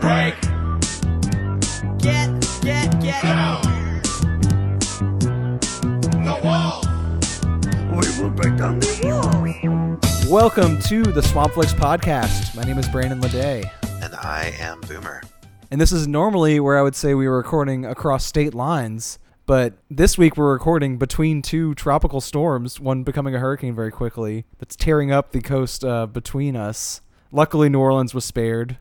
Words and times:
break. 0.00 0.34
Get, 1.98 2.30
get, 2.62 3.00
get. 3.00 3.22
The 6.24 6.40
wall. 6.42 6.82
We 7.92 8.22
will 8.22 8.30
break 8.30 8.56
down 8.56 8.78
the 8.80 9.00
walls. 9.04 10.26
Welcome 10.30 10.80
to 10.82 11.02
the 11.02 11.20
Swampflix 11.20 11.74
podcast. 11.74 12.54
My 12.56 12.62
name 12.62 12.78
is 12.78 12.88
Brandon 12.88 13.20
Ledet, 13.20 13.70
And 14.02 14.14
I 14.14 14.54
am 14.58 14.80
Boomer. 14.82 15.22
and 15.70 15.80
this 15.80 15.92
is 15.92 16.06
normally 16.08 16.60
where 16.60 16.78
I 16.78 16.82
would 16.82 16.94
say 16.96 17.14
we 17.14 17.28
were 17.28 17.36
recording 17.36 17.84
across 17.84 18.24
state 18.24 18.54
lines, 18.54 19.18
but 19.46 19.74
this 19.90 20.16
week 20.16 20.36
we're 20.36 20.52
recording 20.52 20.96
between 20.98 21.42
two 21.42 21.74
tropical 21.74 22.20
storms, 22.20 22.78
one 22.80 23.02
becoming 23.02 23.34
a 23.34 23.38
hurricane 23.38 23.74
very 23.74 23.90
quickly 23.90 24.44
that's 24.58 24.76
tearing 24.76 25.10
up 25.12 25.32
the 25.32 25.40
coast 25.40 25.84
uh, 25.84 26.06
between 26.06 26.56
us. 26.56 27.00
Luckily, 27.32 27.68
New 27.68 27.78
Orleans 27.80 28.12
was 28.14 28.24
spared. 28.24 28.78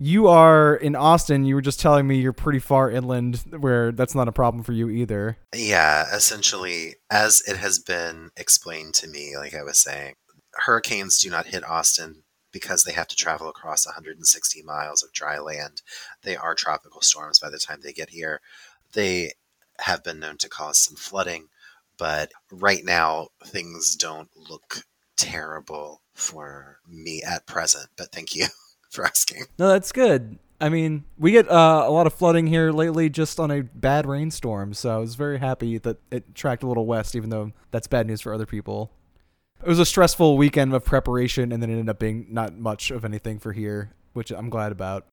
You 0.00 0.28
are 0.28 0.76
in 0.76 0.94
Austin. 0.94 1.44
You 1.44 1.56
were 1.56 1.60
just 1.60 1.80
telling 1.80 2.06
me 2.06 2.20
you're 2.20 2.32
pretty 2.32 2.60
far 2.60 2.90
inland, 2.90 3.42
where 3.58 3.90
that's 3.90 4.14
not 4.14 4.28
a 4.28 4.32
problem 4.32 4.62
for 4.62 4.72
you 4.72 4.88
either. 4.88 5.38
Yeah, 5.54 6.06
essentially, 6.14 6.96
as 7.10 7.42
it 7.48 7.56
has 7.56 7.80
been 7.80 8.30
explained 8.36 8.94
to 8.94 9.08
me, 9.08 9.36
like 9.36 9.54
I 9.54 9.64
was 9.64 9.78
saying, 9.78 10.14
hurricanes 10.54 11.18
do 11.18 11.30
not 11.30 11.46
hit 11.46 11.68
Austin 11.68 12.22
because 12.52 12.84
they 12.84 12.92
have 12.92 13.08
to 13.08 13.16
travel 13.16 13.48
across 13.48 13.86
160 13.86 14.62
miles 14.62 15.02
of 15.02 15.12
dry 15.12 15.38
land. 15.38 15.82
They 16.22 16.36
are 16.36 16.54
tropical 16.54 17.00
storms 17.02 17.40
by 17.40 17.50
the 17.50 17.58
time 17.58 17.80
they 17.82 17.92
get 17.92 18.10
here. 18.10 18.40
They 18.92 19.32
have 19.80 20.04
been 20.04 20.20
known 20.20 20.38
to 20.38 20.48
cause 20.48 20.78
some 20.78 20.96
flooding, 20.96 21.48
but 21.98 22.30
right 22.50 22.84
now 22.84 23.28
things 23.44 23.96
don't 23.96 24.30
look 24.36 24.84
terrible 25.16 26.02
for 26.14 26.78
me 26.88 27.22
at 27.22 27.46
present. 27.46 27.88
But 27.96 28.12
thank 28.12 28.34
you 28.34 28.46
for 28.90 29.04
asking. 29.04 29.44
No, 29.58 29.68
that's 29.68 29.92
good. 29.92 30.38
I 30.60 30.68
mean, 30.70 31.04
we 31.16 31.30
get 31.30 31.48
uh, 31.48 31.84
a 31.86 31.90
lot 31.90 32.06
of 32.06 32.14
flooding 32.14 32.48
here 32.48 32.72
lately 32.72 33.08
just 33.08 33.38
on 33.38 33.50
a 33.50 33.62
bad 33.62 34.06
rainstorm, 34.06 34.74
so 34.74 34.90
I 34.90 34.98
was 34.98 35.14
very 35.14 35.38
happy 35.38 35.78
that 35.78 35.98
it 36.10 36.34
tracked 36.34 36.64
a 36.64 36.66
little 36.66 36.84
west, 36.84 37.14
even 37.14 37.30
though 37.30 37.52
that's 37.70 37.86
bad 37.86 38.06
news 38.08 38.20
for 38.20 38.34
other 38.34 38.46
people. 38.46 38.90
It 39.62 39.68
was 39.68 39.78
a 39.78 39.86
stressful 39.86 40.36
weekend 40.36 40.74
of 40.74 40.84
preparation, 40.84 41.52
and 41.52 41.62
then 41.62 41.70
it 41.70 41.74
ended 41.74 41.88
up 41.88 41.98
being 42.00 42.26
not 42.30 42.56
much 42.58 42.90
of 42.90 43.04
anything 43.04 43.38
for 43.38 43.52
here, 43.52 43.92
which 44.14 44.32
I'm 44.32 44.50
glad 44.50 44.72
about. 44.72 45.06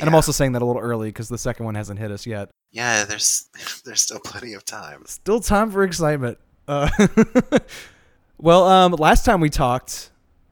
And 0.00 0.08
I'm 0.08 0.14
also 0.14 0.32
saying 0.32 0.52
that 0.52 0.62
a 0.62 0.64
little 0.64 0.82
early 0.82 1.08
because 1.08 1.28
the 1.28 1.38
second 1.38 1.64
one 1.64 1.74
hasn't 1.74 1.98
hit 1.98 2.10
us 2.10 2.26
yet. 2.26 2.50
yeah, 2.70 3.04
there's 3.04 3.48
there's 3.84 4.00
still 4.00 4.20
plenty 4.20 4.54
of 4.54 4.64
time. 4.64 5.04
Still 5.06 5.40
time 5.40 5.70
for 5.70 5.82
excitement. 5.84 6.38
Uh, 6.66 6.90
well, 8.38 8.64
um, 8.64 8.92
last 8.92 9.24
time 9.24 9.40
we 9.40 9.50
talked, 9.50 10.10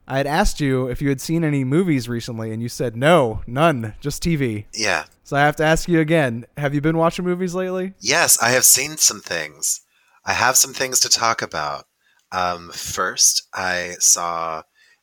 I 0.08 0.18
had 0.18 0.26
asked 0.26 0.60
you 0.60 0.86
if 0.86 1.02
you 1.02 1.08
had 1.08 1.20
seen 1.20 1.42
any 1.42 1.64
movies 1.64 2.08
recently, 2.08 2.52
and 2.52 2.62
you 2.62 2.68
said 2.68 2.96
no, 2.96 3.42
none, 3.46 3.94
just 4.00 4.22
TV. 4.22 4.66
Yeah, 4.72 5.04
So 5.24 5.36
I 5.36 5.40
have 5.40 5.56
to 5.56 5.64
ask 5.64 5.88
you 5.88 6.00
again: 6.00 6.46
Have 6.56 6.74
you 6.74 6.80
been 6.80 6.96
watching 6.96 7.24
movies 7.24 7.54
lately? 7.54 7.94
Yes, 8.00 8.40
I 8.40 8.50
have 8.50 8.64
seen 8.64 8.96
some 8.96 9.20
things. 9.20 9.80
I 10.24 10.32
have 10.32 10.56
some 10.56 10.72
things 10.72 11.00
to 11.00 11.08
talk 11.08 11.42
about. 11.42 11.86
Um, 12.32 12.70
first, 12.72 13.48
I 13.54 13.94
saw 13.98 14.62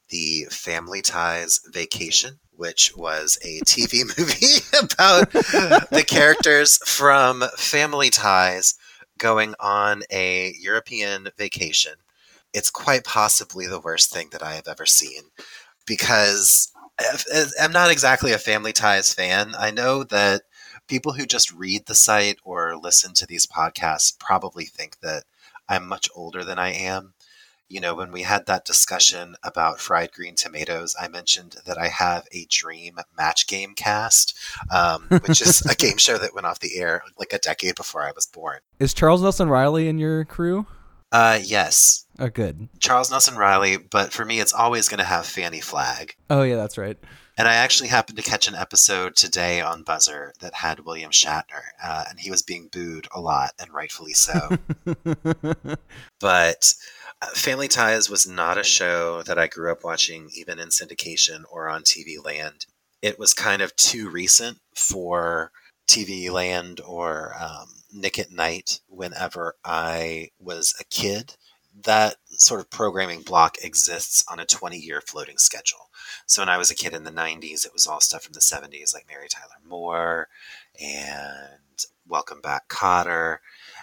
the 0.10 0.46
Family 0.50 1.02
Ties 1.02 1.60
Vacation, 1.72 2.40
which 2.52 2.96
was 2.96 3.38
a 3.44 3.60
TV 3.66 4.04
movie 4.18 4.64
about 4.94 5.32
the 5.32 6.06
characters 6.08 6.78
from 6.86 7.44
Family 7.58 8.10
Ties 8.10 8.76
going 9.18 9.56
on 9.60 10.04
a 10.12 10.54
European 10.60 11.30
vacation. 11.38 11.94
It's 12.54 12.70
quite 12.70 13.04
possibly 13.04 13.68
the 13.68 13.80
worst 13.80 14.14
thing 14.14 14.30
that 14.32 14.44
I 14.44 14.54
have 14.56 14.68
ever 14.68 14.86
seen 14.86 15.24
because 15.86 16.72
I'm 17.62 17.72
not 17.72 17.92
exactly 17.92 18.32
a 18.32 18.38
Family 18.38 18.74
Ties 18.74 19.14
fan. 19.14 19.54
I 19.58 19.72
know 19.72 20.04
that 20.06 20.44
people 20.88 21.14
who 21.14 21.26
just 21.26 21.52
read 21.52 21.86
the 21.86 21.96
site 21.96 22.38
or 22.44 22.78
listen 22.78 23.14
to 23.16 23.26
these 23.26 23.48
podcasts 23.48 24.18
probably 24.18 24.66
think 24.66 25.00
that 25.00 25.24
I'm 25.68 25.88
much 25.88 26.10
older 26.16 26.44
than 26.44 26.60
I 26.60 26.72
am. 26.74 27.14
You 27.70 27.80
know, 27.80 27.96
when 27.96 28.12
we 28.12 28.22
had 28.22 28.46
that 28.46 28.66
discussion 28.66 29.36
about 29.44 29.80
fried 29.80 30.12
green 30.12 30.36
tomatoes, 30.36 30.96
I 31.00 31.08
mentioned 31.08 31.56
that 31.66 31.78
I 31.78 31.88
have 31.88 32.28
a 32.32 32.46
dream 32.50 33.00
match 33.18 33.48
game 33.48 33.74
cast, 33.74 34.38
um, 34.70 35.08
which 35.26 35.42
is 35.42 35.66
a 35.66 35.74
game 35.78 35.98
show 35.98 36.18
that 36.20 36.36
went 36.36 36.46
off 36.46 36.60
the 36.60 36.78
air 36.78 37.02
like 37.18 37.34
a 37.34 37.40
decade 37.40 37.76
before 37.76 38.04
I 38.04 38.12
was 38.14 38.28
born. 38.28 38.60
Is 38.80 38.94
Charles 38.94 39.24
Nelson 39.24 39.50
Reilly 39.50 39.88
in 39.88 39.98
your 39.98 40.26
crew? 40.26 40.68
Uh, 41.14 41.40
yes, 41.42 42.04
Oh, 42.20 42.30
good. 42.30 42.70
Charles 42.80 43.10
Nelson 43.10 43.36
Reilly, 43.36 43.78
but 43.78 44.14
for 44.14 44.24
me, 44.24 44.40
it's 44.40 44.54
always 44.54 44.88
going 44.88 45.00
to 45.00 45.04
have 45.04 45.26
Fannie 45.26 45.62
Flagg. 45.62 46.16
Oh, 46.30 46.44
yeah, 46.44 46.58
that's 46.58 46.78
right. 46.78 46.98
And 47.38 47.48
I 47.48 47.56
actually 47.56 47.90
happened 47.90 48.18
to 48.18 48.24
catch 48.24 48.48
an 48.48 48.54
episode 48.54 49.16
today 49.16 49.60
on 49.60 49.84
Buzzr 49.84 50.38
that 50.40 50.54
had 50.54 50.82
William 50.82 51.10
Shatner, 51.10 51.64
uh, 51.84 52.06
and 52.08 52.20
he 52.20 52.30
was 52.30 52.44
being 52.44 52.70
booed 52.72 53.08
a 53.12 53.20
lot, 53.20 53.54
and 53.60 53.74
rightfully 53.74 54.14
so. 54.14 54.58
but 56.20 56.74
uh, 57.22 57.26
Family 57.34 57.68
Ties 57.68 58.12
was 58.12 58.28
not 58.28 58.60
a 58.60 58.64
show 58.64 59.24
that 59.24 59.40
I 59.40 59.48
grew 59.48 59.72
up 59.72 59.84
watching, 59.84 60.30
even 60.36 60.60
in 60.60 60.70
syndication 60.70 61.42
or 61.52 61.68
on 61.68 61.82
TV 61.82 62.24
Land. 62.24 62.68
It 63.02 63.18
was 63.18 63.34
kind 63.34 63.64
of 63.64 63.76
too 63.76 64.08
recent 64.10 64.60
for 64.76 65.52
TV 65.90 66.30
Land 66.30 66.80
or 66.86 67.34
um, 67.42 67.68
Nick 67.94 68.18
at 68.20 68.32
Night 68.32 68.82
whenever 68.88 69.56
I 69.64 70.32
was 70.40 70.74
a 70.80 70.84
kid. 70.84 71.36
That 71.86 72.18
sort 72.26 72.60
of 72.60 72.70
programming 72.70 73.22
block 73.22 73.58
exists 73.64 74.24
on 74.30 74.40
a 74.40 74.46
20 74.46 74.78
year 74.78 75.02
floating 75.02 75.38
schedule. 75.38 75.90
So 76.26 76.42
when 76.42 76.50
I 76.50 76.58
was 76.58 76.70
a 76.70 76.76
kid 76.76 76.94
in 76.94 77.04
the 77.04 77.12
90s, 77.12 77.66
it 77.66 77.74
was 77.74 77.88
all 77.88 78.00
stuff 78.00 78.24
from 78.24 78.34
the 78.34 78.40
70s, 78.40 78.94
like 78.94 79.08
Mary 79.08 79.28
Tyler 79.28 79.60
Moore 79.68 80.28
and 80.80 81.86
Welcome 82.08 82.42
Back 82.42 82.68
Kotter. 82.68 83.38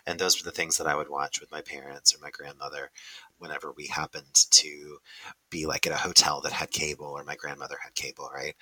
And 0.06 0.18
those 0.18 0.38
were 0.38 0.48
the 0.48 0.54
things 0.54 0.76
that 0.76 0.86
I 0.86 0.94
would 0.94 1.08
watch 1.08 1.40
with 1.40 1.50
my 1.50 1.60
parents 1.62 2.14
or 2.14 2.18
my 2.20 2.30
grandmother 2.30 2.90
whenever 3.38 3.72
we 3.76 3.86
happened 3.86 4.34
to 4.50 4.98
be 5.50 5.66
like 5.66 5.86
at 5.86 5.92
a 5.92 5.96
hotel 5.96 6.40
that 6.42 6.52
had 6.52 6.70
cable 6.70 7.06
or 7.06 7.24
my 7.24 7.36
grandmother 7.36 7.76
had 7.82 7.94
cable, 7.94 8.30
right? 8.32 8.54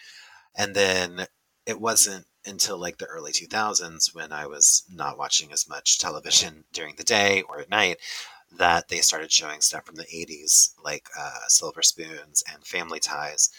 And 0.54 0.74
then 0.74 1.26
it 1.68 1.78
wasn't 1.78 2.24
until 2.46 2.78
like 2.78 2.96
the 2.96 3.04
early 3.04 3.30
2000s 3.30 4.14
when 4.14 4.32
I 4.32 4.46
was 4.46 4.84
not 4.90 5.18
watching 5.18 5.52
as 5.52 5.68
much 5.68 5.98
television 5.98 6.64
during 6.72 6.94
the 6.96 7.04
day 7.04 7.42
or 7.42 7.60
at 7.60 7.68
night 7.68 7.98
that 8.56 8.88
they 8.88 9.00
started 9.00 9.30
showing 9.30 9.60
stuff 9.60 9.84
from 9.84 9.96
the 9.96 10.06
80s 10.06 10.72
like 10.82 11.06
uh, 11.16 11.46
Silver 11.48 11.82
Spoons 11.82 12.42
and 12.50 12.64
Family 12.64 12.98
Ties. 12.98 13.50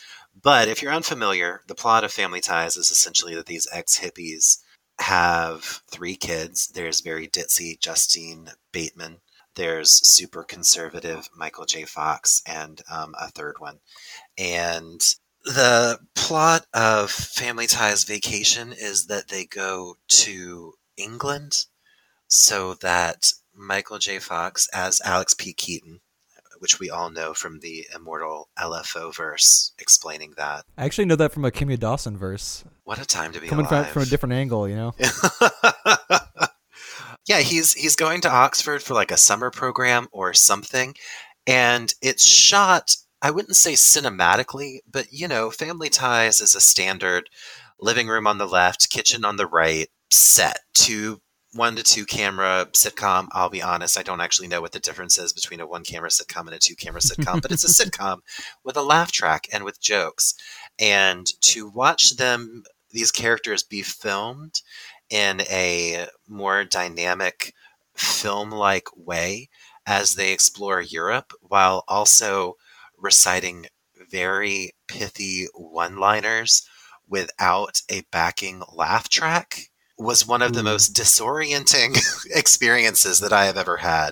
But 0.41 0.67
if 0.67 0.81
you're 0.81 0.91
unfamiliar, 0.91 1.61
the 1.67 1.75
plot 1.75 2.03
of 2.03 2.11
Family 2.11 2.41
Ties 2.41 2.75
is 2.75 2.89
essentially 2.89 3.35
that 3.35 3.45
these 3.45 3.67
ex 3.71 3.99
hippies 3.99 4.57
have 4.99 5.83
three 5.91 6.15
kids. 6.15 6.69
There's 6.69 7.01
very 7.01 7.27
ditzy 7.27 7.79
Justine 7.79 8.49
Bateman. 8.71 9.17
There's 9.53 9.91
super 10.07 10.43
conservative 10.43 11.29
Michael 11.35 11.65
J. 11.65 11.83
Fox, 11.83 12.41
and 12.47 12.81
um, 12.89 13.13
a 13.19 13.29
third 13.29 13.59
one. 13.59 13.79
And 14.37 15.01
the 15.45 15.99
plot 16.15 16.65
of 16.73 17.11
Family 17.11 17.67
Ties 17.67 18.03
Vacation 18.03 18.73
is 18.73 19.07
that 19.07 19.29
they 19.29 19.45
go 19.45 19.95
to 20.07 20.73
England 20.97 21.65
so 22.27 22.73
that 22.75 23.33
Michael 23.55 23.97
J. 23.97 24.19
Fox 24.19 24.67
as 24.73 25.01
Alex 25.03 25.33
P. 25.33 25.53
Keaton, 25.53 26.01
which 26.59 26.79
we 26.79 26.89
all 26.89 27.09
know 27.09 27.33
from 27.33 27.59
the 27.59 27.87
immortal 27.95 28.49
LFO 28.57 29.15
verse 29.15 29.73
explaining 29.79 30.33
that. 30.37 30.65
I 30.77 30.85
actually 30.85 31.05
know 31.05 31.15
that 31.15 31.31
from 31.31 31.45
a 31.45 31.51
Kimya 31.51 31.79
Dawson 31.79 32.17
verse, 32.17 32.63
What 32.83 32.99
a 33.01 33.05
time 33.05 33.31
to 33.33 33.39
be 33.41 33.47
coming 33.47 33.65
from, 33.65 33.77
alive. 33.77 33.89
from 33.91 34.03
a 34.03 34.05
different 34.05 34.33
angle, 34.33 34.67
you 34.67 34.75
know? 34.75 34.93
yeah, 37.27 37.39
he's 37.39 37.73
he's 37.73 37.95
going 37.95 38.21
to 38.21 38.29
Oxford 38.29 38.81
for 38.83 38.93
like 38.93 39.11
a 39.11 39.17
summer 39.17 39.51
program 39.51 40.07
or 40.11 40.33
something, 40.33 40.95
and 41.47 41.93
it's 42.01 42.25
shot. 42.25 42.95
I 43.21 43.31
wouldn't 43.31 43.55
say 43.55 43.73
cinematically, 43.73 44.79
but 44.89 45.11
you 45.11 45.27
know, 45.27 45.51
Family 45.51 45.89
Ties 45.89 46.41
is 46.41 46.55
a 46.55 46.61
standard 46.61 47.29
living 47.79 48.07
room 48.07 48.27
on 48.27 48.37
the 48.37 48.47
left, 48.47 48.89
kitchen 48.89 49.25
on 49.25 49.35
the 49.35 49.47
right, 49.47 49.89
set 50.09 50.59
two 50.73 51.21
one 51.53 51.75
to 51.75 51.83
two 51.83 52.05
camera 52.05 52.67
sitcom. 52.73 53.27
I'll 53.31 53.49
be 53.49 53.61
honest, 53.61 53.97
I 53.97 54.03
don't 54.03 54.21
actually 54.21 54.47
know 54.47 54.61
what 54.61 54.71
the 54.71 54.79
difference 54.79 55.17
is 55.17 55.33
between 55.33 55.59
a 55.59 55.67
one 55.67 55.83
camera 55.83 56.09
sitcom 56.09 56.41
and 56.41 56.53
a 56.53 56.59
two 56.59 56.75
camera 56.75 57.01
sitcom, 57.01 57.41
but 57.41 57.51
it's 57.51 57.63
a 57.63 57.67
sitcom 57.85 58.19
with 58.63 58.77
a 58.77 58.83
laugh 58.83 59.11
track 59.11 59.47
and 59.51 59.63
with 59.63 59.81
jokes. 59.81 60.35
And 60.77 61.25
to 61.41 61.67
watch 61.67 62.17
them, 62.17 62.63
these 62.91 63.11
characters 63.11 63.63
be 63.63 63.81
filmed 63.81 64.61
in 65.09 65.41
a 65.41 66.07
more 66.27 66.63
dynamic 66.63 67.53
film 67.95 68.51
like 68.51 68.87
way 68.95 69.49
as 69.85 70.13
they 70.13 70.31
explore 70.31 70.81
Europe 70.81 71.33
while 71.41 71.83
also 71.87 72.55
reciting 72.99 73.65
very 74.09 74.71
pithy 74.87 75.47
one 75.53 75.97
liners 75.97 76.67
without 77.07 77.81
a 77.89 78.01
backing 78.11 78.63
laugh 78.73 79.09
track 79.09 79.69
was 79.97 80.27
one 80.27 80.41
of 80.41 80.53
the 80.53 80.59
hmm. 80.59 80.67
most 80.67 80.95
disorienting 80.95 81.97
experiences 82.35 83.19
that 83.19 83.33
I 83.33 83.45
have 83.45 83.57
ever 83.57 83.77
had. 83.77 84.11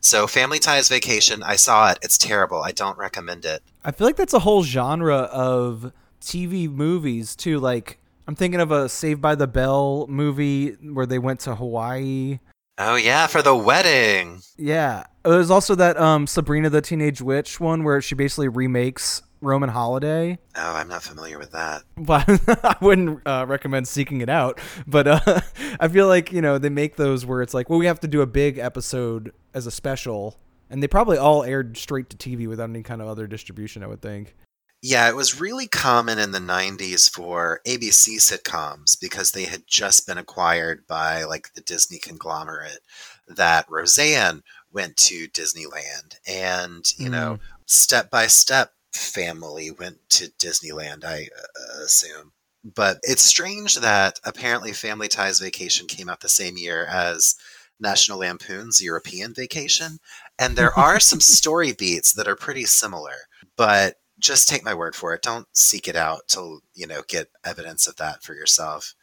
So, 0.00 0.26
Family 0.26 0.58
Ties 0.58 0.88
Vacation, 0.88 1.42
I 1.42 1.56
saw 1.56 1.90
it. 1.90 1.98
It's 2.02 2.16
terrible. 2.16 2.62
I 2.62 2.70
don't 2.70 2.96
recommend 2.96 3.44
it. 3.44 3.62
I 3.84 3.90
feel 3.90 4.06
like 4.06 4.16
that's 4.16 4.34
a 4.34 4.38
whole 4.38 4.62
genre 4.62 5.16
of 5.16 5.92
TV 6.20 6.70
movies 6.70 7.34
too, 7.34 7.58
like 7.58 7.98
I'm 8.26 8.34
thinking 8.34 8.60
of 8.60 8.72
a 8.72 8.88
Saved 8.88 9.20
by 9.20 9.34
the 9.34 9.46
Bell 9.46 10.06
movie 10.08 10.72
where 10.92 11.06
they 11.06 11.18
went 11.18 11.40
to 11.40 11.54
Hawaii. 11.54 12.40
Oh 12.78 12.96
yeah, 12.96 13.26
for 13.26 13.40
the 13.40 13.56
wedding. 13.56 14.42
Yeah. 14.56 15.04
There's 15.30 15.50
also 15.50 15.74
that 15.74 15.98
um 15.98 16.26
Sabrina 16.26 16.70
the 16.70 16.80
Teenage 16.80 17.20
Witch 17.20 17.60
one 17.60 17.84
where 17.84 18.00
she 18.00 18.14
basically 18.14 18.48
remakes 18.48 19.22
Roman 19.40 19.68
Holiday. 19.68 20.38
Oh, 20.56 20.74
I'm 20.74 20.88
not 20.88 21.02
familiar 21.02 21.38
with 21.38 21.52
that. 21.52 21.82
But 21.96 22.28
I 22.64 22.76
wouldn't 22.80 23.20
uh, 23.26 23.46
recommend 23.48 23.88
seeking 23.88 24.20
it 24.20 24.28
out. 24.28 24.60
But 24.86 25.06
uh, 25.06 25.40
I 25.80 25.88
feel 25.88 26.06
like, 26.08 26.32
you 26.32 26.42
know, 26.42 26.58
they 26.58 26.68
make 26.68 26.96
those 26.96 27.24
where 27.24 27.42
it's 27.42 27.54
like, 27.54 27.68
well, 27.68 27.78
we 27.78 27.86
have 27.86 28.00
to 28.00 28.08
do 28.08 28.22
a 28.22 28.26
big 28.26 28.58
episode 28.58 29.32
as 29.54 29.66
a 29.66 29.70
special. 29.70 30.38
And 30.68 30.82
they 30.82 30.88
probably 30.88 31.16
all 31.16 31.44
aired 31.44 31.76
straight 31.76 32.10
to 32.10 32.16
TV 32.16 32.48
without 32.48 32.70
any 32.70 32.82
kind 32.82 33.00
of 33.00 33.08
other 33.08 33.26
distribution, 33.26 33.82
I 33.82 33.86
would 33.86 34.02
think. 34.02 34.34
Yeah, 34.82 35.08
it 35.08 35.16
was 35.16 35.40
really 35.40 35.66
common 35.66 36.18
in 36.18 36.32
the 36.32 36.38
90s 36.38 37.10
for 37.10 37.60
ABC 37.66 38.18
sitcoms 38.18 39.00
because 39.00 39.30
they 39.30 39.44
had 39.44 39.62
just 39.66 40.06
been 40.06 40.18
acquired 40.18 40.86
by 40.86 41.24
like 41.24 41.54
the 41.54 41.60
Disney 41.62 41.98
conglomerate 41.98 42.80
that 43.28 43.66
Roseanne 43.68 44.42
went 44.76 44.98
to 44.98 45.26
Disneyland 45.28 46.16
and, 46.28 46.84
you 46.98 47.08
know, 47.08 47.38
step 47.64 48.10
by 48.10 48.26
step 48.26 48.74
family 48.92 49.70
went 49.70 49.98
to 50.10 50.26
Disneyland, 50.38 51.02
I 51.02 51.28
uh, 51.36 51.82
assume. 51.82 52.32
But 52.62 52.98
it's 53.02 53.22
strange 53.22 53.76
that 53.76 54.20
apparently 54.22 54.72
Family 54.72 55.08
Ties 55.08 55.40
Vacation 55.40 55.86
came 55.86 56.10
out 56.10 56.20
the 56.20 56.28
same 56.28 56.58
year 56.58 56.84
as 56.84 57.36
National 57.80 58.18
Lampoon's 58.18 58.82
European 58.82 59.32
Vacation. 59.32 59.98
And 60.38 60.56
there 60.56 60.76
are 60.78 61.00
some 61.00 61.20
story 61.20 61.72
beats 61.72 62.12
that 62.12 62.28
are 62.28 62.36
pretty 62.36 62.64
similar, 62.64 63.14
but 63.56 63.96
just 64.18 64.48
take 64.48 64.64
my 64.64 64.74
word 64.74 64.94
for 64.94 65.14
it. 65.14 65.22
Don't 65.22 65.48
seek 65.52 65.88
it 65.88 65.96
out 65.96 66.28
to, 66.28 66.60
you 66.74 66.86
know, 66.86 67.02
get 67.08 67.30
evidence 67.44 67.86
of 67.86 67.96
that 67.96 68.22
for 68.22 68.34
yourself. 68.34 68.94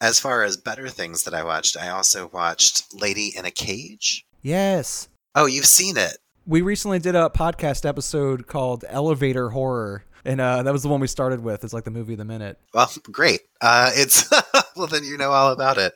As 0.00 0.20
far 0.20 0.42
as 0.42 0.56
better 0.56 0.88
things 0.88 1.24
that 1.24 1.34
I 1.34 1.44
watched, 1.44 1.76
I 1.76 1.88
also 1.88 2.28
watched 2.32 2.92
Lady 2.94 3.32
in 3.36 3.44
a 3.44 3.50
Cage. 3.50 4.26
Yes. 4.42 5.08
Oh, 5.36 5.46
you've 5.46 5.66
seen 5.66 5.96
it. 5.96 6.18
We 6.44 6.62
recently 6.62 6.98
did 6.98 7.14
a 7.14 7.30
podcast 7.30 7.88
episode 7.88 8.48
called 8.48 8.84
Elevator 8.88 9.50
Horror. 9.50 10.04
And 10.24 10.40
uh, 10.40 10.64
that 10.64 10.72
was 10.72 10.82
the 10.82 10.88
one 10.88 11.00
we 11.00 11.06
started 11.06 11.42
with. 11.42 11.64
It's 11.64 11.72
like 11.72 11.84
the 11.84 11.90
movie 11.90 12.14
of 12.14 12.18
the 12.18 12.24
minute. 12.24 12.58
Well, 12.74 12.90
great. 13.10 13.40
Uh, 13.60 13.90
it's 13.94 14.28
well, 14.76 14.86
then 14.88 15.04
you 15.04 15.16
know 15.16 15.30
all 15.30 15.52
about 15.52 15.78
it. 15.78 15.94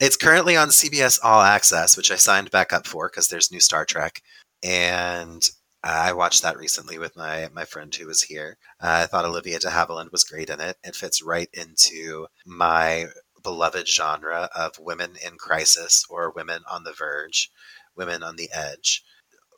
It's 0.00 0.16
currently 0.16 0.56
on 0.56 0.68
CBS 0.68 1.20
All 1.22 1.40
Access, 1.40 1.96
which 1.96 2.10
I 2.10 2.16
signed 2.16 2.50
back 2.50 2.72
up 2.72 2.86
for 2.86 3.08
because 3.08 3.28
there's 3.28 3.50
new 3.50 3.60
Star 3.60 3.86
Trek, 3.86 4.22
and 4.62 5.42
I 5.82 6.12
watched 6.12 6.42
that 6.42 6.58
recently 6.58 6.98
with 6.98 7.16
my 7.16 7.48
my 7.54 7.64
friend 7.64 7.94
who 7.94 8.06
was 8.06 8.22
here. 8.22 8.58
Uh, 8.78 9.04
I 9.04 9.06
thought 9.06 9.24
Olivia 9.24 9.58
De 9.58 9.68
Havilland 9.68 10.12
was 10.12 10.24
great 10.24 10.50
in 10.50 10.60
it. 10.60 10.76
It 10.84 10.94
fits 10.94 11.22
right 11.22 11.48
into 11.54 12.26
my 12.44 13.06
beloved 13.42 13.88
genre 13.88 14.48
of 14.54 14.78
women 14.78 15.16
in 15.24 15.36
crisis 15.36 16.04
or 16.08 16.30
women 16.30 16.62
on 16.70 16.84
the 16.84 16.92
verge, 16.92 17.50
women 17.96 18.22
on 18.22 18.36
the 18.36 18.50
edge. 18.52 19.02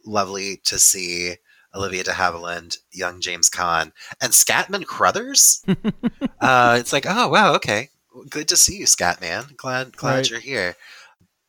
Lovely 0.05 0.59
to 0.65 0.79
see 0.79 1.37
Olivia 1.75 2.05
de 2.05 2.13
Havilland, 2.13 2.79
young 2.93 3.21
James 3.21 3.51
Caan, 3.51 3.93
and 4.21 4.33
Scatman 4.33 4.85
Crothers. 4.87 5.65
uh, 6.41 6.77
it's 6.79 6.93
like, 6.93 7.07
oh 7.09 7.29
wow, 7.29 7.55
okay, 7.55 7.89
good 8.31 8.49
to 8.49 8.57
see 8.57 8.77
you, 8.77 8.87
Scatman. 8.87 9.57
Glad 9.57 9.97
glad 9.97 10.15
Right. 10.17 10.31
you're 10.31 10.41
here. 10.41 10.77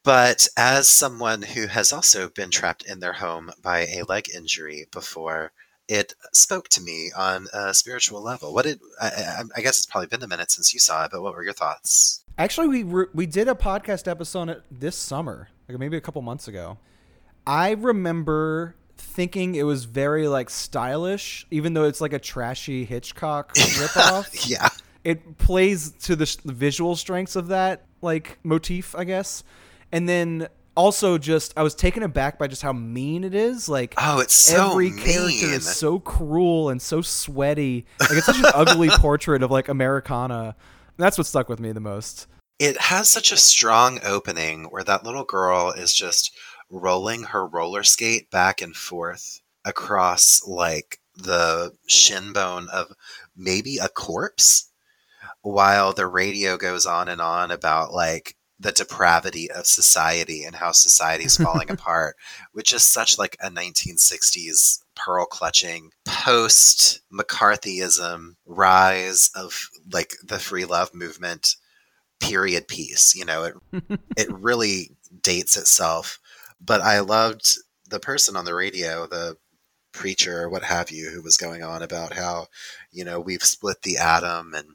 But 0.03 0.47
as 0.55 0.87
someone 0.87 1.41
who 1.41 1.67
has 1.67 1.91
also 1.91 2.29
been 2.29 2.51
trapped 2.51 2.83
in 2.83 2.99
their 2.99 3.13
home 3.13 3.51
by 3.61 3.87
a 3.87 4.03
leg 4.07 4.29
injury 4.33 4.85
before, 4.91 5.51
it 5.87 6.13
spoke 6.33 6.69
to 6.69 6.81
me 6.81 7.11
on 7.15 7.47
a 7.53 7.73
spiritual 7.73 8.21
level. 8.23 8.53
What 8.53 8.65
did 8.65 8.79
I, 9.01 9.07
I, 9.07 9.43
I 9.57 9.61
guess 9.61 9.77
it's 9.77 9.85
probably 9.87 10.07
been 10.07 10.23
a 10.23 10.27
minute 10.27 10.51
since 10.51 10.73
you 10.73 10.79
saw 10.79 11.05
it, 11.05 11.11
but 11.11 11.21
what 11.21 11.33
were 11.33 11.43
your 11.43 11.53
thoughts? 11.53 12.23
Actually, 12.37 12.83
we 12.83 13.05
we 13.13 13.25
did 13.25 13.47
a 13.47 13.53
podcast 13.55 14.09
episode 14.09 14.61
this 14.69 14.95
summer, 14.97 15.47
like 15.69 15.79
maybe 15.79 15.95
a 15.95 16.01
couple 16.01 16.21
months 16.21 16.47
ago. 16.47 16.77
I 17.47 17.71
remember 17.71 18.75
thinking 18.97 19.55
it 19.55 19.63
was 19.63 19.85
very 19.85 20.27
like 20.27 20.49
stylish, 20.49 21.47
even 21.49 21.73
though 21.73 21.85
it's 21.85 22.01
like 22.01 22.11
a 22.13 22.19
trashy 22.19 22.83
Hitchcock 22.83 23.53
ripoff. 23.55 24.49
Yeah, 24.49 24.67
it 25.05 25.37
plays 25.37 25.91
to 26.03 26.15
the, 26.17 26.25
sh- 26.25 26.37
the 26.37 26.51
visual 26.53 26.95
strengths 26.97 27.35
of 27.37 27.47
that 27.47 27.85
like 28.01 28.37
motif, 28.43 28.95
I 28.95 29.05
guess. 29.05 29.43
And 29.93 30.09
then 30.09 30.49
also 30.75 31.17
just 31.17 31.53
I 31.55 31.63
was 31.63 31.73
taken 31.73 32.03
aback 32.03 32.37
by 32.37 32.47
just 32.47 32.63
how 32.63 32.73
mean 32.73 33.23
it 33.23 33.33
is. 33.33 33.69
Like 33.69 33.93
Oh, 33.97 34.19
it's 34.19 34.33
so 34.33 34.71
every 34.71 34.89
mean. 34.89 34.99
character 35.05 35.45
is 35.53 35.73
so 35.73 35.99
cruel 35.99 36.67
and 36.67 36.81
so 36.81 37.01
sweaty. 37.01 37.85
Like 38.01 38.11
it's 38.11 38.25
such 38.25 38.39
an 38.39 38.45
ugly 38.53 38.89
portrait 38.97 39.41
of 39.41 39.51
like 39.51 39.69
Americana. 39.69 40.57
That's 40.97 41.17
what 41.17 41.27
stuck 41.27 41.49
with 41.49 41.59
me 41.59 41.71
the 41.71 41.79
most. 41.79 42.27
it 42.57 42.77
has 42.79 43.09
such 43.09 43.31
a 43.31 43.37
strong 43.37 43.99
opening 44.03 44.65
where 44.65 44.83
that 44.83 45.03
little 45.03 45.25
girl 45.25 45.71
is 45.71 45.93
just 45.93 46.31
rolling 46.69 47.23
her 47.23 47.45
roller 47.45 47.83
skate 47.83 48.29
back 48.31 48.61
and 48.61 48.75
forth 48.75 49.41
across 49.65 50.41
like 50.47 50.99
the 51.15 51.73
shin 51.87 52.31
bone 52.33 52.67
of 52.71 52.91
maybe 53.35 53.77
a 53.77 53.89
corpse 53.89 54.71
while 55.41 55.93
the 55.93 56.07
radio 56.07 56.57
goes 56.57 56.85
on 56.85 57.07
and 57.09 57.21
on 57.21 57.51
about 57.51 57.93
like 57.93 58.35
the 58.59 58.71
depravity 58.71 59.51
of 59.51 59.65
society 59.67 60.43
and 60.43 60.55
how 60.55 60.71
society's 60.71 61.37
falling 61.37 61.69
apart 61.77 62.15
which 62.53 62.73
is 62.73 62.83
such 62.83 63.17
like 63.19 63.35
a 63.41 63.49
1960s 63.49 64.79
pearl 64.95 65.25
clutching 65.25 65.91
post 66.05 67.01
mccarthyism 67.11 68.35
rise 68.45 69.29
of 69.35 69.69
like 69.91 70.13
the 70.23 70.39
free 70.39 70.65
love 70.65 70.93
movement 70.93 71.55
period 72.19 72.67
piece 72.67 73.13
you 73.15 73.25
know 73.25 73.43
it 73.43 73.99
it 74.17 74.31
really 74.31 74.91
dates 75.21 75.57
itself. 75.57 76.19
But 76.61 76.81
i 76.81 76.99
loved 76.99 77.57
the 77.89 77.99
person 77.99 78.35
on 78.35 78.45
the 78.45 78.55
radio 78.55 79.05
the 79.07 79.37
preacher 79.95 80.43
or 80.43 80.49
what 80.49 80.63
have 80.63 80.91
you 80.91 81.09
who 81.09 81.21
was 81.21 81.37
going 81.37 81.63
on 81.63 81.81
about 81.81 82.13
how 82.13 82.47
you 82.91 83.03
know 83.03 83.19
we've 83.19 83.43
split 83.43 83.81
the 83.81 83.97
atom 83.97 84.53
and 84.53 84.67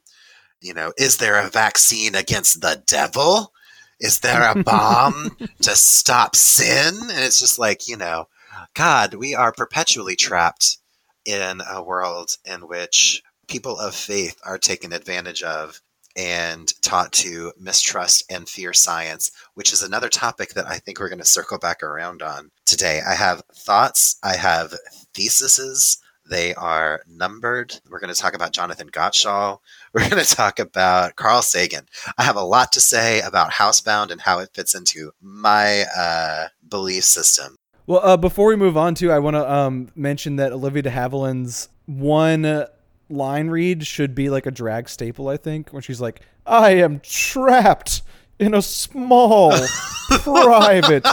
you 0.61 0.73
know 0.73 0.93
is 0.97 1.19
there 1.19 1.39
a 1.39 1.49
vaccine 1.51 2.15
against 2.15 2.61
the 2.61 2.83
devil? 2.87 3.53
Is 4.01 4.21
there 4.21 4.51
a 4.51 4.63
bomb 4.63 5.37
to 5.63 5.77
stop 5.77 6.35
sin? 6.35 6.95
And 7.03 7.21
it's 7.21 7.39
just 7.39 7.59
like 7.59 7.87
you 7.87 7.97
know 7.97 8.29
god 8.75 9.15
we 9.15 9.35
are 9.35 9.53
perpetually 9.53 10.17
trapped 10.17 10.79
in 11.25 11.61
a 11.69 11.83
world 11.83 12.37
in 12.45 12.61
which 12.63 13.23
people 13.49 13.79
of 13.79 13.95
faith 13.95 14.39
are 14.45 14.59
taken 14.59 14.93
advantage 14.93 15.43
of 15.43 15.81
and 16.17 16.73
taught 16.83 17.13
to 17.13 17.53
mistrust 17.59 18.25
and 18.31 18.49
fear 18.49 18.73
science, 18.73 19.31
which 19.55 19.73
is 19.73 19.83
another 19.83 20.09
topic 20.09 20.51
that 20.55 20.67
I 20.67 20.79
think 20.79 20.99
we're 20.99 21.09
going 21.09 21.21
to 21.21 21.25
circle 21.25 21.59
back 21.59 21.83
around 21.83 22.23
on 22.23 22.51
today. 22.67 23.01
I 23.07 23.15
have 23.15 23.43
thoughts, 23.55 24.17
I 24.23 24.37
have 24.37 24.75
theses. 25.15 25.99
They 26.29 26.55
are 26.55 27.01
numbered. 27.09 27.81
We're 27.89 27.99
going 27.99 28.13
to 28.13 28.21
talk 28.21 28.35
about 28.35 28.53
Jonathan 28.53 28.89
Gottschall. 28.89 29.59
We're 29.93 30.09
going 30.09 30.23
to 30.23 30.37
talk 30.37 30.61
about 30.61 31.17
Carl 31.17 31.43
Sagan. 31.43 31.89
I 32.19 32.23
have 32.23 32.37
a 32.37 32.45
lot 32.45 32.71
to 32.73 32.81
say 32.81 33.21
about 33.21 33.51
Housebound 33.51 34.13
and 34.13 34.21
how 34.21 34.39
it 34.39 34.51
fits 34.55 34.77
into 34.77 35.11
my 35.21 35.87
uh, 35.97 36.49
belief 36.69 37.03
system. 37.03 37.57
Well, 37.87 38.01
uh, 38.03 38.17
before 38.17 38.49
we 38.49 38.57
move 38.57 38.77
on, 38.77 38.95
to, 38.97 39.11
I 39.11 39.19
want 39.19 39.35
to 39.37 39.53
um, 39.53 39.91
mention 39.95 40.37
that 40.37 40.53
Olivia 40.53 40.83
de 40.83 40.91
Havilland's 40.91 41.69
one 41.87 42.67
line 43.09 43.49
read 43.49 43.87
should 43.87 44.15
be 44.15 44.31
like 44.31 44.47
a 44.47 44.51
drag 44.51 44.89
staple. 44.89 45.29
I 45.29 45.37
think 45.37 45.71
when 45.71 45.83
she's 45.83 46.01
like, 46.01 46.21
"I 46.47 46.73
am 46.73 47.01
trapped 47.01 48.03
in 48.39 48.55
a 48.55 48.63
small, 48.63 49.53
private 50.09 51.07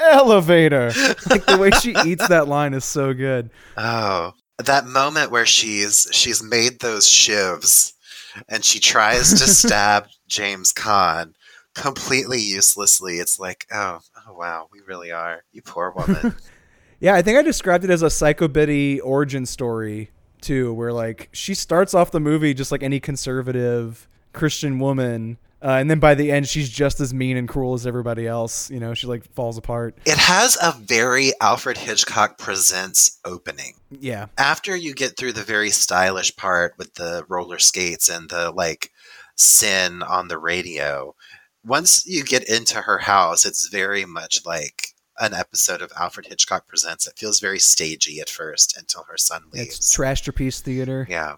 elevator." 0.00 0.92
Like 1.28 1.44
the 1.46 1.58
way 1.58 1.70
she 1.70 1.94
eats 2.06 2.26
that 2.28 2.48
line 2.48 2.74
is 2.74 2.84
so 2.84 3.12
good. 3.12 3.50
Oh, 3.76 4.32
that 4.58 4.86
moment 4.86 5.30
where 5.30 5.46
she's 5.46 6.08
she's 6.12 6.42
made 6.42 6.80
those 6.80 7.06
shivs 7.06 7.92
and 8.48 8.64
she 8.64 8.80
tries 8.80 9.30
to 9.30 9.46
stab 9.46 10.06
James 10.28 10.72
Caan 10.72 11.34
completely 11.74 12.40
uselessly. 12.40 13.18
It's 13.18 13.38
like, 13.38 13.66
oh, 13.72 14.00
oh 14.28 14.34
wow, 14.34 14.68
we 14.72 14.80
really 14.86 15.10
are. 15.12 15.42
You 15.52 15.62
poor 15.62 15.92
woman. 15.96 16.34
Yeah, 17.00 17.14
I 17.14 17.22
think 17.22 17.38
I 17.38 17.42
described 17.42 17.84
it 17.84 17.90
as 17.90 18.02
a 18.02 18.10
Psycho 18.10 18.48
Biddy 18.48 18.98
origin 19.00 19.46
story 19.46 20.10
too, 20.40 20.74
where 20.74 20.92
like 20.92 21.28
she 21.30 21.54
starts 21.54 21.94
off 21.94 22.10
the 22.10 22.18
movie 22.18 22.54
just 22.54 22.72
like 22.72 22.82
any 22.82 22.98
conservative 22.98 24.08
Christian 24.32 24.80
woman, 24.80 25.38
uh, 25.62 25.76
and 25.78 25.88
then 25.88 26.00
by 26.00 26.16
the 26.16 26.32
end 26.32 26.48
she's 26.48 26.68
just 26.68 26.98
as 26.98 27.14
mean 27.14 27.36
and 27.36 27.48
cruel 27.48 27.74
as 27.74 27.86
everybody 27.86 28.26
else. 28.26 28.68
You 28.68 28.80
know, 28.80 28.94
she 28.94 29.06
like 29.06 29.22
falls 29.32 29.56
apart. 29.56 29.96
it 30.06 30.18
has 30.18 30.58
a 30.60 30.72
very 30.72 31.30
Alfred 31.40 31.78
Hitchcock 31.78 32.36
presents 32.36 33.20
opening. 33.24 33.74
Yeah, 33.92 34.26
After 34.36 34.74
you 34.74 34.92
get 34.92 35.16
through 35.16 35.34
the 35.34 35.44
very 35.44 35.70
stylish 35.70 36.34
part 36.34 36.74
with 36.78 36.94
the 36.94 37.24
roller 37.28 37.60
skates 37.60 38.08
and 38.08 38.28
the 38.28 38.50
like 38.50 38.90
sin 39.36 40.02
on 40.02 40.26
the 40.26 40.38
radio, 40.38 41.14
once 41.68 42.06
you 42.06 42.24
get 42.24 42.48
into 42.48 42.80
her 42.82 42.98
house, 42.98 43.44
it's 43.44 43.68
very 43.68 44.04
much 44.04 44.44
like 44.46 44.88
an 45.20 45.34
episode 45.34 45.82
of 45.82 45.92
Alfred 45.98 46.26
Hitchcock 46.26 46.68
Presents. 46.68 47.06
It 47.06 47.18
feels 47.18 47.40
very 47.40 47.58
stagey 47.58 48.20
at 48.20 48.30
first 48.30 48.76
until 48.76 49.02
her 49.04 49.16
son 49.18 49.42
leaves. 49.52 49.76
it's 49.76 49.96
trashed 49.96 50.60
theater. 50.60 51.06
Yeah. 51.10 51.36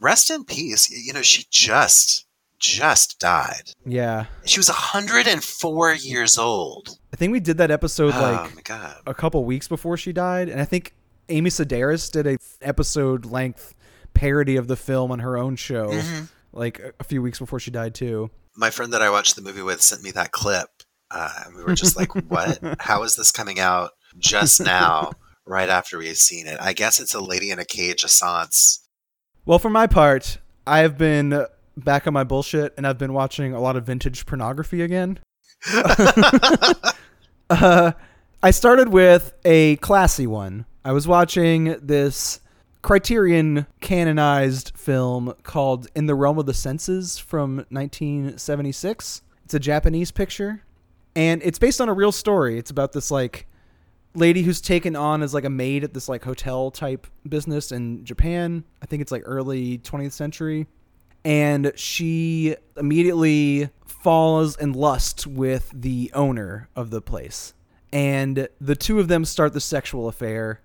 Rest 0.00 0.30
in 0.30 0.44
peace. 0.44 0.90
You 0.90 1.12
know, 1.12 1.22
she 1.22 1.44
just 1.50 2.26
just 2.58 3.18
died. 3.18 3.72
Yeah. 3.86 4.26
She 4.44 4.58
was 4.60 4.68
104 4.68 5.94
years 5.94 6.36
old. 6.36 6.98
I 7.12 7.16
think 7.16 7.32
we 7.32 7.40
did 7.40 7.56
that 7.58 7.70
episode 7.70 8.12
oh 8.14 8.20
like 8.20 8.54
my 8.54 8.62
god. 8.62 8.96
a 9.06 9.14
couple 9.14 9.42
weeks 9.44 9.66
before 9.68 9.96
she 9.96 10.12
died, 10.12 10.48
and 10.50 10.60
I 10.60 10.64
think 10.66 10.94
Amy 11.30 11.48
Sedaris 11.50 12.10
did 12.10 12.26
a 12.26 12.36
episode 12.60 13.24
length 13.24 13.74
parody 14.14 14.56
of 14.56 14.66
the 14.68 14.76
film 14.76 15.10
on 15.12 15.20
her 15.20 15.38
own 15.38 15.56
show, 15.56 15.88
Mhm. 15.90 16.28
Like 16.52 16.80
a- 16.98 17.04
few 17.04 17.22
weeks 17.22 17.38
before 17.38 17.60
she 17.60 17.70
died 17.70 17.94
too. 17.94 18.30
My 18.56 18.70
friend 18.70 18.92
that 18.92 19.02
I 19.02 19.10
watched 19.10 19.36
the 19.36 19.42
movie 19.42 19.62
with 19.62 19.80
sent 19.80 20.02
me 20.02 20.10
that 20.12 20.32
clip, 20.32 20.68
uh, 21.10 21.30
and 21.46 21.56
we 21.56 21.62
were 21.62 21.74
just 21.74 21.96
like, 21.96 22.14
"What? 22.30 22.58
How 22.80 23.02
is 23.04 23.16
this 23.16 23.30
coming 23.30 23.60
out 23.60 23.90
just 24.18 24.60
now, 24.60 25.12
right 25.46 25.68
after 25.68 25.98
we 25.98 26.08
had 26.08 26.16
seen 26.16 26.46
it?" 26.46 26.58
I 26.60 26.72
guess 26.72 27.00
it's 27.00 27.14
a 27.14 27.20
Lady 27.20 27.50
in 27.50 27.58
a 27.58 27.64
Cage 27.64 28.04
assance. 28.04 28.86
Well, 29.46 29.58
for 29.58 29.70
my 29.70 29.86
part, 29.86 30.38
I 30.66 30.80
have 30.80 30.98
been 30.98 31.46
back 31.76 32.06
on 32.06 32.12
my 32.12 32.24
bullshit, 32.24 32.74
and 32.76 32.86
I've 32.86 32.98
been 32.98 33.12
watching 33.12 33.54
a 33.54 33.60
lot 33.60 33.76
of 33.76 33.86
vintage 33.86 34.26
pornography 34.26 34.82
again. 34.82 35.18
uh, 37.50 37.92
I 38.42 38.50
started 38.50 38.88
with 38.88 39.34
a 39.44 39.76
classy 39.76 40.26
one. 40.26 40.66
I 40.84 40.92
was 40.92 41.06
watching 41.06 41.76
this 41.82 42.40
Criterion 42.82 43.66
canonized 43.80 44.72
film 44.74 45.34
called 45.42 45.86
In 45.94 46.06
the 46.06 46.14
Realm 46.14 46.38
of 46.38 46.46
the 46.46 46.54
Senses 46.54 47.18
from 47.18 47.66
1976. 47.68 49.22
It's 49.44 49.54
a 49.54 49.58
Japanese 49.58 50.10
picture, 50.10 50.62
and 51.14 51.42
it's 51.42 51.58
based 51.58 51.80
on 51.80 51.88
a 51.88 51.92
real 51.92 52.12
story. 52.12 52.58
It's 52.58 52.70
about 52.70 52.92
this 52.92 53.10
like 53.10 53.46
lady 54.14 54.42
who's 54.42 54.60
taken 54.60 54.96
on 54.96 55.22
as 55.22 55.34
like 55.34 55.44
a 55.44 55.50
maid 55.50 55.84
at 55.84 55.94
this 55.94 56.08
like 56.08 56.24
hotel 56.24 56.70
type 56.70 57.06
business 57.28 57.70
in 57.70 58.04
Japan. 58.04 58.64
I 58.82 58.86
think 58.86 59.02
it's 59.02 59.12
like 59.12 59.22
early 59.24 59.78
20th 59.78 60.12
century. 60.12 60.66
And 61.22 61.72
she 61.74 62.56
immediately 62.78 63.68
falls 63.84 64.56
in 64.56 64.72
lust 64.72 65.26
with 65.26 65.70
the 65.74 66.10
owner 66.14 66.68
of 66.74 66.90
the 66.90 67.02
place. 67.02 67.52
And 67.92 68.48
the 68.60 68.76
two 68.76 69.00
of 69.00 69.08
them 69.08 69.26
start 69.26 69.52
the 69.52 69.60
sexual 69.60 70.08
affair. 70.08 70.60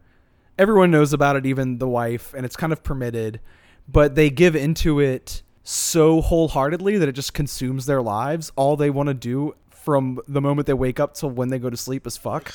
Everyone 0.58 0.92
knows 0.92 1.14
about 1.14 1.36
it, 1.36 1.46
even 1.46 1.80
the 1.80 1.88
wife, 1.88 2.34
and 2.34 2.46
it's 2.46 2.56
kind 2.56 2.72
of 2.72 2.84
permitted, 2.84 3.42
but 3.88 4.16
they 4.16 4.30
give 4.30 4.56
into 4.56 5.00
it 5.00 5.44
so 5.64 6.22
wholeheartedly 6.22 6.98
that 6.98 7.10
it 7.10 7.14
just 7.14 7.34
consumes 7.34 7.86
their 7.88 8.02
lives. 8.02 8.52
All 8.56 8.78
they 8.78 8.90
want 8.90 9.08
to 9.08 9.14
do 9.14 9.56
from 9.72 10.20
the 10.28 10.42
moment 10.42 10.68
they 10.68 10.74
wake 10.74 11.00
up 11.00 11.14
till 11.14 11.30
when 11.30 11.50
they 11.50 11.60
go 11.60 11.70
to 11.70 11.78
sleep 11.78 12.08
is 12.08 12.18
fuck. 12.18 12.54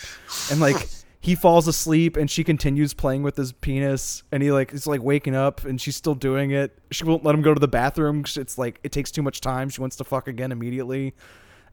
And 0.51 0.61
like 0.61 0.89
he 1.21 1.35
falls 1.35 1.69
asleep 1.69 2.17
and 2.17 2.31
she 2.31 2.43
continues 2.43 2.95
playing 2.95 3.23
with 3.23 3.37
his 3.37 3.53
penis 3.53 4.23
and 4.33 4.43
he 4.43 4.51
like 4.51 4.73
is 4.73 4.87
like 4.87 5.03
waking 5.03 5.37
up 5.37 5.65
and 5.65 5.81
she's 5.81 5.97
still 5.97 6.15
doing 6.15 6.51
it. 6.53 6.79
She 6.91 7.05
won't 7.05 7.25
let 7.25 7.35
him 7.35 7.43
go 7.43 7.53
to 7.53 7.61
the 7.61 7.69
bathroom 7.69 8.25
it's 8.37 8.57
like 8.57 8.81
it 8.83 8.93
takes 8.93 9.11
too 9.11 9.23
much 9.23 9.41
time. 9.41 9.69
She 9.69 9.81
wants 9.81 9.97
to 9.97 10.05
fuck 10.05 10.29
again 10.29 10.51
immediately. 10.51 11.15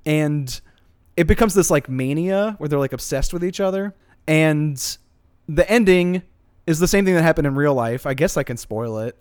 And 0.06 0.60
it 1.16 1.28
becomes 1.28 1.54
this 1.54 1.72
like 1.72 1.88
mania 1.88 2.56
where 2.58 2.68
they're 2.68 2.80
like 2.80 2.94
obsessed 2.94 3.32
with 3.32 3.44
each 3.44 3.60
other. 3.60 3.96
And 4.28 4.98
the 5.48 5.70
ending 5.70 6.24
is 6.66 6.80
the 6.80 6.88
same 6.88 7.06
thing 7.06 7.16
that 7.16 7.24
happened 7.24 7.48
in 7.48 7.56
real 7.56 7.74
life. 7.74 8.06
I 8.06 8.13
guess 8.13 8.38
I 8.38 8.44
can 8.44 8.58
spoil 8.58 9.00
it. 9.00 9.18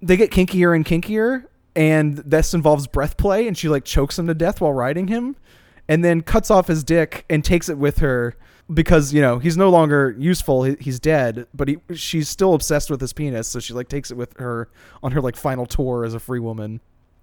They 0.00 0.16
get 0.16 0.30
kinkier 0.30 0.74
and 0.74 0.84
kinkier, 0.84 1.44
and 1.76 2.16
this 2.18 2.54
involves 2.54 2.86
breath 2.86 3.16
play, 3.16 3.46
and 3.46 3.56
she 3.56 3.68
like 3.68 3.84
chokes 3.84 4.18
him 4.18 4.26
to 4.26 4.34
death 4.34 4.60
while 4.60 4.72
riding 4.72 5.08
him, 5.08 5.36
and 5.88 6.04
then 6.04 6.22
cuts 6.22 6.50
off 6.50 6.68
his 6.68 6.84
dick 6.84 7.24
and 7.28 7.44
takes 7.44 7.68
it 7.68 7.78
with 7.78 7.98
her 7.98 8.36
because 8.72 9.12
you 9.12 9.20
know 9.20 9.38
he's 9.38 9.56
no 9.56 9.70
longer 9.70 10.14
useful. 10.18 10.62
He's 10.62 11.00
dead, 11.00 11.46
but 11.54 11.68
he 11.68 11.78
she's 11.94 12.28
still 12.28 12.54
obsessed 12.54 12.90
with 12.90 13.00
his 13.00 13.12
penis, 13.12 13.48
so 13.48 13.60
she 13.60 13.72
like 13.74 13.88
takes 13.88 14.10
it 14.10 14.16
with 14.16 14.38
her 14.38 14.68
on 15.02 15.12
her 15.12 15.20
like 15.20 15.36
final 15.36 15.66
tour 15.66 16.04
as 16.04 16.14
a 16.14 16.20
free 16.20 16.40
woman. 16.40 16.80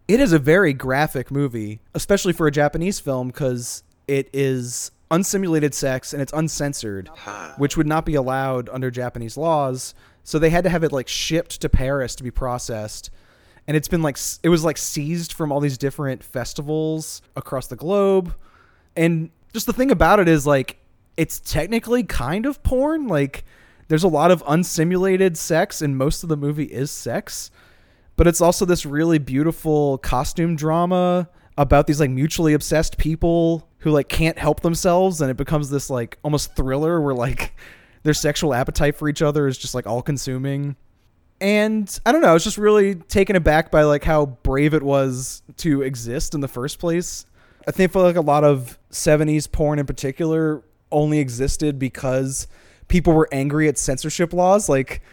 It 0.08 0.20
is 0.20 0.34
a 0.34 0.40
very 0.40 0.74
graphic 0.74 1.32
movie, 1.32 1.80
especially 1.96 2.34
for 2.34 2.46
a 2.46 2.52
Japanese 2.52 3.00
film, 3.00 3.28
because 3.28 3.84
it 4.08 4.30
is 4.34 4.92
unsimulated 5.12 5.74
sex 5.74 6.14
and 6.14 6.22
it's 6.22 6.34
uncensored, 6.34 7.10
which 7.58 7.78
would 7.78 7.88
not 7.88 8.06
be 8.06 8.16
allowed 8.16 8.70
under 8.70 8.92
Japanese 8.92 9.38
laws. 9.38 9.94
So 10.24 10.40
they 10.40 10.50
had 10.50 10.64
to 10.64 10.70
have 10.70 10.84
it 10.84 10.92
like 10.92 11.08
shipped 11.08 11.62
to 11.62 11.70
Paris 11.70 12.16
to 12.16 12.24
be 12.24 12.32
processed. 12.32 13.10
And 13.68 13.76
it's 13.76 13.88
been 13.88 14.02
like 14.02 14.18
it 14.44 14.50
was 14.50 14.64
like 14.64 14.78
seized 14.78 15.34
from 15.34 15.52
all 15.52 15.60
these 15.60 15.78
different 15.78 16.24
festivals 16.24 17.22
across 17.36 17.68
the 17.68 17.76
globe. 17.76 18.36
And 18.96 19.30
just 19.54 19.66
the 19.66 19.74
thing 19.74 19.92
about 19.92 20.20
it 20.20 20.28
is 20.28 20.46
like 20.46 20.78
it's 21.18 21.40
technically 21.40 22.04
kind 22.04 22.46
of 22.46 22.62
porn. 22.64 23.08
Like 23.08 23.44
there's 23.88 24.04
a 24.04 24.08
lot 24.08 24.32
of 24.32 24.44
unsimulated 24.44 25.38
sex 25.38 25.82
and 25.82 25.98
most 25.98 26.24
of 26.24 26.30
the 26.30 26.38
movie 26.38 26.66
is 26.66 26.92
sex 26.92 27.52
but 28.16 28.28
it's 28.28 28.42
also 28.42 28.66
this 28.66 28.86
really 28.86 29.20
beautiful 29.20 29.98
costume 30.00 30.56
drama 30.56 31.30
about 31.58 31.88
these 31.88 32.00
like 32.00 32.10
mutually 32.10 32.54
obsessed 32.54 32.98
people 32.98 33.68
who 33.86 33.92
like 33.92 34.10
can't 34.10 34.40
help 34.40 34.62
themselves 34.62 35.22
and 35.22 35.30
it 35.30 35.38
becomes 35.38 35.70
this 35.70 35.92
like 35.92 36.18
almost 36.24 36.56
thriller 36.56 37.00
where 37.00 37.14
like 37.14 37.56
their 38.04 38.16
sexual 38.16 38.52
appetite 38.52 38.96
for 38.96 39.08
each 39.08 39.22
other 39.22 39.46
is 39.46 39.60
just 39.60 39.76
like 39.76 39.86
all 39.86 40.02
consuming 40.02 40.76
and 41.40 42.00
i 42.04 42.12
don't 42.12 42.22
know 42.22 42.30
i 42.30 42.34
was 42.34 42.44
just 42.44 42.58
really 42.58 42.96
taken 42.96 43.36
aback 43.36 43.70
by 43.70 43.84
like 43.84 44.04
how 44.04 44.26
brave 44.26 44.74
it 44.74 44.82
was 44.82 45.44
to 45.56 45.84
exist 45.84 46.34
in 46.34 46.42
the 46.42 46.48
first 46.48 46.80
place 46.80 47.28
i 47.68 47.72
think 47.72 47.92
for 47.92 48.02
like 48.02 48.16
a 48.16 48.22
lot 48.22 48.44
of 48.44 48.80
70s 48.90 49.50
porn 49.52 49.78
in 49.78 49.86
particular 49.86 50.64
only 50.92 51.20
existed 51.20 51.78
because 51.78 52.48
people 52.88 53.14
were 53.14 53.30
angry 53.32 53.68
at 53.68 53.78
censorship 53.78 54.34
laws 54.34 54.68
like 54.68 55.04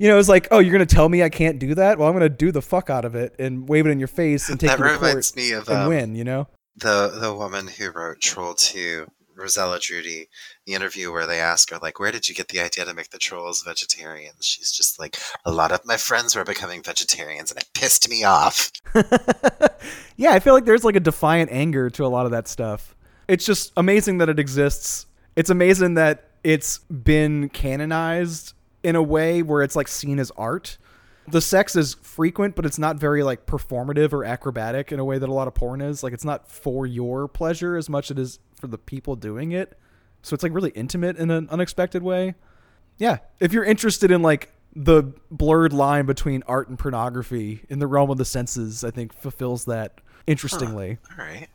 you 0.00 0.06
know, 0.06 0.16
it's 0.16 0.28
like, 0.28 0.46
oh, 0.52 0.60
you're 0.60 0.70
gonna 0.70 0.86
tell 0.86 1.08
me 1.08 1.24
I 1.24 1.28
can't 1.28 1.58
do 1.58 1.74
that? 1.74 1.98
Well, 1.98 2.06
I'm 2.06 2.14
gonna 2.14 2.28
do 2.28 2.52
the 2.52 2.62
fuck 2.62 2.88
out 2.88 3.04
of 3.04 3.16
it 3.16 3.34
and 3.40 3.68
wave 3.68 3.84
it 3.84 3.90
in 3.90 3.98
your 3.98 4.06
face 4.06 4.48
and 4.48 4.60
take 4.60 4.70
That 4.70 4.78
you 4.78 4.84
to 4.84 4.96
court 4.96 5.32
me 5.34 5.50
of 5.50 5.68
and 5.68 5.78
um, 5.78 5.88
win. 5.88 6.14
You 6.14 6.22
know? 6.22 6.46
The 6.80 7.08
the 7.20 7.34
woman 7.34 7.66
who 7.66 7.90
wrote 7.90 8.20
Troll 8.20 8.54
2, 8.54 9.06
Rossella 9.36 9.78
Drudi, 9.78 10.28
the 10.66 10.74
interview 10.74 11.10
where 11.12 11.26
they 11.26 11.40
ask 11.40 11.70
her 11.70 11.78
like, 11.78 11.98
"Where 11.98 12.12
did 12.12 12.28
you 12.28 12.34
get 12.34 12.48
the 12.48 12.60
idea 12.60 12.84
to 12.84 12.94
make 12.94 13.10
the 13.10 13.18
trolls 13.18 13.62
vegetarians?" 13.62 14.44
She's 14.44 14.70
just 14.70 14.98
like, 14.98 15.16
"A 15.44 15.50
lot 15.50 15.72
of 15.72 15.84
my 15.84 15.96
friends 15.96 16.36
were 16.36 16.44
becoming 16.44 16.82
vegetarians, 16.82 17.50
and 17.50 17.60
it 17.60 17.68
pissed 17.74 18.08
me 18.08 18.22
off." 18.22 18.70
yeah, 20.16 20.32
I 20.32 20.38
feel 20.38 20.54
like 20.54 20.66
there's 20.66 20.84
like 20.84 20.96
a 20.96 21.00
defiant 21.00 21.50
anger 21.50 21.90
to 21.90 22.04
a 22.04 22.08
lot 22.08 22.26
of 22.26 22.32
that 22.32 22.46
stuff. 22.46 22.94
It's 23.26 23.44
just 23.44 23.72
amazing 23.76 24.18
that 24.18 24.28
it 24.28 24.38
exists. 24.38 25.06
It's 25.36 25.50
amazing 25.50 25.94
that 25.94 26.30
it's 26.44 26.78
been 26.78 27.48
canonized 27.48 28.54
in 28.82 28.96
a 28.96 29.02
way 29.02 29.42
where 29.42 29.62
it's 29.62 29.76
like 29.76 29.88
seen 29.88 30.18
as 30.18 30.30
art. 30.36 30.78
The 31.30 31.40
sex 31.40 31.76
is 31.76 31.94
frequent, 31.94 32.56
but 32.56 32.64
it's 32.64 32.78
not 32.78 32.96
very 32.96 33.22
like 33.22 33.46
performative 33.46 34.12
or 34.12 34.24
acrobatic 34.24 34.92
in 34.92 34.98
a 34.98 35.04
way 35.04 35.18
that 35.18 35.28
a 35.28 35.32
lot 35.32 35.48
of 35.48 35.54
porn 35.54 35.80
is. 35.80 36.02
Like 36.02 36.12
it's 36.12 36.24
not 36.24 36.50
for 36.50 36.86
your 36.86 37.28
pleasure 37.28 37.76
as 37.76 37.88
much 37.88 38.10
as 38.10 38.16
it 38.16 38.20
is 38.20 38.38
for 38.54 38.66
the 38.66 38.78
people 38.78 39.16
doing 39.16 39.52
it. 39.52 39.78
So 40.22 40.34
it's 40.34 40.42
like 40.42 40.54
really 40.54 40.70
intimate 40.70 41.16
in 41.16 41.30
an 41.30 41.48
unexpected 41.50 42.02
way. 42.02 42.34
Yeah, 42.98 43.18
if 43.40 43.52
you're 43.52 43.64
interested 43.64 44.10
in 44.10 44.22
like 44.22 44.52
the 44.74 45.04
blurred 45.30 45.72
line 45.72 46.06
between 46.06 46.42
art 46.46 46.68
and 46.68 46.78
pornography 46.78 47.64
in 47.68 47.78
the 47.78 47.86
realm 47.86 48.10
of 48.10 48.18
the 48.18 48.24
senses, 48.24 48.84
I 48.84 48.90
think 48.90 49.12
fulfills 49.12 49.64
that 49.66 50.00
interestingly. 50.26 50.98
All 51.10 51.24
right. 51.24 51.48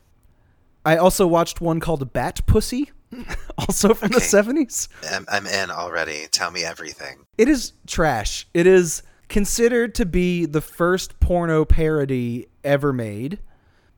I 0.84 0.96
also 0.96 1.26
watched 1.26 1.60
one 1.60 1.80
called 1.80 2.12
Bat 2.12 2.42
Pussy, 2.46 2.90
also 3.58 3.94
from 3.94 4.10
the 4.10 4.18
70s. 4.18 4.88
I'm, 5.10 5.24
I'm 5.30 5.46
in 5.46 5.70
already. 5.70 6.26
Tell 6.30 6.50
me 6.50 6.64
everything. 6.64 7.24
It 7.38 7.48
is 7.48 7.72
trash. 7.86 8.46
It 8.52 8.66
is 8.66 9.02
considered 9.28 9.94
to 9.96 10.06
be 10.06 10.46
the 10.46 10.60
first 10.60 11.18
porno 11.20 11.64
parody 11.64 12.48
ever 12.62 12.92
made 12.92 13.38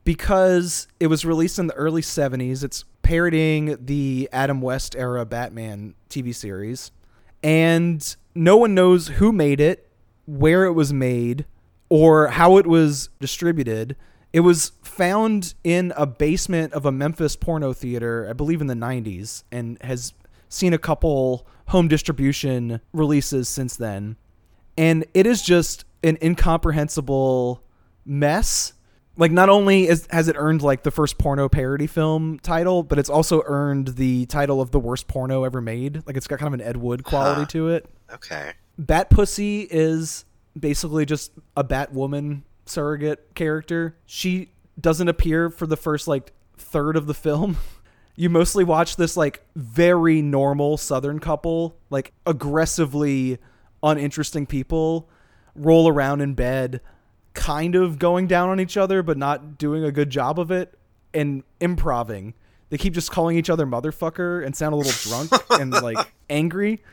because 0.03 0.87
it 0.99 1.07
was 1.07 1.25
released 1.25 1.59
in 1.59 1.67
the 1.67 1.73
early 1.73 2.01
70s. 2.01 2.63
It's 2.63 2.85
parodying 3.01 3.77
the 3.85 4.29
Adam 4.31 4.61
West 4.61 4.95
era 4.95 5.25
Batman 5.25 5.95
TV 6.09 6.33
series. 6.33 6.91
And 7.43 8.15
no 8.33 8.57
one 8.57 8.73
knows 8.73 9.07
who 9.07 9.31
made 9.31 9.59
it, 9.59 9.89
where 10.25 10.65
it 10.65 10.73
was 10.73 10.91
made, 10.91 11.45
or 11.89 12.27
how 12.27 12.57
it 12.57 12.67
was 12.67 13.09
distributed. 13.19 13.95
It 14.33 14.41
was 14.41 14.71
found 14.83 15.53
in 15.63 15.93
a 15.95 16.05
basement 16.05 16.73
of 16.73 16.85
a 16.85 16.91
Memphis 16.91 17.35
porno 17.35 17.73
theater, 17.73 18.27
I 18.29 18.33
believe 18.33 18.61
in 18.61 18.67
the 18.67 18.73
90s, 18.73 19.43
and 19.51 19.77
has 19.81 20.13
seen 20.49 20.73
a 20.73 20.77
couple 20.77 21.47
home 21.67 21.87
distribution 21.87 22.81
releases 22.93 23.49
since 23.49 23.75
then. 23.75 24.15
And 24.77 25.05
it 25.13 25.25
is 25.25 25.41
just 25.41 25.85
an 26.03 26.17
incomprehensible 26.21 27.63
mess. 28.05 28.73
Like, 29.19 29.31
not 29.31 29.49
only 29.49 29.87
is, 29.87 30.07
has 30.11 30.27
it 30.27 30.35
earned 30.37 30.61
like 30.61 30.83
the 30.83 30.91
first 30.91 31.17
porno 31.17 31.49
parody 31.49 31.87
film 31.87 32.37
title, 32.39 32.83
but 32.83 32.99
it's 32.99 33.09
also 33.09 33.41
earned 33.47 33.89
the 33.95 34.27
title 34.27 34.61
of 34.61 34.69
the 34.71 34.79
worst 34.79 35.07
porno 35.07 35.43
ever 35.43 35.59
made. 35.59 36.03
Like, 36.05 36.15
it's 36.17 36.27
got 36.27 36.37
kind 36.37 36.53
of 36.53 36.59
an 36.59 36.65
Ed 36.65 36.77
Wood 36.77 37.03
quality 37.03 37.41
Huh. 37.41 37.47
to 37.47 37.69
it. 37.69 37.89
Okay. 38.13 38.51
Bat 38.77 39.09
Pussy 39.09 39.67
is 39.71 40.25
basically 40.59 41.05
just 41.05 41.31
a 41.55 41.63
Batwoman 41.63 42.43
surrogate 42.67 43.33
character. 43.33 43.97
She 44.05 44.51
doesn't 44.79 45.07
appear 45.07 45.49
for 45.49 45.65
the 45.65 45.77
first 45.77 46.07
like 46.07 46.31
third 46.57 46.95
of 46.95 47.07
the 47.07 47.13
film. 47.15 47.57
You 48.19 48.31
mostly 48.31 48.63
watch 48.63 48.95
this 48.95 49.15
like 49.15 49.43
very 49.55 50.23
normal 50.23 50.77
southern 50.77 51.19
couple, 51.19 51.77
like 51.91 52.13
aggressively 52.25 53.37
uninteresting 53.83 54.45
people 54.45 55.09
roll 55.55 55.87
around 55.87 56.21
in 56.21 56.33
bed 56.33 56.81
kind 57.33 57.75
of 57.75 57.99
going 57.99 58.27
down 58.27 58.49
on 58.49 58.59
each 58.59 58.77
other, 58.77 59.03
but 59.03 59.17
not 59.17 59.57
doing 59.57 59.83
a 59.83 59.91
good 59.91 60.09
job 60.09 60.39
of 60.39 60.51
it, 60.51 60.77
and 61.13 61.43
improving. 61.59 62.33
They 62.69 62.77
keep 62.77 62.93
just 62.93 63.11
calling 63.11 63.37
each 63.37 63.49
other 63.49 63.65
motherfucker 63.65 64.45
and 64.45 64.55
sound 64.55 64.73
a 64.73 64.77
little 64.77 65.09
drunk 65.09 65.31
and 65.61 65.71
like 65.71 66.13
angry. 66.29 66.83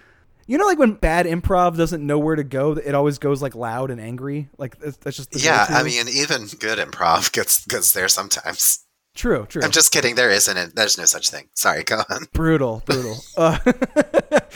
You 0.46 0.58
know, 0.58 0.66
like 0.66 0.78
when 0.78 0.92
bad 0.92 1.26
improv 1.26 1.76
doesn't 1.76 2.06
know 2.06 2.18
where 2.18 2.36
to 2.36 2.44
go, 2.44 2.72
it 2.72 2.94
always 2.94 3.18
goes 3.18 3.40
like 3.40 3.54
loud 3.54 3.90
and 3.90 4.00
angry. 4.00 4.50
Like 4.58 4.78
that's 4.78 5.16
just 5.16 5.34
Yeah. 5.42 5.66
I 5.68 5.82
mean, 5.82 6.06
even 6.08 6.46
good 6.60 6.78
improv 6.78 7.32
gets 7.32 7.66
goes 7.66 7.92
there 7.94 8.08
sometimes. 8.08 8.84
true, 9.14 9.46
true. 9.48 9.62
I'm 9.64 9.70
just 9.70 9.90
kidding. 9.90 10.14
There 10.14 10.30
isn't. 10.30 10.76
There's 10.76 10.98
no 10.98 11.06
such 11.06 11.30
thing. 11.30 11.48
Sorry, 11.54 11.82
go 11.82 12.02
on. 12.10 12.26
brutal, 12.34 12.82
brutal. 12.84 13.16
uh, 13.36 13.58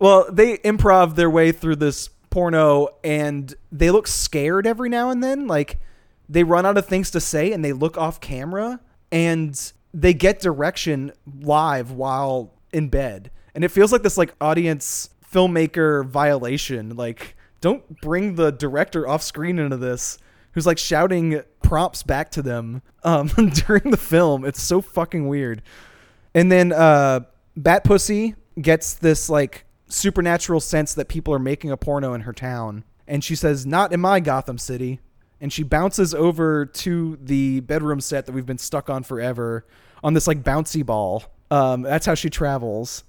well, 0.00 0.26
they 0.32 0.56
improv 0.58 1.14
their 1.14 1.30
way 1.30 1.52
through 1.52 1.76
this 1.76 2.08
porno, 2.30 2.88
and 3.04 3.54
they 3.70 3.90
look 3.90 4.08
scared 4.08 4.66
every 4.66 4.88
now 4.88 5.10
and 5.10 5.22
then. 5.22 5.46
Like 5.46 5.78
they 6.28 6.42
run 6.42 6.66
out 6.66 6.78
of 6.78 6.86
things 6.86 7.10
to 7.12 7.20
say, 7.20 7.52
and 7.52 7.64
they 7.64 7.72
look 7.72 7.96
off 7.96 8.20
camera, 8.20 8.80
and 9.12 9.72
they 9.92 10.14
get 10.14 10.40
direction 10.40 11.12
live 11.40 11.92
while 11.92 12.54
in 12.72 12.88
bed, 12.88 13.30
and 13.54 13.62
it 13.62 13.68
feels 13.68 13.92
like 13.92 14.02
this 14.02 14.16
like 14.16 14.34
audience 14.40 15.10
filmmaker 15.32 16.06
violation. 16.06 16.96
Like, 16.96 17.36
don't 17.60 18.00
bring 18.00 18.34
the 18.34 18.50
director 18.50 19.06
off 19.06 19.22
screen 19.22 19.58
into 19.58 19.76
this. 19.76 20.18
Who's 20.52 20.66
like 20.66 20.78
shouting 20.78 21.42
prompts 21.62 22.02
back 22.02 22.30
to 22.32 22.42
them 22.42 22.82
um, 23.04 23.28
during 23.66 23.90
the 23.90 23.96
film? 23.96 24.44
It's 24.44 24.62
so 24.62 24.80
fucking 24.80 25.28
weird. 25.28 25.62
And 26.34 26.50
then 26.50 26.72
uh, 26.72 27.20
Bat 27.56 27.84
Pussy 27.84 28.34
gets 28.60 28.94
this 28.94 29.28
like 29.28 29.64
supernatural 29.90 30.60
sense 30.60 30.94
that 30.94 31.08
people 31.08 31.34
are 31.34 31.38
making 31.38 31.70
a 31.70 31.76
porno 31.76 32.14
in 32.14 32.22
her 32.22 32.32
town, 32.32 32.84
and 33.06 33.22
she 33.22 33.34
says, 33.34 33.66
"Not 33.66 33.92
in 33.92 34.00
my 34.00 34.20
Gotham 34.20 34.58
City." 34.58 35.00
And 35.40 35.52
she 35.52 35.62
bounces 35.62 36.14
over 36.14 36.66
to 36.66 37.18
the 37.22 37.60
bedroom 37.60 38.00
set 38.00 38.26
that 38.26 38.32
we've 38.32 38.46
been 38.46 38.58
stuck 38.58 38.90
on 38.90 39.02
forever 39.02 39.64
on 40.04 40.12
this 40.14 40.26
like 40.26 40.42
bouncy 40.42 40.84
ball. 40.84 41.24
Um, 41.50 41.82
that's 41.82 42.06
how 42.06 42.14
she 42.14 42.28
travels. 42.28 43.04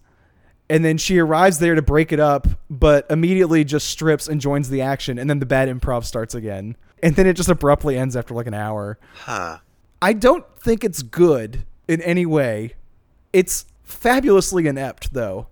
And 0.70 0.86
then 0.86 0.98
she 0.98 1.20
arrives 1.20 1.60
there 1.60 1.76
to 1.76 1.82
break 1.82 2.14
it 2.14 2.20
up, 2.22 2.48
but 2.70 3.06
immediately 3.10 3.66
just 3.66 3.90
strips 3.90 4.30
and 4.30 4.40
joins 4.40 4.70
the 4.70 4.82
action. 4.82 5.20
And 5.20 5.30
then 5.30 5.40
the 5.40 5.46
bad 5.46 5.68
improv 5.68 6.06
starts 6.06 6.34
again. 6.34 6.78
And 7.04 7.18
then 7.18 7.28
it 7.28 7.34
just 7.34 7.50
abruptly 7.50 7.98
ends 7.98 8.16
after 8.16 8.34
like 8.34 8.48
an 8.48 8.54
hour. 8.54 8.98
Huh. 9.14 9.58
I 10.02 10.14
don't 10.14 10.46
think 10.58 10.86
it's 10.86 11.02
good 11.02 11.66
in 11.90 12.02
any 12.02 12.26
way. 12.26 12.76
It's 13.34 13.66
fabulously 13.84 14.68
inept, 14.68 15.14
though. 15.14 15.48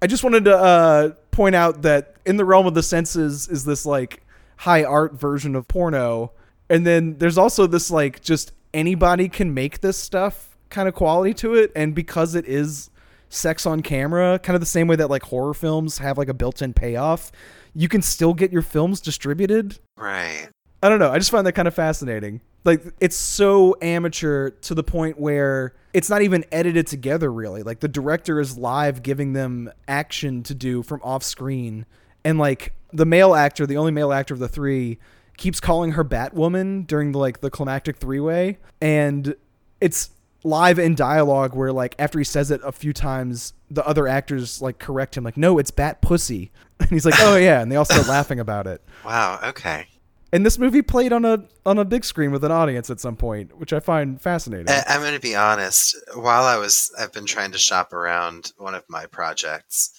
I 0.00 0.06
just 0.06 0.22
wanted 0.22 0.44
to 0.44 0.56
uh, 0.56 1.10
point 1.30 1.54
out 1.54 1.82
that 1.82 2.14
in 2.24 2.36
the 2.36 2.44
realm 2.44 2.66
of 2.66 2.74
the 2.74 2.82
senses 2.82 3.48
is 3.48 3.64
this 3.64 3.84
like 3.84 4.22
high 4.58 4.84
art 4.84 5.14
version 5.14 5.54
of 5.56 5.66
porno, 5.68 6.32
and 6.68 6.86
then 6.86 7.18
there's 7.18 7.38
also 7.38 7.66
this 7.66 7.90
like 7.90 8.20
just 8.22 8.52
anybody 8.74 9.28
can 9.28 9.54
make 9.54 9.80
this 9.80 9.96
stuff 9.96 10.56
kind 10.70 10.88
of 10.88 10.94
quality 10.94 11.34
to 11.34 11.54
it, 11.54 11.72
and 11.74 11.94
because 11.94 12.34
it 12.34 12.46
is 12.46 12.90
sex 13.28 13.66
on 13.66 13.82
camera, 13.82 14.38
kind 14.38 14.54
of 14.54 14.60
the 14.60 14.66
same 14.66 14.86
way 14.86 14.96
that 14.96 15.10
like 15.10 15.22
horror 15.24 15.54
films 15.54 15.98
have 15.98 16.16
like 16.16 16.28
a 16.28 16.34
built-in 16.34 16.72
payoff, 16.72 17.30
you 17.74 17.88
can 17.88 18.00
still 18.00 18.32
get 18.34 18.52
your 18.52 18.62
films 18.62 19.00
distributed 19.00 19.78
Right. 19.98 20.48
I 20.82 20.88
don't 20.88 21.00
know. 21.00 21.10
I 21.10 21.18
just 21.18 21.30
find 21.30 21.46
that 21.46 21.52
kind 21.52 21.68
of 21.68 21.74
fascinating. 21.74 22.40
Like 22.64 22.82
it's 23.00 23.16
so 23.16 23.76
amateur 23.82 24.50
to 24.50 24.74
the 24.74 24.84
point 24.84 25.18
where 25.18 25.74
it's 25.94 26.10
not 26.10 26.22
even 26.22 26.44
edited 26.52 26.86
together 26.86 27.32
really. 27.32 27.62
Like 27.62 27.80
the 27.80 27.88
director 27.88 28.40
is 28.40 28.58
live 28.58 29.02
giving 29.02 29.32
them 29.32 29.70
action 29.86 30.42
to 30.44 30.54
do 30.54 30.82
from 30.82 31.00
off 31.02 31.22
screen 31.22 31.86
and 32.24 32.38
like 32.38 32.72
the 32.92 33.06
male 33.06 33.34
actor, 33.34 33.66
the 33.66 33.76
only 33.76 33.92
male 33.92 34.12
actor 34.12 34.34
of 34.34 34.40
the 34.40 34.48
3 34.48 34.98
keeps 35.36 35.60
calling 35.60 35.92
her 35.92 36.04
Batwoman 36.04 36.86
during 36.86 37.12
the 37.12 37.18
like 37.18 37.40
the 37.40 37.50
climactic 37.50 37.96
three-way 37.98 38.58
and 38.80 39.34
it's 39.80 40.10
live 40.44 40.78
in 40.78 40.94
dialogue 40.94 41.54
where 41.54 41.72
like 41.72 41.94
after 41.98 42.18
he 42.18 42.24
says 42.24 42.50
it 42.50 42.60
a 42.64 42.72
few 42.72 42.92
times 42.92 43.52
the 43.70 43.84
other 43.86 44.06
actors 44.08 44.60
like 44.62 44.78
correct 44.78 45.16
him 45.16 45.24
like 45.24 45.36
no 45.36 45.58
it's 45.58 45.70
bat 45.70 46.00
pussy 46.00 46.50
and 46.80 46.88
he's 46.90 47.04
like 47.04 47.14
oh 47.18 47.36
yeah 47.36 47.60
and 47.60 47.70
they 47.70 47.76
all 47.76 47.84
start 47.84 48.06
laughing 48.08 48.40
about 48.40 48.66
it 48.66 48.82
Wow. 49.04 49.38
Okay. 49.44 49.86
And 50.32 50.44
this 50.44 50.58
movie 50.58 50.82
played 50.82 51.12
on 51.12 51.24
a 51.24 51.44
on 51.64 51.78
a 51.78 51.84
big 51.84 52.04
screen 52.04 52.30
with 52.30 52.44
an 52.44 52.52
audience 52.52 52.90
at 52.90 53.00
some 53.00 53.16
point, 53.16 53.58
which 53.58 53.72
I 53.72 53.80
find 53.80 54.20
fascinating. 54.20 54.68
I, 54.68 54.82
I'm 54.88 55.00
going 55.00 55.14
to 55.14 55.20
be 55.20 55.34
honest. 55.34 55.96
While 56.14 56.44
I 56.44 56.56
was, 56.56 56.92
I've 56.98 57.12
been 57.12 57.26
trying 57.26 57.52
to 57.52 57.58
shop 57.58 57.92
around 57.92 58.52
one 58.58 58.74
of 58.74 58.84
my 58.88 59.06
projects. 59.06 59.92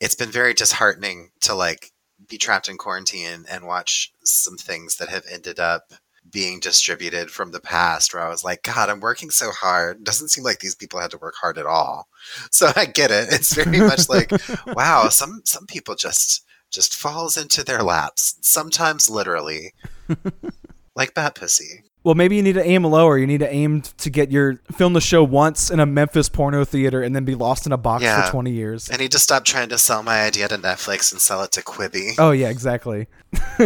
It's 0.00 0.14
been 0.14 0.30
very 0.30 0.54
disheartening 0.54 1.30
to 1.40 1.54
like 1.54 1.92
be 2.28 2.38
trapped 2.38 2.68
in 2.68 2.76
quarantine 2.76 3.44
and 3.50 3.66
watch 3.66 4.12
some 4.24 4.56
things 4.56 4.96
that 4.96 5.08
have 5.08 5.24
ended 5.30 5.58
up 5.58 5.92
being 6.30 6.60
distributed 6.60 7.30
from 7.30 7.52
the 7.52 7.60
past 7.60 8.12
where 8.12 8.22
I 8.22 8.28
was 8.28 8.44
like, 8.44 8.62
God, 8.62 8.90
I'm 8.90 9.00
working 9.00 9.30
so 9.30 9.50
hard. 9.50 10.04
Doesn't 10.04 10.28
seem 10.28 10.44
like 10.44 10.60
these 10.60 10.74
people 10.74 11.00
had 11.00 11.10
to 11.12 11.18
work 11.18 11.34
hard 11.40 11.58
at 11.58 11.66
all. 11.66 12.08
So 12.50 12.70
I 12.76 12.86
get 12.86 13.10
it. 13.10 13.28
It's 13.32 13.54
very 13.54 13.78
much 13.78 14.08
like, 14.08 14.30
wow, 14.66 15.08
some 15.08 15.42
some 15.44 15.66
people 15.66 15.94
just 15.94 16.44
just 16.70 16.94
falls 16.94 17.36
into 17.36 17.64
their 17.64 17.82
laps, 17.82 18.36
sometimes 18.42 19.08
literally. 19.10 19.72
like 20.96 21.14
Bat 21.14 21.34
Pussy. 21.36 21.84
well, 22.04 22.14
maybe 22.14 22.36
you 22.36 22.42
need 22.42 22.54
to 22.54 22.64
aim 22.64 22.84
lower. 22.84 23.18
You 23.18 23.26
need 23.26 23.38
to 23.40 23.52
aim 23.52 23.82
to 23.82 24.10
get 24.10 24.30
your 24.32 24.60
film 24.72 24.92
the 24.94 25.00
show 25.00 25.22
once 25.22 25.70
in 25.70 25.80
a 25.80 25.86
Memphis 25.86 26.28
porno 26.28 26.64
theater 26.64 27.02
and 27.02 27.14
then 27.14 27.24
be 27.24 27.34
lost 27.34 27.66
in 27.66 27.72
a 27.72 27.76
box 27.76 28.02
Yeah. 28.02 28.22
for 28.24 28.30
20 28.32 28.50
years. 28.52 28.90
I 28.92 28.96
need 28.96 29.12
to 29.12 29.18
stop 29.18 29.44
trying 29.44 29.68
to 29.68 29.78
sell 29.78 30.02
my 30.02 30.22
idea 30.22 30.48
to 30.48 30.56
Netflix 30.58 31.12
and 31.12 31.20
sell 31.20 31.42
it 31.42 31.52
to 31.52 31.62
Quibi. 31.62 32.14
Oh 32.18 32.30
yeah, 32.30 32.48
exactly. 32.48 33.06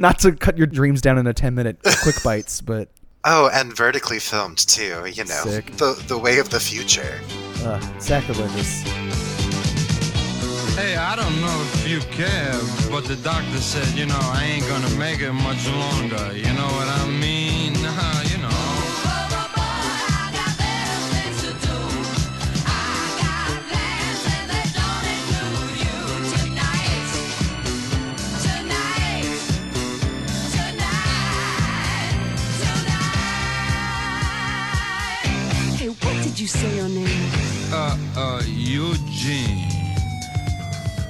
Not 0.00 0.18
to 0.20 0.32
cut 0.32 0.58
your 0.58 0.66
dreams 0.66 1.00
down 1.00 1.18
into 1.18 1.32
10 1.32 1.54
minute 1.54 1.78
quick 2.02 2.22
bites, 2.22 2.60
but 2.60 2.88
Oh, 3.26 3.48
and 3.54 3.74
vertically 3.74 4.18
filmed 4.18 4.58
too. 4.58 5.06
You 5.10 5.24
know, 5.24 5.42
Sick. 5.44 5.76
the 5.76 6.02
the 6.08 6.18
way 6.18 6.38
of 6.38 6.50
the 6.50 6.60
future. 6.60 7.20
uh, 7.64 7.80
sacrilegious. 7.98 8.84
Hey, 10.76 10.96
I 10.96 11.14
don't 11.14 11.40
know 11.40 11.60
if 11.72 11.88
you 11.88 12.00
care, 12.10 12.58
but 12.90 13.04
the 13.04 13.14
doctor 13.14 13.58
said, 13.58 13.96
you 13.96 14.06
know, 14.06 14.18
I 14.20 14.42
ain't 14.42 14.66
gonna 14.66 14.90
make 14.98 15.20
it 15.20 15.32
much 15.32 15.68
longer. 15.68 16.36
You 16.36 16.52
know 16.52 16.66
what 16.66 16.88
I 16.88 17.06
mean? 17.06 17.74
you 18.30 18.38
know. 18.42 18.50
Hey, 35.76 35.88
what 35.88 36.24
did 36.24 36.40
you 36.40 36.48
say 36.48 36.74
your 36.74 36.88
name? 36.88 37.30
Uh, 37.70 37.96
uh, 38.16 38.42
Eugene. 38.44 39.73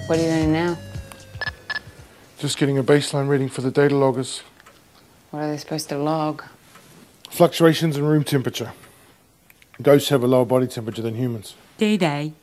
What 0.06 0.18
are 0.18 0.22
you 0.22 0.28
doing 0.28 0.52
now? 0.52 0.76
Just 2.38 2.58
getting 2.58 2.76
a 2.76 2.84
baseline 2.84 3.26
reading 3.26 3.48
for 3.48 3.62
the 3.62 3.70
data 3.70 3.96
loggers. 3.96 4.42
What 5.30 5.44
are 5.44 5.50
they 5.50 5.56
supposed 5.56 5.88
to 5.88 5.96
log? 5.96 6.44
Fluctuations 7.30 7.96
in 7.96 8.04
room 8.04 8.22
temperature. 8.22 8.72
Ghosts 9.80 10.10
have 10.10 10.22
a 10.22 10.26
lower 10.26 10.44
body 10.44 10.66
temperature 10.66 11.00
than 11.00 11.14
humans. 11.14 11.54
Day 11.78 11.96
Day. 11.96 12.34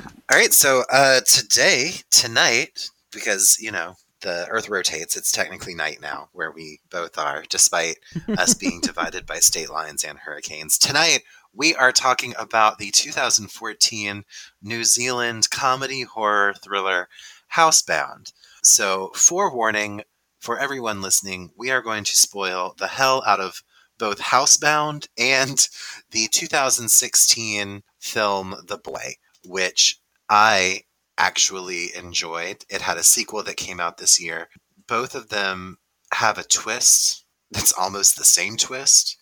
All 0.00 0.38
right, 0.38 0.54
so 0.54 0.84
uh, 0.90 1.20
today, 1.20 1.92
tonight, 2.10 2.88
because 3.12 3.58
you 3.60 3.70
know 3.70 3.96
the 4.22 4.46
Earth 4.48 4.70
rotates, 4.70 5.14
it's 5.14 5.30
technically 5.30 5.74
night 5.74 5.98
now, 6.00 6.30
where 6.32 6.50
we 6.50 6.80
both 6.90 7.18
are, 7.18 7.44
despite 7.50 7.98
us 8.38 8.54
being 8.54 8.80
divided 8.82 9.26
by 9.26 9.40
state 9.40 9.68
lines 9.68 10.04
and 10.04 10.18
hurricanes. 10.20 10.78
Tonight, 10.78 11.20
we 11.54 11.74
are 11.76 11.92
talking 11.92 12.34
about 12.38 12.78
the 12.78 12.90
2014 12.90 14.24
New 14.62 14.84
Zealand 14.84 15.50
comedy 15.50 16.02
horror 16.02 16.54
thriller 16.62 17.08
Housebound. 17.54 18.32
So, 18.62 19.10
forewarning 19.14 20.02
for 20.40 20.58
everyone 20.58 21.00
listening, 21.00 21.50
we 21.56 21.70
are 21.70 21.80
going 21.80 22.04
to 22.04 22.16
spoil 22.16 22.74
the 22.78 22.88
hell 22.88 23.22
out 23.26 23.40
of 23.40 23.62
both 23.98 24.18
Housebound 24.20 25.06
and 25.16 25.68
the 26.10 26.26
2016 26.32 27.82
film 28.00 28.54
The 28.66 28.78
Boy, 28.78 29.14
which 29.44 30.00
I 30.28 30.82
actually 31.16 31.94
enjoyed. 31.94 32.64
It 32.68 32.82
had 32.82 32.96
a 32.96 33.04
sequel 33.04 33.44
that 33.44 33.56
came 33.56 33.78
out 33.78 33.98
this 33.98 34.20
year. 34.20 34.48
Both 34.88 35.14
of 35.14 35.28
them 35.28 35.78
have 36.12 36.38
a 36.38 36.42
twist 36.42 37.24
that's 37.50 37.72
almost 37.72 38.16
the 38.16 38.24
same 38.24 38.56
twist. 38.56 39.16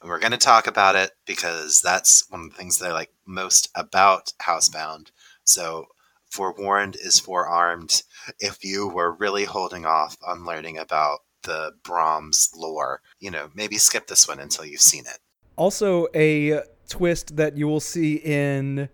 And 0.00 0.08
we're 0.08 0.18
going 0.18 0.32
to 0.32 0.38
talk 0.38 0.66
about 0.66 0.96
it 0.96 1.12
because 1.26 1.80
that's 1.82 2.24
one 2.30 2.42
of 2.44 2.50
the 2.50 2.56
things 2.56 2.78
that 2.78 2.90
I 2.90 2.92
like 2.92 3.10
most 3.26 3.68
about 3.74 4.32
Housebound. 4.42 5.10
So, 5.44 5.86
forewarned 6.30 6.96
is 6.96 7.18
forearmed. 7.20 8.02
If 8.38 8.64
you 8.64 8.88
were 8.88 9.12
really 9.12 9.44
holding 9.44 9.84
off 9.84 10.16
on 10.26 10.44
learning 10.46 10.78
about 10.78 11.20
the 11.42 11.72
Brahms 11.82 12.50
lore, 12.56 13.00
you 13.18 13.30
know, 13.30 13.50
maybe 13.54 13.76
skip 13.76 14.06
this 14.06 14.28
one 14.28 14.40
until 14.40 14.64
you've 14.64 14.80
seen 14.80 15.04
it. 15.06 15.18
Also, 15.56 16.06
a 16.14 16.62
twist 16.88 17.36
that 17.36 17.56
you 17.56 17.66
will 17.68 17.80
see 17.80 18.14
in 18.16 18.88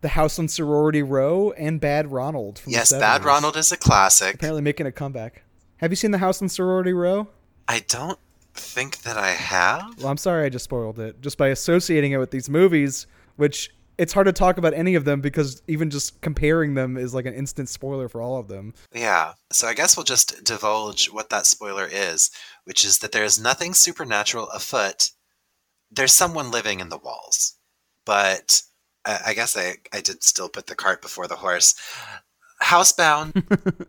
the 0.00 0.08
House 0.08 0.38
on 0.38 0.48
Sorority 0.48 1.02
Row 1.02 1.52
and 1.52 1.80
Bad 1.80 2.10
Ronald. 2.10 2.58
From 2.58 2.72
Yes, 2.72 2.92
Bad 2.92 3.24
Ronald 3.24 3.56
is 3.56 3.70
a 3.70 3.76
classic. 3.76 4.34
apparently 4.36 4.62
making 4.62 4.86
a 4.86 4.92
comeback. 4.92 5.42
Have 5.76 5.92
you 5.92 5.96
seen 5.96 6.10
the 6.10 6.18
House 6.18 6.40
on 6.42 6.48
Sorority 6.48 6.92
Row? 6.92 7.28
I 7.68 7.80
don't 7.80 8.18
think 8.54 9.02
that 9.02 9.16
I 9.16 9.30
have. 9.30 9.94
Well, 9.98 10.08
I'm 10.08 10.16
sorry 10.16 10.44
I 10.44 10.48
just 10.48 10.64
spoiled 10.64 10.98
it. 10.98 11.20
Just 11.20 11.38
by 11.38 11.48
associating 11.48 12.12
it 12.12 12.18
with 12.18 12.30
these 12.30 12.48
movies, 12.48 13.06
which 13.36 13.70
it's 14.00 14.14
hard 14.14 14.26
to 14.26 14.32
talk 14.32 14.56
about 14.56 14.72
any 14.72 14.94
of 14.94 15.04
them 15.04 15.20
because 15.20 15.62
even 15.68 15.90
just 15.90 16.20
comparing 16.22 16.72
them 16.72 16.96
is 16.96 17.12
like 17.12 17.26
an 17.26 17.34
instant 17.34 17.68
spoiler 17.68 18.08
for 18.08 18.22
all 18.22 18.38
of 18.38 18.48
them. 18.48 18.72
Yeah. 18.94 19.34
So 19.52 19.68
I 19.68 19.74
guess 19.74 19.94
we'll 19.94 20.04
just 20.04 20.42
divulge 20.42 21.10
what 21.10 21.28
that 21.28 21.44
spoiler 21.44 21.86
is, 21.86 22.30
which 22.64 22.82
is 22.82 23.00
that 23.00 23.12
there 23.12 23.24
is 23.24 23.38
nothing 23.38 23.74
supernatural 23.74 24.48
afoot. 24.48 25.10
There's 25.90 26.14
someone 26.14 26.50
living 26.50 26.80
in 26.80 26.88
the 26.88 26.96
walls. 26.96 27.56
But 28.06 28.62
I, 29.04 29.20
I 29.26 29.34
guess 29.34 29.54
I, 29.54 29.74
I 29.92 30.00
did 30.00 30.24
still 30.24 30.48
put 30.48 30.66
the 30.66 30.74
cart 30.74 31.02
before 31.02 31.26
the 31.26 31.36
horse. 31.36 31.74
Housebound. 32.62 33.32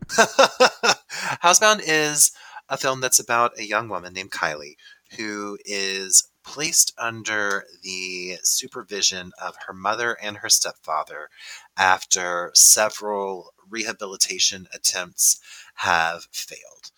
Housebound 1.42 1.80
is 1.86 2.32
a 2.72 2.78
film 2.78 3.02
that's 3.02 3.20
about 3.20 3.58
a 3.58 3.66
young 3.66 3.86
woman 3.90 4.14
named 4.14 4.30
Kylie 4.30 4.76
who 5.18 5.58
is 5.66 6.30
placed 6.42 6.94
under 6.96 7.66
the 7.82 8.38
supervision 8.42 9.30
of 9.40 9.54
her 9.66 9.74
mother 9.74 10.16
and 10.22 10.38
her 10.38 10.48
stepfather 10.48 11.28
after 11.76 12.50
several 12.54 13.52
rehabilitation 13.68 14.66
attempts 14.72 15.38
have 15.74 16.26
failed. 16.32 16.92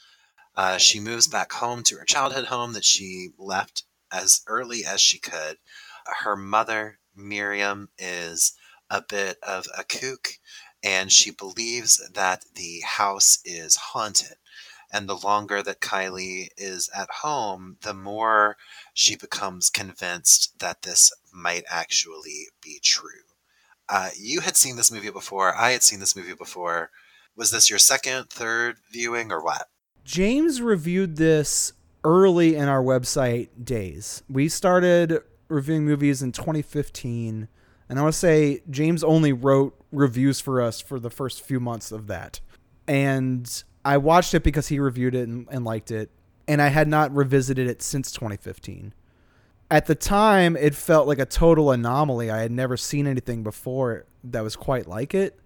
Uh, 0.54 0.78
she 0.78 1.00
moves 1.00 1.26
back 1.26 1.50
home 1.52 1.82
to 1.82 1.96
her 1.96 2.04
childhood 2.04 2.44
home 2.44 2.72
that 2.74 2.84
she 2.84 3.30
left 3.36 3.82
as 4.12 4.42
early 4.46 4.84
as 4.84 5.00
she 5.00 5.18
could. 5.18 5.58
Her 6.20 6.36
mother, 6.36 7.00
Miriam, 7.16 7.88
is 7.98 8.52
a 8.88 9.02
bit 9.02 9.38
of 9.42 9.66
a 9.76 9.82
kook 9.82 10.34
and 10.84 11.10
she 11.10 11.32
believes 11.32 12.00
that 12.14 12.44
the 12.54 12.80
house 12.84 13.40
is 13.44 13.74
haunted. 13.74 14.36
And 14.94 15.08
the 15.08 15.16
longer 15.16 15.60
that 15.60 15.80
Kylie 15.80 16.50
is 16.56 16.88
at 16.96 17.10
home, 17.10 17.78
the 17.82 17.92
more 17.92 18.56
she 18.92 19.16
becomes 19.16 19.68
convinced 19.68 20.60
that 20.60 20.82
this 20.82 21.12
might 21.32 21.64
actually 21.68 22.46
be 22.62 22.78
true. 22.80 23.10
Uh, 23.88 24.10
you 24.16 24.42
had 24.42 24.56
seen 24.56 24.76
this 24.76 24.92
movie 24.92 25.10
before. 25.10 25.52
I 25.52 25.72
had 25.72 25.82
seen 25.82 25.98
this 25.98 26.14
movie 26.14 26.32
before. 26.32 26.90
Was 27.36 27.50
this 27.50 27.68
your 27.68 27.80
second, 27.80 28.30
third 28.30 28.76
viewing, 28.88 29.32
or 29.32 29.42
what? 29.42 29.66
James 30.04 30.62
reviewed 30.62 31.16
this 31.16 31.72
early 32.04 32.54
in 32.54 32.68
our 32.68 32.82
website 32.82 33.48
days. 33.64 34.22
We 34.28 34.48
started 34.48 35.18
reviewing 35.48 35.84
movies 35.84 36.22
in 36.22 36.30
2015, 36.30 37.48
and 37.88 37.98
I 37.98 38.02
want 38.02 38.12
to 38.12 38.18
say 38.18 38.62
James 38.70 39.02
only 39.02 39.32
wrote 39.32 39.74
reviews 39.90 40.38
for 40.38 40.62
us 40.62 40.80
for 40.80 41.00
the 41.00 41.10
first 41.10 41.42
few 41.42 41.58
months 41.58 41.90
of 41.90 42.06
that. 42.06 42.38
And 42.86 43.64
I 43.84 43.98
watched 43.98 44.34
it 44.34 44.42
because 44.42 44.68
he 44.68 44.78
reviewed 44.78 45.14
it 45.14 45.28
and, 45.28 45.46
and 45.50 45.64
liked 45.64 45.90
it, 45.90 46.10
and 46.48 46.62
I 46.62 46.68
had 46.68 46.88
not 46.88 47.14
revisited 47.14 47.68
it 47.68 47.82
since 47.82 48.10
2015. 48.12 48.94
At 49.70 49.86
the 49.86 49.94
time, 49.94 50.56
it 50.56 50.74
felt 50.74 51.08
like 51.08 51.18
a 51.18 51.26
total 51.26 51.70
anomaly. 51.70 52.30
I 52.30 52.40
had 52.40 52.52
never 52.52 52.76
seen 52.76 53.06
anything 53.06 53.42
before 53.42 54.06
that 54.24 54.42
was 54.42 54.56
quite 54.56 54.86
like 54.86 55.14
it. 55.14 55.38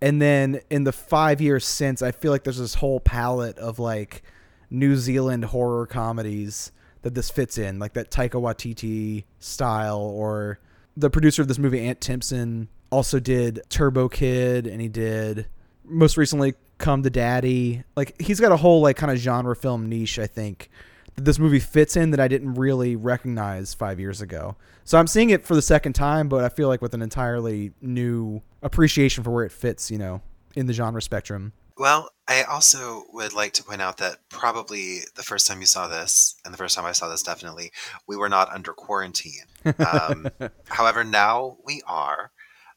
And 0.00 0.20
then 0.20 0.60
in 0.68 0.84
the 0.84 0.92
five 0.92 1.40
years 1.40 1.64
since, 1.64 2.02
I 2.02 2.10
feel 2.10 2.32
like 2.32 2.44
there's 2.44 2.58
this 2.58 2.74
whole 2.74 2.98
palette 2.98 3.56
of 3.58 3.78
like 3.78 4.22
New 4.68 4.96
Zealand 4.96 5.44
horror 5.46 5.86
comedies 5.86 6.72
that 7.02 7.14
this 7.14 7.30
fits 7.30 7.58
in, 7.58 7.78
like 7.78 7.92
that 7.92 8.10
Taika 8.10 8.40
Waititi 8.40 9.24
style, 9.38 10.00
or 10.00 10.58
the 10.96 11.10
producer 11.10 11.42
of 11.42 11.48
this 11.48 11.58
movie, 11.58 11.80
Ant 11.80 12.00
Timpson, 12.00 12.68
also 12.90 13.20
did 13.20 13.60
Turbo 13.68 14.08
Kid, 14.08 14.66
and 14.66 14.80
he 14.80 14.88
did 14.88 15.46
most 15.84 16.16
recently 16.16 16.54
Come 16.78 17.04
to 17.04 17.10
Daddy. 17.10 17.84
Like 17.94 18.20
he's 18.20 18.40
got 18.40 18.50
a 18.50 18.56
whole 18.56 18.80
like 18.80 18.96
kind 18.96 19.12
of 19.12 19.18
genre 19.18 19.54
film 19.54 19.88
niche, 19.88 20.18
I 20.18 20.26
think, 20.26 20.68
that 21.14 21.24
this 21.24 21.38
movie 21.38 21.60
fits 21.60 21.96
in 21.96 22.10
that 22.10 22.18
I 22.18 22.26
didn't 22.26 22.54
really 22.54 22.96
recognize 22.96 23.72
five 23.72 24.00
years 24.00 24.20
ago. 24.20 24.56
So 24.82 24.98
I'm 24.98 25.06
seeing 25.06 25.30
it 25.30 25.46
for 25.46 25.54
the 25.54 25.62
second 25.62 25.92
time, 25.92 26.28
but 26.28 26.42
I 26.42 26.48
feel 26.48 26.66
like 26.66 26.82
with 26.82 26.92
an 26.92 27.00
entirely 27.00 27.70
new 27.80 28.42
appreciation 28.62 29.22
for 29.22 29.30
where 29.30 29.44
it 29.44 29.52
fits, 29.52 29.92
you 29.92 29.98
know, 29.98 30.22
in 30.56 30.66
the 30.66 30.72
genre 30.72 31.00
spectrum. 31.00 31.52
Well, 31.78 32.10
I 32.28 32.42
also 32.42 33.04
would 33.12 33.32
like 33.32 33.52
to 33.54 33.64
point 33.64 33.80
out 33.80 33.98
that 33.98 34.16
probably 34.28 35.00
the 35.14 35.22
first 35.22 35.46
time 35.46 35.60
you 35.60 35.66
saw 35.66 35.86
this, 35.86 36.34
and 36.44 36.52
the 36.52 36.58
first 36.58 36.76
time 36.76 36.84
I 36.84 36.92
saw 36.92 37.08
this, 37.08 37.22
definitely, 37.22 37.72
we 38.06 38.16
were 38.16 38.28
not 38.28 38.52
under 38.52 38.72
quarantine. 38.72 39.44
Um, 39.78 40.28
however, 40.68 41.04
now 41.04 41.58
we 41.64 41.82
are. 41.86 42.32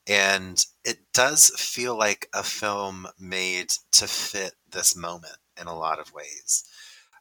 And 0.08 0.63
it 0.84 1.00
does 1.13 1.50
feel 1.50 1.98
like 1.98 2.30
a 2.34 2.44
film 2.44 3.08
made 3.20 3.74
to 3.94 4.08
fit 4.08 4.54
this 4.72 4.96
moment 4.96 5.38
in 5.60 5.68
a 5.68 5.78
lot 5.78 6.00
of 6.00 6.13
ways, 6.13 6.63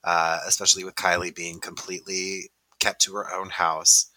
uh, 0.02 0.40
especially 0.46 0.84
with 0.84 0.94
Kylie 0.94 1.34
being 1.34 1.60
completely 1.60 2.50
kept 2.80 3.00
to 3.02 3.14
her 3.14 3.32
own 3.32 3.50
house 3.50 4.10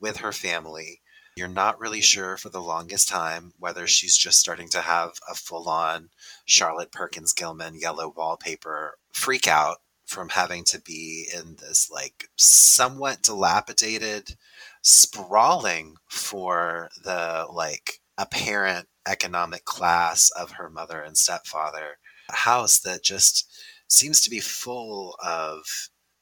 with 0.00 0.18
her 0.18 0.32
family. 0.32 1.00
You're 1.36 1.48
not 1.48 1.80
really 1.80 2.02
sure 2.02 2.36
for 2.36 2.50
the 2.50 2.60
longest 2.60 3.08
time 3.08 3.54
whether 3.58 3.86
she's 3.86 4.16
just 4.16 4.38
starting 4.38 4.68
to 4.68 4.82
have 4.82 5.12
a 5.28 5.34
full 5.34 5.68
on 5.68 6.10
Charlotte 6.44 6.92
Perkins 6.92 7.32
Gilman 7.32 7.74
yellow 7.74 8.12
wallpaper 8.14 8.98
freak 9.12 9.48
out 9.48 9.78
from 10.04 10.28
having 10.28 10.62
to 10.64 10.80
be 10.80 11.26
in 11.34 11.56
this 11.56 11.90
like 11.90 12.28
somewhat 12.36 13.22
dilapidated 13.22 14.36
sprawling 14.82 15.96
for 16.06 16.90
the 17.02 17.46
like 17.50 18.01
apparent 18.18 18.86
economic 19.06 19.64
class 19.64 20.30
of 20.38 20.52
her 20.52 20.70
mother 20.70 21.00
and 21.00 21.16
stepfather 21.16 21.98
a 22.30 22.36
house 22.36 22.78
that 22.78 23.02
just 23.02 23.50
seems 23.88 24.20
to 24.20 24.30
be 24.30 24.38
full 24.38 25.16
of 25.24 25.64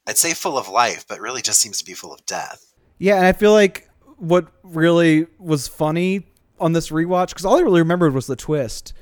i'd 0.07 0.17
say 0.17 0.33
full 0.33 0.57
of 0.57 0.67
life 0.67 1.05
but 1.07 1.19
really 1.19 1.41
just 1.41 1.59
seems 1.59 1.77
to 1.77 1.85
be 1.85 1.93
full 1.93 2.13
of 2.13 2.25
death. 2.25 2.71
Yeah, 3.01 3.17
and 3.17 3.25
I 3.25 3.33
feel 3.33 3.51
like 3.51 3.89
what 4.17 4.51
really 4.61 5.25
was 5.39 5.67
funny 5.67 6.27
on 6.59 6.73
this 6.73 6.89
rewatch 6.89 7.29
because 7.29 7.45
all 7.45 7.57
I 7.57 7.61
really 7.61 7.81
remembered 7.81 8.13
was 8.13 8.27
the 8.27 8.35
twist, 8.35 8.93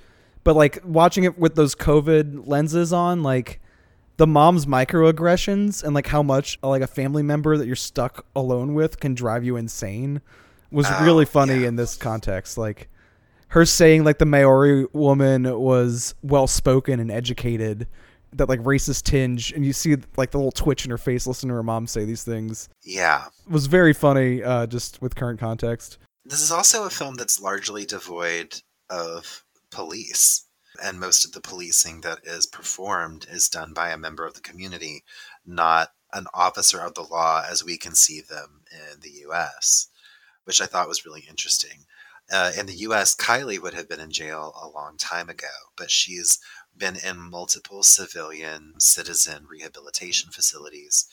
but 0.45 0.55
like 0.55 0.79
watching 0.85 1.25
it 1.25 1.37
with 1.37 1.55
those 1.55 1.75
COVID 1.75 2.47
lenses 2.47 2.93
on, 2.93 3.23
like 3.23 3.59
the 4.15 4.25
mom's 4.25 4.65
microaggressions 4.65 5.83
and 5.83 5.93
like 5.93 6.07
how 6.07 6.23
much 6.23 6.57
like 6.63 6.81
a 6.81 6.87
family 6.87 7.23
member 7.23 7.57
that 7.57 7.67
you're 7.67 7.75
stuck 7.75 8.25
alone 8.35 8.73
with 8.73 9.01
can 9.01 9.13
drive 9.15 9.43
you 9.43 9.57
insane 9.57 10.21
was 10.71 10.87
Oh, 10.89 11.03
really 11.03 11.25
funny 11.25 11.61
yeah. 11.61 11.67
in 11.67 11.75
this 11.75 11.95
context. 11.95 12.57
Like 12.57 12.89
her 13.49 13.65
saying 13.65 14.03
like 14.03 14.19
the 14.19 14.25
Maori 14.25 14.85
woman 14.93 15.43
was 15.59 16.13
well 16.21 16.47
spoken 16.47 16.99
and 16.99 17.11
educated, 17.11 17.87
that 18.33 18.47
like 18.47 18.59
racist 18.61 19.03
tinge, 19.03 19.51
and 19.53 19.65
you 19.65 19.73
see 19.73 19.97
like 20.17 20.31
the 20.31 20.37
little 20.37 20.51
twitch 20.51 20.85
in 20.85 20.91
her 20.91 20.97
face 20.99 21.25
listening 21.25 21.49
to 21.49 21.55
her 21.55 21.63
mom 21.63 21.87
say 21.87 22.05
these 22.05 22.23
things 22.23 22.69
yeah 22.83 23.25
was 23.49 23.65
very 23.65 23.93
funny 23.93 24.43
uh, 24.43 24.67
just 24.67 25.01
with 25.01 25.15
current 25.15 25.39
context. 25.39 25.97
This 26.25 26.41
is 26.41 26.51
also 26.51 26.85
a 26.85 26.91
film 26.91 27.15
that's 27.15 27.41
largely 27.41 27.85
devoid 27.85 28.61
of 28.89 29.43
police, 29.71 30.45
and 30.83 30.99
most 30.99 31.25
of 31.25 31.31
the 31.31 31.41
policing 31.41 32.01
that 32.01 32.19
is 32.23 32.45
performed 32.45 33.25
is 33.31 33.49
done 33.49 33.73
by 33.73 33.89
a 33.89 33.97
member 33.97 34.25
of 34.27 34.35
the 34.35 34.41
community, 34.41 35.03
not 35.45 35.89
an 36.13 36.25
officer 36.33 36.79
of 36.81 36.93
the 36.93 37.01
law 37.03 37.43
as 37.49 37.63
we 37.63 37.77
conceive 37.77 38.27
them 38.27 38.61
in 38.71 38.99
the 39.01 39.25
US, 39.27 39.87
which 40.45 40.61
I 40.61 40.65
thought 40.65 40.87
was 40.87 41.05
really 41.05 41.25
interesting. 41.27 41.85
Uh, 42.31 42.51
in 42.57 42.67
the 42.67 42.75
US, 42.75 43.15
Kylie 43.15 43.59
would 43.59 43.73
have 43.73 43.89
been 43.89 43.99
in 43.99 44.11
jail 44.11 44.53
a 44.61 44.67
long 44.67 44.97
time 44.97 45.29
ago, 45.29 45.47
but 45.75 45.89
she's 45.89 46.39
been 46.77 46.95
in 46.95 47.19
multiple 47.19 47.81
civilian 47.81 48.73
citizen 48.79 49.45
rehabilitation 49.49 50.31
facilities, 50.31 51.07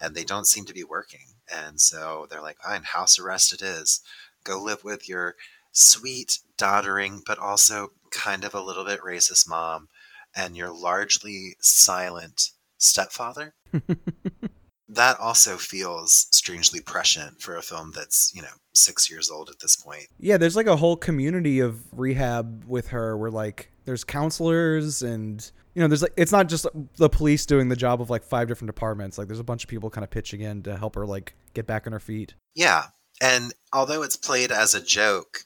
and 0.00 0.14
they 0.14 0.24
don't 0.24 0.46
seem 0.46 0.64
to 0.64 0.74
be 0.74 0.84
working. 0.84 1.34
And 1.52 1.80
so 1.80 2.26
they're 2.30 2.40
like, 2.40 2.58
fine, 2.58 2.84
house 2.84 3.18
arrest 3.18 3.52
it 3.52 3.62
is 3.62 4.00
go 4.44 4.60
live 4.60 4.82
with 4.82 5.08
your 5.08 5.36
sweet, 5.72 6.38
doddering, 6.56 7.22
but 7.24 7.38
also 7.38 7.92
kind 8.10 8.44
of 8.44 8.54
a 8.54 8.60
little 8.60 8.84
bit 8.84 9.00
racist 9.00 9.48
mom 9.48 9.88
and 10.34 10.56
your 10.56 10.70
largely 10.70 11.56
silent 11.60 12.50
stepfather. 12.78 13.54
that 14.92 15.18
also 15.18 15.56
feels 15.56 16.26
strangely 16.30 16.80
prescient 16.80 17.40
for 17.40 17.56
a 17.56 17.62
film 17.62 17.92
that's, 17.94 18.30
you 18.34 18.42
know, 18.42 18.48
six 18.74 19.10
years 19.10 19.30
old 19.30 19.48
at 19.48 19.58
this 19.60 19.74
point. 19.74 20.06
Yeah, 20.18 20.36
there's 20.36 20.56
like 20.56 20.66
a 20.66 20.76
whole 20.76 20.96
community 20.96 21.60
of 21.60 21.80
rehab 21.92 22.64
with 22.66 22.88
her 22.88 23.16
where 23.16 23.30
like 23.30 23.70
there's 23.84 24.04
counselors 24.04 25.02
and 25.02 25.50
you 25.74 25.80
know 25.80 25.88
there's 25.88 26.02
like 26.02 26.12
it's 26.16 26.32
not 26.32 26.48
just 26.48 26.66
the 26.96 27.08
police 27.08 27.46
doing 27.46 27.68
the 27.68 27.76
job 27.76 28.00
of 28.00 28.10
like 28.10 28.22
five 28.22 28.48
different 28.48 28.68
departments. 28.68 29.16
Like 29.16 29.28
there's 29.28 29.40
a 29.40 29.44
bunch 29.44 29.64
of 29.64 29.70
people 29.70 29.88
kind 29.88 30.04
of 30.04 30.10
pitching 30.10 30.42
in 30.42 30.62
to 30.64 30.76
help 30.76 30.94
her 30.94 31.06
like 31.06 31.34
get 31.54 31.66
back 31.66 31.86
on 31.86 31.92
her 31.92 32.00
feet. 32.00 32.34
Yeah. 32.54 32.86
And 33.20 33.54
although 33.72 34.02
it's 34.02 34.16
played 34.16 34.52
as 34.52 34.74
a 34.74 34.82
joke, 34.82 35.44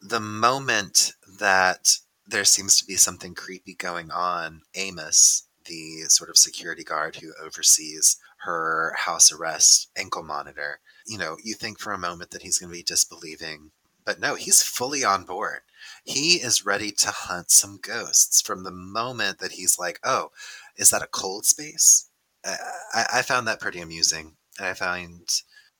the 0.00 0.20
moment 0.20 1.14
that 1.40 1.96
there 2.26 2.44
seems 2.44 2.78
to 2.78 2.84
be 2.84 2.96
something 2.96 3.34
creepy 3.34 3.74
going 3.74 4.10
on, 4.10 4.62
Amos, 4.74 5.48
the 5.64 6.02
sort 6.08 6.30
of 6.30 6.36
security 6.36 6.84
guard 6.84 7.16
who 7.16 7.32
oversees 7.42 8.18
her 8.44 8.94
house 8.98 9.32
arrest 9.32 9.90
ankle 9.96 10.22
monitor, 10.22 10.80
you 11.06 11.18
know, 11.18 11.36
you 11.42 11.54
think 11.54 11.78
for 11.78 11.92
a 11.92 11.98
moment 11.98 12.30
that 12.30 12.42
he's 12.42 12.58
going 12.58 12.70
to 12.70 12.76
be 12.76 12.82
disbelieving. 12.82 13.70
But 14.04 14.20
no, 14.20 14.34
he's 14.34 14.62
fully 14.62 15.02
on 15.02 15.24
board. 15.24 15.60
He 16.04 16.34
is 16.34 16.66
ready 16.66 16.92
to 16.92 17.10
hunt 17.10 17.50
some 17.50 17.78
ghosts 17.80 18.40
from 18.40 18.62
the 18.62 18.70
moment 18.70 19.38
that 19.38 19.52
he's 19.52 19.78
like, 19.78 19.98
oh, 20.04 20.30
is 20.76 20.90
that 20.90 21.02
a 21.02 21.06
cold 21.06 21.46
space? 21.46 22.08
Uh, 22.44 22.56
I, 22.92 23.06
I 23.14 23.22
found 23.22 23.48
that 23.48 23.60
pretty 23.60 23.80
amusing. 23.80 24.36
And 24.58 24.68
I 24.68 24.74
find 24.74 25.26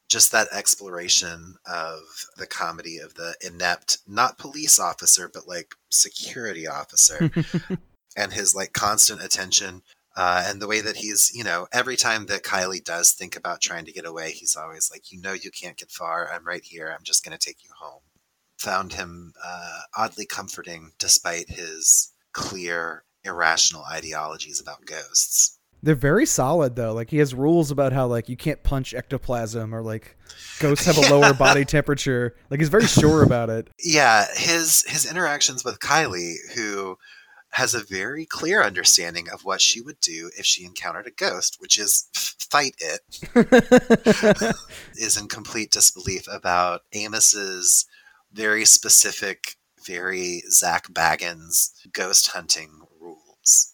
just 0.09 0.33
that 0.33 0.49
exploration 0.53 1.57
of 1.67 2.01
the 2.37 2.47
comedy 2.47 2.99
of 2.99 3.15
the 3.15 3.35
inept, 3.45 3.99
not 4.07 4.39
police 4.39 4.79
officer, 4.79 5.31
but 5.33 5.49
like 5.49 5.75
security 5.89 6.67
officer, 6.67 7.31
and 8.17 8.33
his 8.33 8.55
like 8.55 8.73
constant 8.73 9.23
attention. 9.23 9.83
Uh, 10.17 10.45
and 10.47 10.63
the 10.63 10.69
way 10.69 10.81
that 10.81 10.97
he's, 10.97 11.33
you 11.35 11.43
know, 11.43 11.67
every 11.73 11.97
time 11.97 12.27
that 12.27 12.45
Kylie 12.45 12.83
does 12.83 13.13
think 13.13 13.37
about 13.37 13.61
trying 13.61 13.85
to 13.87 13.93
get 13.93 14.07
away, 14.07 14.31
he's 14.31 14.57
always 14.57 14.91
like, 14.91 15.11
you 15.11 15.21
know, 15.21 15.33
you 15.33 15.51
can't 15.51 15.77
get 15.77 15.91
far. 15.91 16.31
I'm 16.33 16.47
right 16.47 16.65
here. 16.65 16.95
I'm 16.97 17.03
just 17.03 17.25
going 17.25 17.37
to 17.37 17.45
take 17.45 17.65
you 17.65 17.71
home. 17.77 18.03
Found 18.59 18.93
him 18.93 19.35
uh, 19.45 19.81
oddly 19.97 20.27
comforting 20.27 20.93
despite 20.99 21.49
his 21.49 22.13
clear, 22.33 23.05
irrational 23.25 23.85
ideologies 23.91 24.61
about 24.61 24.87
ghosts. 24.87 25.59
They're 25.83 25.95
very 25.95 26.25
solid 26.25 26.77
though. 26.77 26.95
Like 26.95 27.11
he 27.11 27.19
has 27.19 27.35
rules 27.35 27.71
about 27.71 27.93
how 27.93 28.07
like 28.07 28.31
you 28.31 28.39
can't 28.39 28.63
punch 28.63 28.95
ectoplasm 28.95 29.75
or 29.75 29.83
like 29.83 30.17
ghosts 30.59 30.87
have 30.87 30.97
a 30.97 31.01
lower 31.15 31.35
body 31.35 31.67
temperature. 31.67 32.35
Like 32.49 32.59
he's 32.61 32.71
very 32.71 32.87
sure 32.87 33.23
about 33.23 33.51
it. 33.51 33.69
Yeah, 33.79 34.25
his 34.35 34.83
his 34.89 35.05
interactions 35.05 35.63
with 35.63 35.81
Kylie, 35.81 36.37
who 36.55 36.97
has 37.55 37.73
a 37.73 37.85
very 37.85 38.27
clear 38.27 38.65
understanding 38.65 39.29
of 39.33 39.45
what 39.45 39.61
she 39.61 39.81
would 39.81 40.01
do 40.01 40.29
if 40.37 40.45
she 40.45 40.65
encountered 40.65 41.07
a 41.07 41.11
ghost, 41.13 41.57
which 41.61 41.79
is 41.79 42.09
fight 42.13 42.75
it, 42.79 44.57
is 44.97 45.17
in 45.17 45.29
complete 45.29 45.71
disbelief 45.71 46.27
about 46.29 46.83
Amos's 46.93 47.87
very 48.33 48.65
specific, 48.65 49.57
very 49.87 50.43
Zak 50.51 50.89
Bagans 50.89 51.71
ghost 51.93 52.33
hunting 52.33 52.81
rules. 53.01 53.73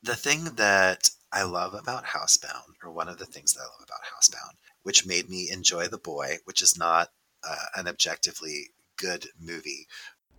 The 0.00 0.14
thing 0.14 0.44
that 0.54 1.10
I 1.32 1.42
love 1.42 1.74
about 1.74 2.04
Housebound, 2.06 2.74
or 2.84 2.92
one 2.92 3.08
of 3.08 3.18
the 3.18 3.26
things 3.26 3.54
that 3.54 3.62
I 3.62 3.64
love 3.64 3.84
about 3.84 4.06
Housebound, 4.14 4.54
which 4.84 5.04
made 5.04 5.28
me 5.28 5.50
enjoy 5.50 5.88
The 5.88 5.98
Boy, 5.98 6.36
which 6.44 6.62
is 6.62 6.78
not 6.78 7.08
uh, 7.42 7.66
an 7.74 7.88
objectively 7.88 8.68
good 8.96 9.26
movie. 9.36 9.88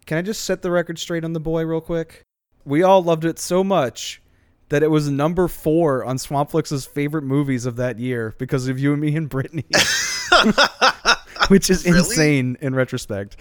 Can 0.06 0.18
I 0.18 0.22
just 0.22 0.46
set 0.46 0.62
the 0.62 0.72
record 0.72 1.00
straight 1.00 1.26
on 1.26 1.34
The 1.34 1.42
Boy 1.42 1.66
real 1.66 1.82
quick? 1.82 2.28
We 2.66 2.84
all 2.84 3.04
loved 3.04 3.26
it 3.26 3.40
so 3.40 3.64
much 3.64 4.22
that 4.70 4.84
it 4.84 4.88
was 4.90 5.10
number 5.10 5.48
four 5.48 6.06
on 6.06 6.18
Swampflix's 6.18 6.86
favorite 6.86 7.24
movies 7.24 7.66
of 7.66 7.76
that 7.76 8.00
year 8.00 8.34
because 8.38 8.68
of 8.68 8.80
you 8.80 8.94
and 8.94 9.02
me 9.02 9.16
and 9.16 9.28
Brittany. 9.28 9.66
which 11.48 11.70
is 11.70 11.86
Really? 11.86 12.00
insane 12.00 12.58
in 12.62 12.74
retrospect. 12.74 13.36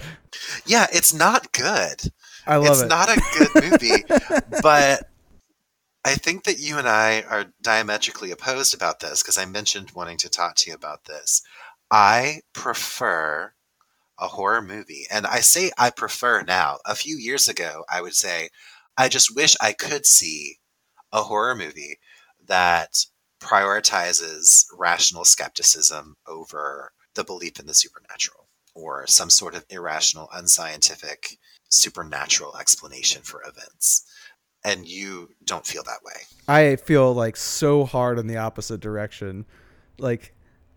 Yeah, 0.66 0.86
it's 0.92 1.14
not 1.14 1.52
good. 1.52 2.00
I 2.46 2.56
love 2.56 2.66
it's 2.66 2.80
it. 2.80 2.84
It's 2.84 2.90
not 2.90 3.08
a 3.08 3.22
good 3.38 3.70
movie, 3.70 4.04
but 4.62 5.08
I 6.04 6.14
think 6.14 6.44
that 6.44 6.58
you 6.58 6.78
and 6.78 6.88
I 6.88 7.22
are 7.22 7.46
diametrically 7.62 8.30
opposed 8.30 8.74
about 8.74 9.00
this 9.00 9.22
because 9.22 9.38
I 9.38 9.44
mentioned 9.44 9.92
wanting 9.94 10.16
to 10.18 10.28
talk 10.28 10.56
to 10.56 10.70
you 10.70 10.74
about 10.74 11.04
this. 11.04 11.42
I 11.90 12.40
prefer 12.52 13.52
a 14.18 14.28
horror 14.28 14.62
movie, 14.62 15.06
and 15.10 15.26
I 15.26 15.40
say 15.40 15.70
I 15.78 15.90
prefer 15.90 16.42
now. 16.42 16.78
A 16.84 16.94
few 16.94 17.16
years 17.16 17.48
ago, 17.48 17.84
I 17.88 18.00
would 18.00 18.14
say 18.14 18.48
I 19.00 19.08
just 19.08 19.34
wish 19.34 19.56
I 19.62 19.72
could 19.72 20.04
see 20.04 20.58
a 21.10 21.22
horror 21.22 21.56
movie 21.56 21.96
that 22.46 23.06
prioritizes 23.42 24.66
rational 24.76 25.24
skepticism 25.24 26.16
over 26.28 26.92
the 27.14 27.24
belief 27.24 27.58
in 27.58 27.64
the 27.64 27.72
supernatural 27.72 28.48
or 28.74 29.06
some 29.06 29.30
sort 29.30 29.54
of 29.54 29.64
irrational, 29.70 30.28
unscientific, 30.34 31.38
supernatural 31.70 32.58
explanation 32.58 33.22
for 33.22 33.42
events. 33.42 34.04
And 34.64 34.86
you 34.86 35.30
don't 35.46 35.66
feel 35.66 35.82
that 35.84 36.04
way. 36.04 36.20
I 36.46 36.76
feel 36.76 37.14
like 37.14 37.38
so 37.38 37.86
hard 37.86 38.18
in 38.18 38.26
the 38.26 38.36
opposite 38.36 38.80
direction. 38.80 39.46
Like 39.98 40.34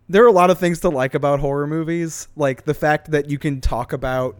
there 0.08 0.24
are 0.24 0.28
a 0.28 0.32
lot 0.32 0.48
of 0.48 0.58
things 0.58 0.80
to 0.80 0.88
like 0.88 1.12
about 1.12 1.40
horror 1.40 1.66
movies, 1.66 2.28
like 2.36 2.64
the 2.64 2.72
fact 2.72 3.10
that 3.10 3.28
you 3.28 3.38
can 3.38 3.60
talk 3.60 3.92
about 3.92 4.38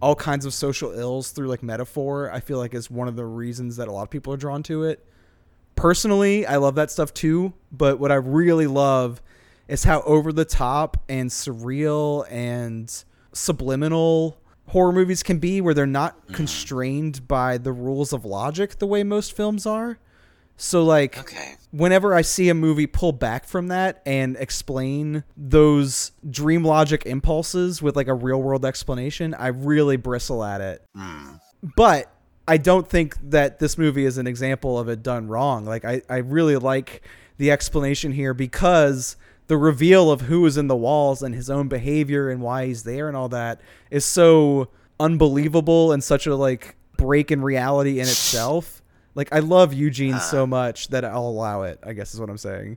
all 0.00 0.14
kinds 0.14 0.44
of 0.44 0.54
social 0.54 0.92
ills 0.92 1.30
through 1.30 1.48
like 1.48 1.62
metaphor. 1.62 2.30
I 2.30 2.40
feel 2.40 2.58
like 2.58 2.74
is 2.74 2.90
one 2.90 3.08
of 3.08 3.16
the 3.16 3.24
reasons 3.24 3.76
that 3.76 3.88
a 3.88 3.92
lot 3.92 4.02
of 4.02 4.10
people 4.10 4.32
are 4.32 4.36
drawn 4.36 4.62
to 4.64 4.84
it. 4.84 5.04
Personally, 5.74 6.46
I 6.46 6.56
love 6.56 6.74
that 6.76 6.90
stuff 6.90 7.12
too, 7.12 7.52
but 7.70 7.98
what 7.98 8.10
I 8.10 8.16
really 8.16 8.66
love 8.66 9.22
is 9.68 9.84
how 9.84 10.00
over 10.02 10.32
the 10.32 10.44
top 10.44 10.96
and 11.08 11.28
surreal 11.28 12.26
and 12.30 13.04
subliminal 13.32 14.38
horror 14.68 14.92
movies 14.92 15.22
can 15.22 15.38
be 15.38 15.60
where 15.60 15.74
they're 15.74 15.86
not 15.86 16.18
mm-hmm. 16.18 16.34
constrained 16.34 17.28
by 17.28 17.58
the 17.58 17.72
rules 17.72 18.12
of 18.12 18.24
logic 18.24 18.78
the 18.78 18.86
way 18.86 19.02
most 19.02 19.34
films 19.34 19.66
are. 19.66 19.98
So 20.56 20.82
like 20.84 21.18
Okay. 21.18 21.54
whenever 21.70 22.14
I 22.14 22.22
see 22.22 22.48
a 22.48 22.54
movie 22.54 22.86
pull 22.86 23.12
back 23.12 23.46
from 23.46 23.68
that 23.68 24.02
and 24.06 24.36
explain 24.36 25.24
those 25.36 26.12
dream 26.30 26.64
logic 26.64 27.04
impulses 27.06 27.82
with 27.82 27.96
like 27.96 28.08
a 28.08 28.14
real 28.14 28.40
world 28.40 28.64
explanation, 28.64 29.34
I 29.34 29.48
really 29.48 29.96
bristle 29.96 30.42
at 30.42 30.60
it. 30.60 30.82
Hmm. 30.94 31.34
But 31.76 32.10
I 32.48 32.56
don't 32.58 32.88
think 32.88 33.16
that 33.30 33.58
this 33.58 33.76
movie 33.76 34.04
is 34.04 34.18
an 34.18 34.26
example 34.26 34.78
of 34.78 34.88
it 34.88 35.02
done 35.02 35.28
wrong. 35.28 35.64
Like 35.64 35.84
I, 35.84 36.02
I 36.08 36.18
really 36.18 36.56
like 36.56 37.02
the 37.38 37.50
explanation 37.50 38.12
here 38.12 38.32
because 38.34 39.16
the 39.48 39.56
reveal 39.56 40.10
of 40.10 40.22
who 40.22 40.46
is 40.46 40.56
in 40.56 40.68
the 40.68 40.76
walls 40.76 41.22
and 41.22 41.34
his 41.34 41.50
own 41.50 41.68
behavior 41.68 42.30
and 42.30 42.40
why 42.40 42.66
he's 42.66 42.84
there 42.84 43.08
and 43.08 43.16
all 43.16 43.28
that 43.28 43.60
is 43.90 44.04
so 44.04 44.68
unbelievable 44.98 45.92
and 45.92 46.02
such 46.02 46.26
a 46.26 46.34
like 46.34 46.76
break 46.96 47.30
in 47.30 47.42
reality 47.42 48.00
in 48.00 48.06
itself. 48.06 48.75
Like 49.16 49.32
I 49.32 49.40
love 49.40 49.72
Eugene 49.72 50.20
so 50.20 50.44
uh. 50.44 50.46
much 50.46 50.88
that 50.88 51.04
I'll 51.04 51.26
allow 51.26 51.62
it, 51.62 51.80
I 51.82 51.94
guess 51.94 52.14
is 52.14 52.20
what 52.20 52.30
I'm 52.30 52.38
saying. 52.38 52.76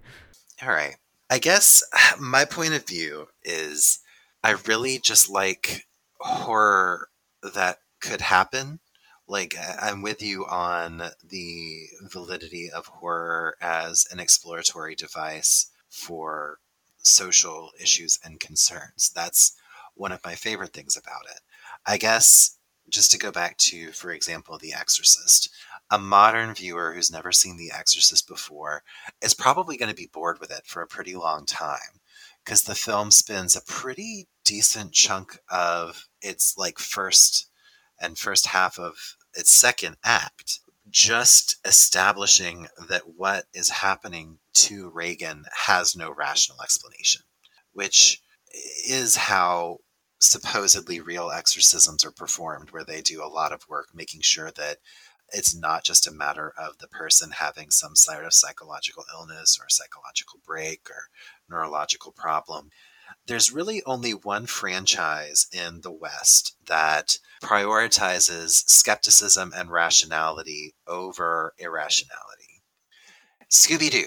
All 0.64 0.70
right. 0.70 0.96
I 1.30 1.38
guess 1.38 1.84
my 2.20 2.46
point 2.46 2.74
of 2.74 2.88
view 2.88 3.28
is 3.44 4.00
I 4.44 4.56
really 4.66 4.98
just 4.98 5.30
like 5.30 5.86
horror 6.20 7.10
that 7.44 7.78
could 8.02 8.22
happen. 8.22 8.80
Like, 9.28 9.56
I'm 9.80 10.02
with 10.02 10.24
you 10.24 10.46
on 10.48 11.04
the 11.24 11.86
validity 12.12 12.72
of 12.72 12.88
horror 12.88 13.56
as 13.62 14.08
an 14.12 14.20
exploratory 14.20 14.96
device 14.96 15.70
for 15.88 16.58
social 16.98 17.70
issues 17.80 18.18
and 18.24 18.40
concerns. 18.40 19.12
That's 19.14 19.56
one 19.94 20.12
of 20.12 20.26
my 20.26 20.34
favorite 20.34 20.74
things 20.74 20.98
about 20.98 21.26
it. 21.30 21.42
I 21.86 21.98
guess, 21.98 22.58
just 22.90 23.12
to 23.12 23.20
go 23.20 23.32
back 23.32 23.58
to, 23.58 23.92
for 23.92 24.12
example, 24.12 24.58
The 24.58 24.74
Exorcist, 24.74 25.50
a 25.92 25.98
modern 25.98 26.54
viewer 26.54 26.94
who's 26.94 27.12
never 27.12 27.32
seen 27.32 27.58
The 27.58 27.72
Exorcist 27.72 28.28
before 28.28 28.84
is 29.22 29.34
probably 29.34 29.78
going 29.78 29.90
to 29.90 29.96
be 29.96 30.10
bored 30.12 30.40
with 30.40 30.52
it 30.52 30.66
for 30.66 30.82
a 30.82 30.88
pretty 30.88 31.16
long 31.16 31.46
time 31.46 32.00
because 32.44 32.64
the 32.64 32.76
film 32.76 33.12
spends 33.12 33.56
a 33.56 33.62
pretty 33.62 34.28
decent 34.44 34.94
chunk 34.94 35.40
of 35.50 36.08
its 36.22 36.58
like 36.58 36.80
first 36.80 37.50
and 38.00 38.18
first 38.18 38.48
half 38.48 38.80
of 38.80 39.18
its 39.36 39.52
second 39.52 39.98
act 40.04 40.60
just 40.90 41.58
establishing 41.66 42.68
that 42.88 43.04
what 43.16 43.46
is 43.54 43.70
happening 43.70 44.40
to 44.54 44.90
Regan 44.90 45.46
has 45.68 45.96
no 45.96 46.12
rational 46.12 46.62
explanation, 46.62 47.22
which 47.74 48.22
is 48.88 49.16
how 49.16 49.78
supposedly 50.20 51.00
real 51.00 51.30
exorcisms 51.30 52.04
are 52.04 52.12
performed, 52.12 52.72
where 52.72 52.84
they 52.84 53.02
do 53.02 53.24
a 53.24 53.28
lot 53.28 53.52
of 53.52 53.68
work 53.70 53.90
making 53.94 54.22
sure 54.22 54.52
that 54.52 54.78
it's 55.34 55.56
not 55.56 55.84
just 55.84 56.08
a 56.08 56.14
matter 56.14 56.54
of 56.58 56.78
the 56.78 56.88
person 56.88 57.32
having 57.32 57.72
some 57.72 57.96
sort 57.96 58.26
of 58.26 58.34
psychological 58.34 59.06
illness 59.14 59.58
or 59.62 59.68
psychological 59.70 60.40
break 60.46 60.90
or 60.90 61.10
neurological 61.50 62.12
problem. 62.12 62.70
There's 63.26 63.52
really 63.52 63.82
only 63.86 64.12
one 64.12 64.46
franchise 64.46 65.48
in 65.52 65.82
the 65.82 65.92
West 65.92 66.56
that 66.68 67.18
prioritizes 67.42 68.68
skepticism 68.70 69.52
and 69.56 69.72
rationality 69.72 70.76
over 70.88 71.54
irrationality 71.58 72.40
Scooby 73.50 73.90
Doo. 73.90 74.06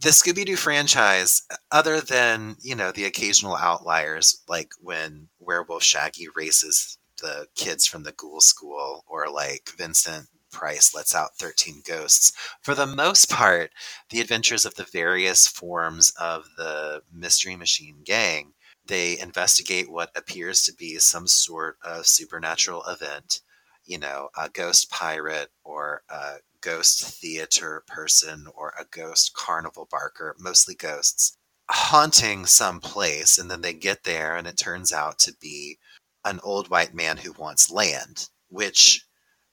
The 0.00 0.10
Scooby 0.10 0.44
Doo 0.44 0.56
franchise, 0.56 1.42
other 1.70 2.00
than, 2.00 2.56
you 2.60 2.74
know, 2.74 2.90
the 2.90 3.04
occasional 3.04 3.54
outliers, 3.54 4.42
like 4.48 4.72
when 4.80 5.28
Werewolf 5.38 5.84
Shaggy 5.84 6.26
races 6.34 6.98
the 7.20 7.46
kids 7.54 7.86
from 7.86 8.02
the 8.02 8.12
ghoul 8.12 8.40
school 8.40 9.04
or 9.06 9.30
like 9.30 9.70
Vincent 9.78 10.26
Price 10.54 10.94
lets 10.94 11.14
out 11.14 11.36
13 11.36 11.82
ghosts. 11.86 12.32
For 12.62 12.74
the 12.74 12.86
most 12.86 13.28
part, 13.28 13.72
the 14.08 14.20
adventures 14.20 14.64
of 14.64 14.76
the 14.76 14.84
various 14.84 15.46
forms 15.46 16.12
of 16.18 16.46
the 16.56 17.02
Mystery 17.12 17.56
Machine 17.56 17.98
gang, 18.04 18.54
they 18.86 19.18
investigate 19.18 19.90
what 19.90 20.10
appears 20.16 20.62
to 20.62 20.72
be 20.72 20.98
some 20.98 21.26
sort 21.26 21.76
of 21.82 22.06
supernatural 22.06 22.84
event, 22.84 23.40
you 23.84 23.98
know, 23.98 24.28
a 24.38 24.48
ghost 24.48 24.90
pirate 24.90 25.50
or 25.64 26.02
a 26.08 26.36
ghost 26.60 27.02
theater 27.20 27.82
person 27.86 28.46
or 28.54 28.72
a 28.78 28.86
ghost 28.90 29.34
carnival 29.34 29.88
barker, 29.90 30.34
mostly 30.38 30.74
ghosts, 30.74 31.36
haunting 31.68 32.46
some 32.46 32.80
place. 32.80 33.38
And 33.38 33.50
then 33.50 33.60
they 33.60 33.74
get 33.74 34.04
there 34.04 34.36
and 34.36 34.46
it 34.46 34.56
turns 34.56 34.92
out 34.92 35.18
to 35.20 35.34
be 35.40 35.78
an 36.24 36.40
old 36.42 36.70
white 36.70 36.94
man 36.94 37.18
who 37.18 37.32
wants 37.32 37.70
land, 37.70 38.28
which 38.48 39.04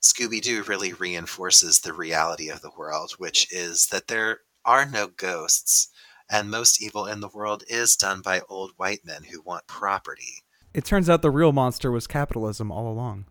Scooby 0.02 0.42
Doo 0.42 0.64
really 0.64 0.94
reinforces 0.94 1.80
the 1.80 1.94
reality 1.94 2.50
of 2.50 2.62
the 2.62 2.72
world, 2.76 3.14
which 3.18 3.52
is 3.52 3.88
that 3.88 4.08
there 4.08 4.40
are 4.66 4.86
no 4.86 5.08
ghosts, 5.08 5.90
and 6.30 6.50
most 6.50 6.82
evil 6.82 7.06
in 7.06 7.20
the 7.20 7.28
world 7.28 7.64
is 7.68 7.96
done 7.96 8.22
by 8.22 8.42
old 8.50 8.72
white 8.78 9.06
men 9.06 9.24
who 9.32 9.42
want 9.42 9.68
property. 9.68 10.44
It 10.74 10.86
turns 10.86 11.10
out 11.10 11.22
the 11.22 11.30
real 11.30 11.52
monster 11.52 11.92
was 11.92 12.08
capitalism 12.08 12.72
all 12.72 12.88
along. 12.92 13.26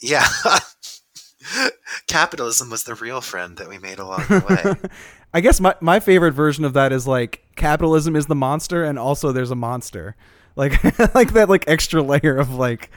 Yeah. 0.00 0.26
Capitalism 2.06 2.70
was 2.70 2.84
the 2.84 2.94
real 2.94 3.20
friend 3.20 3.56
that 3.58 3.68
we 3.68 3.78
made 3.78 3.98
along 3.98 4.24
the 4.28 4.44
way. 4.48 4.90
I 5.34 5.40
guess 5.40 5.60
my, 5.60 5.74
my 5.80 6.00
favorite 6.00 6.32
version 6.32 6.64
of 6.64 6.72
that 6.74 6.92
is 6.92 7.06
like 7.06 7.44
capitalism 7.56 8.16
is 8.16 8.26
the 8.26 8.34
monster 8.34 8.84
and 8.84 8.98
also 8.98 9.32
there's 9.32 9.50
a 9.50 9.56
monster. 9.56 10.16
Like 10.56 10.82
like 11.14 11.32
that 11.32 11.48
like 11.48 11.64
extra 11.66 12.02
layer 12.02 12.36
of 12.36 12.54
like 12.54 12.90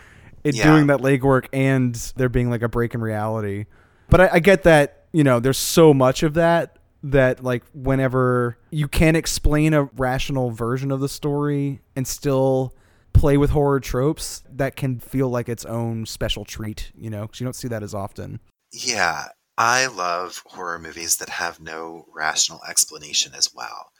it 0.48 0.56
Yeah. 0.56 0.72
doing 0.72 0.88
that 0.88 1.00
legwork 1.00 1.48
and 1.54 1.96
there 2.16 2.30
being 2.30 2.50
like 2.50 2.62
a 2.62 2.70
break 2.70 2.94
in 2.94 3.02
reality. 3.02 3.66
But 4.10 4.22
I, 4.22 4.30
I 4.34 4.40
get 4.40 4.64
that, 4.64 5.06
you 5.12 5.24
know, 5.24 5.40
there's 5.40 5.58
so 5.58 5.94
much 5.94 6.24
of 6.24 6.34
that 6.36 6.78
that 7.04 7.44
like 7.44 7.64
whenever 7.74 8.58
you 8.72 8.88
can 8.88 9.16
explain 9.16 9.74
a 9.74 9.84
rational 9.84 10.50
version 10.52 10.92
of 10.92 11.00
the 11.00 11.10
story 11.10 11.82
and 11.96 12.08
still 12.08 12.74
play 13.14 13.38
with 13.38 13.50
horror 13.52 13.80
tropes, 13.80 14.44
that 14.50 14.76
can 14.76 15.00
feel 15.00 15.30
like 15.30 15.50
its 15.50 15.66
own 15.66 16.06
special 16.06 16.46
treat, 16.46 16.92
you 16.96 17.10
know, 17.10 17.24
because 17.24 17.40
you 17.40 17.46
don't 17.46 17.54
see 17.56 17.68
that 17.68 17.84
as 17.84 17.94
often. 17.94 18.40
Yeah, 18.72 19.26
I 19.58 19.88
love 19.88 20.44
horror 20.46 20.80
movies 20.80 21.18
that 21.18 21.30
have 21.30 21.60
no 21.60 22.06
rational 22.14 22.62
explanation 22.68 23.34
as 23.36 23.54
well. 23.54 23.92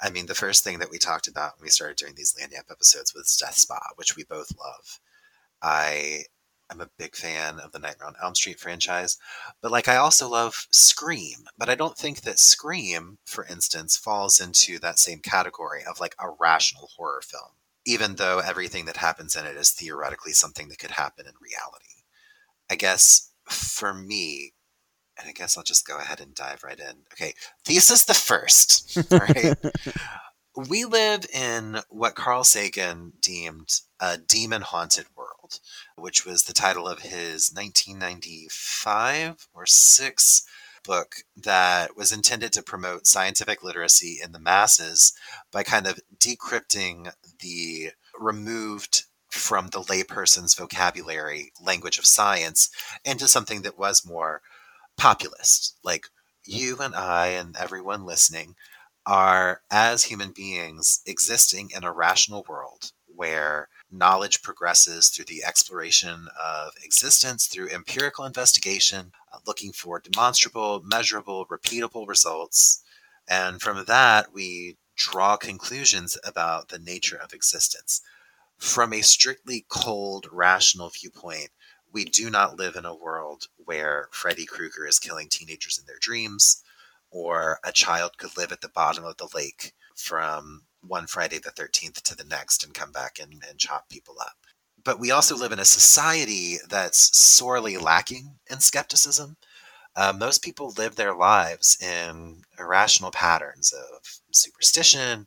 I 0.00 0.10
mean, 0.10 0.26
the 0.26 0.34
first 0.34 0.64
thing 0.64 0.78
that 0.78 0.90
we 0.90 0.98
talked 0.98 1.28
about 1.28 1.58
when 1.58 1.64
we 1.66 1.70
started 1.70 1.96
doing 1.96 2.14
these 2.16 2.34
Lagniappe 2.34 2.70
episodes 2.70 3.14
was 3.14 3.36
Death 3.36 3.54
Spa, 3.56 3.80
which 3.96 4.16
we 4.16 4.24
both 4.24 4.52
love. 4.58 5.00
I 5.62 6.24
am 6.70 6.80
a 6.80 6.90
big 6.98 7.16
fan 7.16 7.58
of 7.58 7.72
the 7.72 7.78
Nightmare 7.78 8.08
on 8.08 8.14
Elm 8.22 8.34
Street 8.34 8.60
franchise, 8.60 9.18
but 9.60 9.72
like 9.72 9.88
I 9.88 9.96
also 9.96 10.28
love 10.28 10.66
Scream. 10.70 11.48
But 11.58 11.68
I 11.68 11.74
don't 11.74 11.96
think 11.96 12.22
that 12.22 12.38
Scream, 12.38 13.18
for 13.24 13.44
instance, 13.44 13.96
falls 13.96 14.40
into 14.40 14.78
that 14.78 14.98
same 14.98 15.18
category 15.20 15.82
of 15.88 16.00
like 16.00 16.14
a 16.18 16.30
rational 16.38 16.90
horror 16.96 17.22
film, 17.22 17.52
even 17.84 18.16
though 18.16 18.38
everything 18.38 18.84
that 18.86 18.98
happens 18.98 19.36
in 19.36 19.46
it 19.46 19.56
is 19.56 19.72
theoretically 19.72 20.32
something 20.32 20.68
that 20.68 20.78
could 20.78 20.92
happen 20.92 21.26
in 21.26 21.34
reality. 21.40 22.04
I 22.70 22.76
guess 22.76 23.30
for 23.48 23.92
me, 23.92 24.52
and 25.18 25.28
I 25.28 25.32
guess 25.32 25.56
I'll 25.58 25.64
just 25.64 25.86
go 25.86 25.98
ahead 25.98 26.20
and 26.20 26.34
dive 26.34 26.62
right 26.62 26.78
in. 26.78 27.02
Okay, 27.12 27.34
thesis 27.64 28.04
the 28.04 28.14
first. 28.14 28.98
Right. 29.10 29.54
we 30.68 30.84
live 30.84 31.26
in 31.32 31.80
what 31.90 32.14
Carl 32.14 32.44
Sagan 32.44 33.12
deemed 33.20 33.80
a 34.00 34.16
demon 34.16 34.62
haunted 34.62 35.06
world, 35.16 35.60
which 35.96 36.24
was 36.24 36.44
the 36.44 36.52
title 36.52 36.88
of 36.88 37.00
his 37.00 37.52
1995 37.52 39.48
or 39.54 39.66
6 39.66 40.46
book 40.82 41.16
that 41.36 41.96
was 41.96 42.10
intended 42.10 42.52
to 42.52 42.62
promote 42.62 43.06
scientific 43.06 43.62
literacy 43.62 44.18
in 44.22 44.32
the 44.32 44.38
masses 44.38 45.12
by 45.52 45.62
kind 45.62 45.86
of 45.86 46.00
decrypting 46.18 47.12
the 47.40 47.90
removed 48.18 49.04
from 49.28 49.68
the 49.68 49.82
layperson's 49.82 50.54
vocabulary 50.54 51.52
language 51.60 51.98
of 51.98 52.06
science 52.06 52.70
into 53.04 53.28
something 53.28 53.62
that 53.62 53.78
was 53.78 54.06
more 54.06 54.40
populist. 54.96 55.76
Like 55.84 56.06
you 56.44 56.78
and 56.80 56.94
I 56.94 57.28
and 57.28 57.56
everyone 57.56 58.04
listening 58.04 58.56
are, 59.06 59.62
as 59.70 60.04
human 60.04 60.32
beings, 60.32 61.00
existing 61.06 61.70
in 61.74 61.84
a 61.84 61.92
rational 61.92 62.44
world 62.48 62.92
where 63.14 63.68
knowledge 63.90 64.42
progresses 64.42 65.08
through 65.08 65.24
the 65.26 65.44
exploration 65.44 66.28
of 66.40 66.72
existence, 66.84 67.46
through 67.46 67.68
empirical 67.68 68.24
investigation, 68.24 69.12
uh, 69.32 69.38
looking 69.46 69.72
for 69.72 70.00
demonstrable, 70.00 70.82
measurable, 70.84 71.46
repeatable 71.46 72.06
results. 72.06 72.82
And 73.28 73.60
from 73.60 73.84
that, 73.86 74.32
we 74.32 74.76
draw 74.96 75.36
conclusions 75.36 76.18
about 76.24 76.68
the 76.68 76.78
nature 76.78 77.16
of 77.16 77.32
existence. 77.32 78.02
From 78.58 78.92
a 78.92 79.00
strictly 79.00 79.64
cold, 79.68 80.28
rational 80.30 80.90
viewpoint, 80.90 81.50
we 81.92 82.04
do 82.04 82.30
not 82.30 82.58
live 82.58 82.76
in 82.76 82.84
a 82.84 82.94
world 82.94 83.48
where 83.56 84.08
Freddy 84.12 84.46
Krueger 84.46 84.86
is 84.86 84.98
killing 84.98 85.28
teenagers 85.28 85.78
in 85.78 85.86
their 85.86 85.98
dreams, 85.98 86.62
or 87.10 87.58
a 87.64 87.72
child 87.72 88.18
could 88.18 88.36
live 88.36 88.52
at 88.52 88.60
the 88.60 88.68
bottom 88.68 89.04
of 89.04 89.16
the 89.16 89.28
lake 89.34 89.72
from 89.96 90.62
one 90.86 91.06
Friday 91.06 91.38
the 91.38 91.50
13th 91.50 92.02
to 92.02 92.16
the 92.16 92.24
next 92.24 92.64
and 92.64 92.74
come 92.74 92.92
back 92.92 93.18
and, 93.20 93.42
and 93.48 93.58
chop 93.58 93.88
people 93.88 94.16
up. 94.20 94.34
But 94.82 94.98
we 94.98 95.10
also 95.10 95.36
live 95.36 95.52
in 95.52 95.58
a 95.58 95.64
society 95.64 96.56
that's 96.68 97.16
sorely 97.16 97.76
lacking 97.76 98.38
in 98.50 98.60
skepticism. 98.60 99.36
Uh, 99.94 100.12
most 100.16 100.42
people 100.42 100.72
live 100.78 100.96
their 100.96 101.14
lives 101.14 101.76
in 101.82 102.42
irrational 102.58 103.10
patterns 103.10 103.72
of 103.72 104.20
superstition 104.30 105.26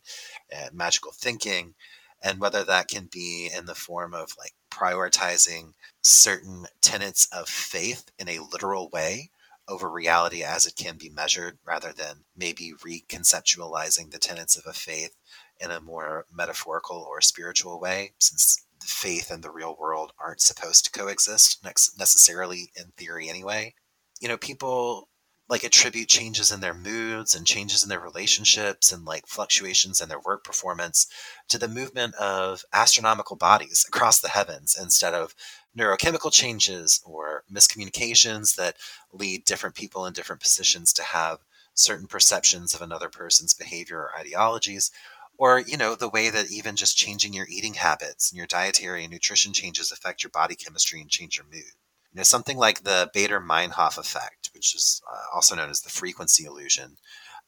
and 0.50 0.74
magical 0.74 1.12
thinking, 1.12 1.74
and 2.22 2.40
whether 2.40 2.64
that 2.64 2.88
can 2.88 3.08
be 3.12 3.50
in 3.56 3.66
the 3.66 3.74
form 3.74 4.14
of 4.14 4.34
like 4.38 4.54
prioritizing 4.70 5.74
certain 6.02 6.66
tenets 6.80 7.28
of 7.30 7.48
faith 7.48 8.10
in 8.18 8.28
a 8.28 8.40
literal 8.40 8.88
way 8.88 9.30
over 9.68 9.88
reality 9.88 10.42
as 10.42 10.66
it 10.66 10.76
can 10.76 10.96
be 10.96 11.08
measured 11.08 11.58
rather 11.64 11.92
than 11.92 12.24
maybe 12.36 12.72
reconceptualizing 12.84 14.10
the 14.10 14.18
tenets 14.18 14.56
of 14.56 14.64
a 14.66 14.72
faith 14.72 15.14
in 15.60 15.70
a 15.70 15.80
more 15.80 16.26
metaphorical 16.32 17.06
or 17.08 17.20
spiritual 17.20 17.80
way 17.80 18.12
since 18.18 18.64
faith 18.82 19.30
and 19.30 19.42
the 19.42 19.50
real 19.50 19.76
world 19.78 20.12
aren't 20.18 20.40
supposed 20.40 20.84
to 20.84 20.90
coexist 20.90 21.64
necessarily 21.64 22.70
in 22.76 22.92
theory 22.96 23.28
anyway. 23.28 23.74
You 24.20 24.28
know 24.28 24.36
people 24.36 25.08
like 25.48 25.64
attribute 25.64 26.08
changes 26.08 26.50
in 26.50 26.60
their 26.60 26.74
moods 26.74 27.34
and 27.34 27.46
changes 27.46 27.82
in 27.82 27.88
their 27.90 28.00
relationships 28.00 28.90
and 28.90 29.04
like 29.04 29.26
fluctuations 29.26 30.00
in 30.00 30.08
their 30.08 30.20
work 30.20 30.42
performance 30.42 31.06
to 31.48 31.58
the 31.58 31.68
movement 31.68 32.14
of 32.14 32.64
astronomical 32.72 33.36
bodies 33.36 33.84
across 33.86 34.20
the 34.20 34.30
heavens 34.30 34.76
instead 34.80 35.12
of 35.12 35.34
neurochemical 35.76 36.32
changes 36.32 37.00
or 37.04 37.44
miscommunications 37.52 38.56
that 38.56 38.76
lead 39.12 39.44
different 39.44 39.74
people 39.74 40.06
in 40.06 40.14
different 40.14 40.40
positions 40.40 40.92
to 40.92 41.02
have 41.02 41.38
certain 41.74 42.06
perceptions 42.06 42.72
of 42.72 42.80
another 42.80 43.08
person's 43.08 43.52
behavior 43.52 43.98
or 43.98 44.18
ideologies 44.18 44.90
or 45.38 45.60
you 45.60 45.76
know 45.76 45.94
the 45.94 46.08
way 46.08 46.30
that 46.30 46.50
even 46.50 46.76
just 46.76 46.96
changing 46.96 47.32
your 47.32 47.46
eating 47.48 47.74
habits 47.74 48.30
and 48.30 48.38
your 48.38 48.46
dietary 48.46 49.04
and 49.04 49.12
nutrition 49.12 49.52
changes 49.52 49.92
affect 49.92 50.22
your 50.22 50.30
body 50.30 50.54
chemistry 50.54 51.00
and 51.00 51.10
change 51.10 51.36
your 51.36 51.46
mood. 51.46 51.72
You 52.12 52.18
know 52.18 52.22
something 52.22 52.56
like 52.56 52.82
the 52.84 53.10
Baader-Meinhof 53.14 53.98
effect 53.98 54.50
which 54.54 54.74
is 54.74 55.02
uh, 55.12 55.34
also 55.36 55.54
known 55.56 55.70
as 55.70 55.80
the 55.82 55.90
frequency 55.90 56.44
illusion 56.44 56.96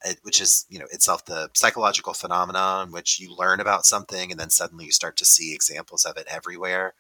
uh, 0.04 0.12
which 0.22 0.40
is 0.40 0.66
you 0.68 0.78
know 0.78 0.86
itself 0.92 1.24
the 1.24 1.50
psychological 1.54 2.14
phenomenon 2.14 2.88
in 2.88 2.92
which 2.92 3.18
you 3.20 3.34
learn 3.34 3.60
about 3.60 3.86
something 3.86 4.30
and 4.30 4.38
then 4.40 4.50
suddenly 4.50 4.84
you 4.86 4.92
start 4.92 5.16
to 5.16 5.24
see 5.24 5.54
examples 5.54 6.04
of 6.04 6.16
it 6.16 6.26
everywhere. 6.30 6.94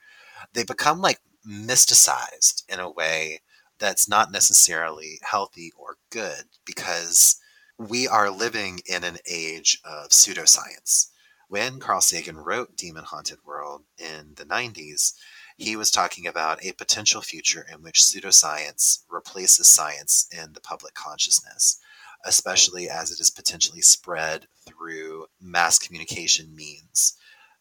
They 0.54 0.64
become 0.64 1.00
like 1.00 1.20
mysticized 1.46 2.64
in 2.68 2.80
a 2.80 2.90
way 2.90 3.40
that's 3.78 4.08
not 4.08 4.32
necessarily 4.32 5.20
healthy 5.22 5.72
or 5.76 5.98
good 6.10 6.44
because 6.64 7.36
we 7.78 8.08
are 8.08 8.30
living 8.30 8.80
in 8.86 9.04
an 9.04 9.18
age 9.30 9.80
of 9.84 10.08
pseudoscience. 10.08 11.10
When 11.48 11.78
Carl 11.78 12.00
Sagan 12.00 12.38
wrote 12.38 12.76
Demon 12.76 13.04
Haunted 13.04 13.38
World 13.44 13.82
in 13.98 14.32
the 14.34 14.44
90s, 14.44 15.12
he 15.56 15.76
was 15.76 15.90
talking 15.90 16.26
about 16.26 16.64
a 16.64 16.72
potential 16.72 17.20
future 17.20 17.64
in 17.72 17.82
which 17.82 18.00
pseudoscience 18.00 19.04
replaces 19.10 19.68
science 19.68 20.26
in 20.32 20.52
the 20.52 20.60
public 20.60 20.94
consciousness, 20.94 21.78
especially 22.24 22.88
as 22.88 23.10
it 23.10 23.20
is 23.20 23.30
potentially 23.30 23.80
spread 23.80 24.46
through 24.66 25.26
mass 25.40 25.78
communication 25.78 26.54
means. 26.54 27.16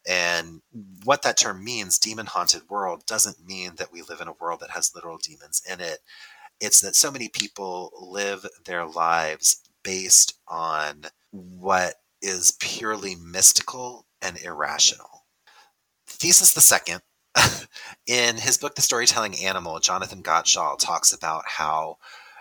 And 0.08 0.62
what 1.04 1.24
that 1.24 1.38
term 1.38 1.64
means, 1.64 2.00
demon 2.00 2.26
haunted 2.26 2.70
world, 2.70 3.06
doesn't 3.06 3.46
mean 3.46 3.74
that 3.78 3.92
we 3.92 4.02
live 4.02 4.22
in 4.22 4.28
a 4.28 4.34
world 4.34 4.60
that 4.62 4.72
has 4.72 4.94
literal 4.94 5.18
demons 5.18 5.62
in 5.70 5.82
it. 5.82 6.00
It's 6.60 6.82
that 6.82 6.96
so 6.96 7.12
many 7.12 7.28
people 7.28 7.92
live 8.00 8.46
their 8.66 8.86
lives 8.86 9.62
based 9.86 10.34
on 10.50 11.06
what 11.32 11.96
is 12.22 12.58
purely 12.60 13.16
mystical 13.16 14.06
and 14.22 14.38
irrational. 14.42 15.26
Thesis 16.08 16.54
the 16.54 16.62
second, 16.62 17.02
in 18.08 18.38
his 18.38 18.58
book, 18.58 18.76
The 18.76 18.82
Storytelling 18.82 19.36
Animal, 19.44 19.80
Jonathan 19.80 20.24
Gottschall 20.24 20.80
talks 20.80 21.14
about 21.14 21.44
how 21.46 21.98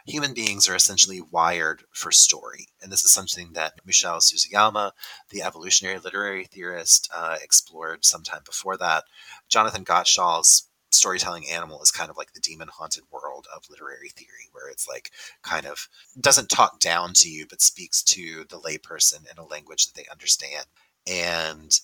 human 0.06 0.34
beings 0.34 0.68
are 0.68 0.74
essentially 0.74 1.20
wired 1.20 1.82
for 1.92 2.10
story. 2.10 2.68
And 2.82 2.90
this 2.90 3.04
is 3.04 3.12
something 3.12 3.52
that 3.54 3.80
Michelle 3.84 4.20
Sugiyama, 4.20 4.92
the 5.30 5.42
evolutionary 5.42 5.98
literary 5.98 6.44
theorist, 6.44 7.10
uh, 7.14 7.36
explored 7.42 8.04
sometime 8.04 8.42
before 8.44 8.76
that. 8.78 9.04
Jonathan 9.48 9.84
Gottschall's 9.84 10.68
storytelling 10.94 11.48
animal 11.50 11.82
is 11.82 11.90
kind 11.90 12.10
of 12.10 12.16
like 12.16 12.32
the 12.32 12.40
demon 12.40 12.68
haunted 12.68 13.04
world 13.10 13.46
of 13.54 13.68
literary 13.70 14.08
theory, 14.08 14.48
where 14.52 14.68
it's 14.68 14.88
like 14.88 15.10
kind 15.42 15.66
of 15.66 15.88
doesn't 16.20 16.48
talk 16.48 16.80
down 16.80 17.12
to 17.14 17.28
you, 17.28 17.46
but 17.48 17.60
speaks 17.60 18.02
to 18.02 18.44
the 18.48 18.58
layperson 18.58 19.30
in 19.30 19.38
a 19.38 19.46
language 19.46 19.86
that 19.86 19.94
they 19.94 20.06
understand. 20.10 20.66
And 21.06 21.78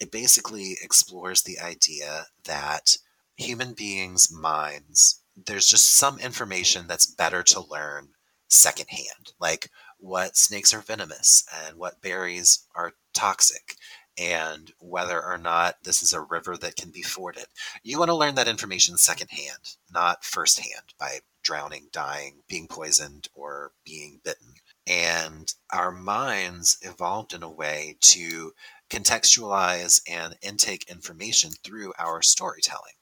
it 0.00 0.10
basically 0.10 0.76
explores 0.82 1.42
the 1.42 1.60
idea 1.60 2.26
that 2.44 2.98
human 3.36 3.74
beings' 3.74 4.32
minds 4.32 5.22
there's 5.46 5.66
just 5.66 5.96
some 5.96 6.18
information 6.18 6.86
that's 6.86 7.06
better 7.06 7.42
to 7.42 7.60
learn 7.60 8.08
secondhand. 8.48 9.32
Like 9.40 9.70
what 9.98 10.36
snakes 10.36 10.74
are 10.74 10.80
venomous 10.80 11.44
and 11.66 11.76
what 11.76 12.02
berries 12.02 12.66
are 12.74 12.92
toxic 13.14 13.76
and 14.18 14.72
whether 14.78 15.22
or 15.22 15.38
not 15.38 15.76
this 15.84 16.02
is 16.02 16.12
a 16.12 16.20
river 16.20 16.56
that 16.56 16.76
can 16.76 16.90
be 16.90 17.02
forded. 17.02 17.46
You 17.82 17.98
want 17.98 18.10
to 18.10 18.14
learn 18.14 18.34
that 18.34 18.48
information 18.48 18.96
secondhand, 18.96 19.76
not 19.92 20.24
firsthand 20.24 20.94
by 20.98 21.20
drowning, 21.42 21.88
dying, 21.92 22.42
being 22.48 22.68
poisoned, 22.68 23.28
or 23.34 23.72
being 23.84 24.20
bitten. 24.24 24.54
And 24.86 25.52
our 25.72 25.90
minds 25.90 26.78
evolved 26.82 27.32
in 27.32 27.42
a 27.42 27.50
way 27.50 27.96
to 28.00 28.52
contextualize 28.90 30.02
and 30.08 30.36
intake 30.42 30.90
information 30.90 31.52
through 31.64 31.92
our 31.98 32.22
storytelling. 32.22 32.94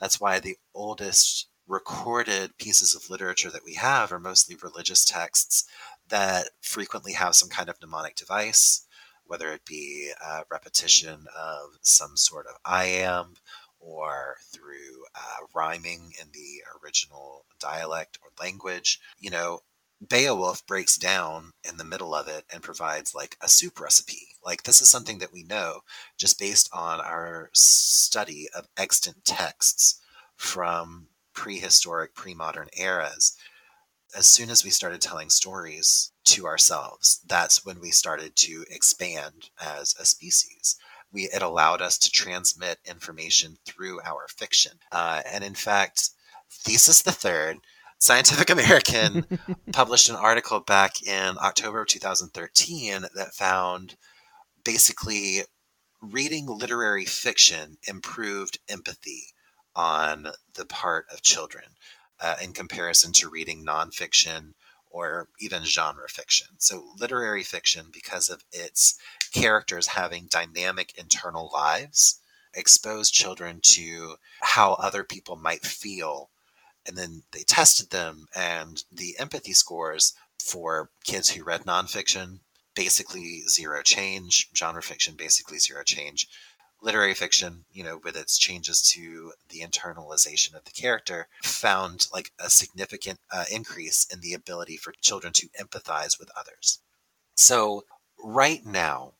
That's 0.00 0.20
why 0.20 0.40
the 0.40 0.56
oldest 0.74 1.48
recorded 1.66 2.56
pieces 2.58 2.94
of 2.94 3.10
literature 3.10 3.50
that 3.50 3.64
we 3.64 3.74
have 3.74 4.12
are 4.12 4.20
mostly 4.20 4.56
religious 4.62 5.04
texts 5.04 5.64
that 6.08 6.50
frequently 6.60 7.12
have 7.12 7.34
some 7.34 7.48
kind 7.48 7.68
of 7.68 7.80
mnemonic 7.80 8.14
device, 8.14 8.85
whether 9.26 9.52
it 9.52 9.64
be 9.64 10.10
a 10.24 10.42
repetition 10.50 11.26
of 11.36 11.78
some 11.82 12.16
sort 12.16 12.46
of 12.46 12.62
iamb 12.64 13.36
or 13.78 14.36
through 14.52 15.04
uh, 15.14 15.46
rhyming 15.54 16.12
in 16.20 16.28
the 16.32 16.62
original 16.82 17.44
dialect 17.58 18.18
or 18.22 18.30
language. 18.42 19.00
You 19.18 19.30
know, 19.30 19.60
Beowulf 20.06 20.66
breaks 20.66 20.96
down 20.96 21.52
in 21.68 21.78
the 21.78 21.84
middle 21.84 22.14
of 22.14 22.28
it 22.28 22.44
and 22.52 22.62
provides 22.62 23.14
like 23.14 23.36
a 23.40 23.48
soup 23.48 23.80
recipe. 23.80 24.28
Like, 24.44 24.62
this 24.62 24.82
is 24.82 24.90
something 24.90 25.18
that 25.18 25.32
we 25.32 25.42
know 25.42 25.80
just 26.18 26.38
based 26.38 26.68
on 26.72 27.00
our 27.00 27.50
study 27.52 28.48
of 28.54 28.68
extant 28.76 29.24
texts 29.24 30.00
from 30.36 31.08
prehistoric, 31.32 32.14
pre 32.14 32.34
modern 32.34 32.68
eras. 32.76 33.36
As 34.14 34.30
soon 34.30 34.50
as 34.50 34.64
we 34.64 34.70
started 34.70 35.00
telling 35.00 35.30
stories 35.30 36.12
to 36.24 36.46
ourselves, 36.46 37.20
that's 37.26 37.64
when 37.64 37.80
we 37.80 37.90
started 37.90 38.36
to 38.36 38.64
expand 38.70 39.50
as 39.60 39.94
a 39.98 40.04
species. 40.04 40.76
We, 41.12 41.24
it 41.32 41.42
allowed 41.42 41.82
us 41.82 41.98
to 41.98 42.10
transmit 42.10 42.78
information 42.84 43.58
through 43.64 44.00
our 44.02 44.26
fiction. 44.28 44.72
Uh, 44.92 45.22
and 45.30 45.44
in 45.44 45.54
fact, 45.54 46.10
Thesis 46.50 47.02
the 47.02 47.12
Third, 47.12 47.58
Scientific 47.98 48.50
American 48.50 49.24
published 49.72 50.08
an 50.08 50.16
article 50.16 50.60
back 50.60 51.02
in 51.02 51.36
October 51.38 51.80
of 51.80 51.88
2013 51.88 53.06
that 53.14 53.34
found 53.34 53.96
basically 54.64 55.42
reading 56.02 56.46
literary 56.46 57.04
fiction 57.04 57.78
improved 57.88 58.58
empathy 58.68 59.28
on 59.74 60.28
the 60.54 60.66
part 60.66 61.06
of 61.12 61.22
children 61.22 61.64
uh, 62.20 62.36
in 62.42 62.52
comparison 62.52 63.12
to 63.12 63.28
reading 63.28 63.64
nonfiction 63.64 64.54
or 64.90 65.28
even 65.40 65.64
genre 65.64 66.08
fiction. 66.08 66.48
So, 66.58 66.92
literary 66.98 67.42
fiction, 67.42 67.86
because 67.92 68.30
of 68.30 68.44
its 68.52 68.98
characters 69.32 69.88
having 69.88 70.28
dynamic 70.30 70.94
internal 70.96 71.50
lives, 71.52 72.20
expose 72.54 73.10
children 73.10 73.60
to 73.62 74.16
how 74.40 74.74
other 74.74 75.04
people 75.04 75.36
might 75.36 75.64
feel 75.64 76.30
and 76.86 76.96
then 76.96 77.22
they 77.32 77.42
tested 77.42 77.90
them 77.90 78.26
and 78.34 78.84
the 78.92 79.16
empathy 79.18 79.52
scores 79.52 80.14
for 80.42 80.90
kids 81.04 81.30
who 81.30 81.44
read 81.44 81.62
nonfiction 81.62 82.38
basically 82.74 83.42
zero 83.48 83.82
change 83.82 84.48
genre 84.54 84.82
fiction 84.82 85.14
basically 85.16 85.58
zero 85.58 85.82
change 85.84 86.28
literary 86.86 87.14
fiction 87.14 87.64
you 87.72 87.84
know 87.84 88.00
with 88.04 88.16
its 88.16 88.38
changes 88.38 88.80
to 88.80 89.32
the 89.50 89.60
internalization 89.60 90.54
of 90.54 90.64
the 90.64 90.70
character 90.70 91.26
found 91.42 92.06
like 92.12 92.30
a 92.38 92.48
significant 92.48 93.18
uh, 93.32 93.44
increase 93.52 94.06
in 94.12 94.20
the 94.20 94.32
ability 94.32 94.76
for 94.76 94.92
children 95.00 95.32
to 95.32 95.48
empathize 95.60 96.18
with 96.18 96.30
others 96.38 96.80
so 97.34 97.82
right 98.22 98.64
now 98.64 99.12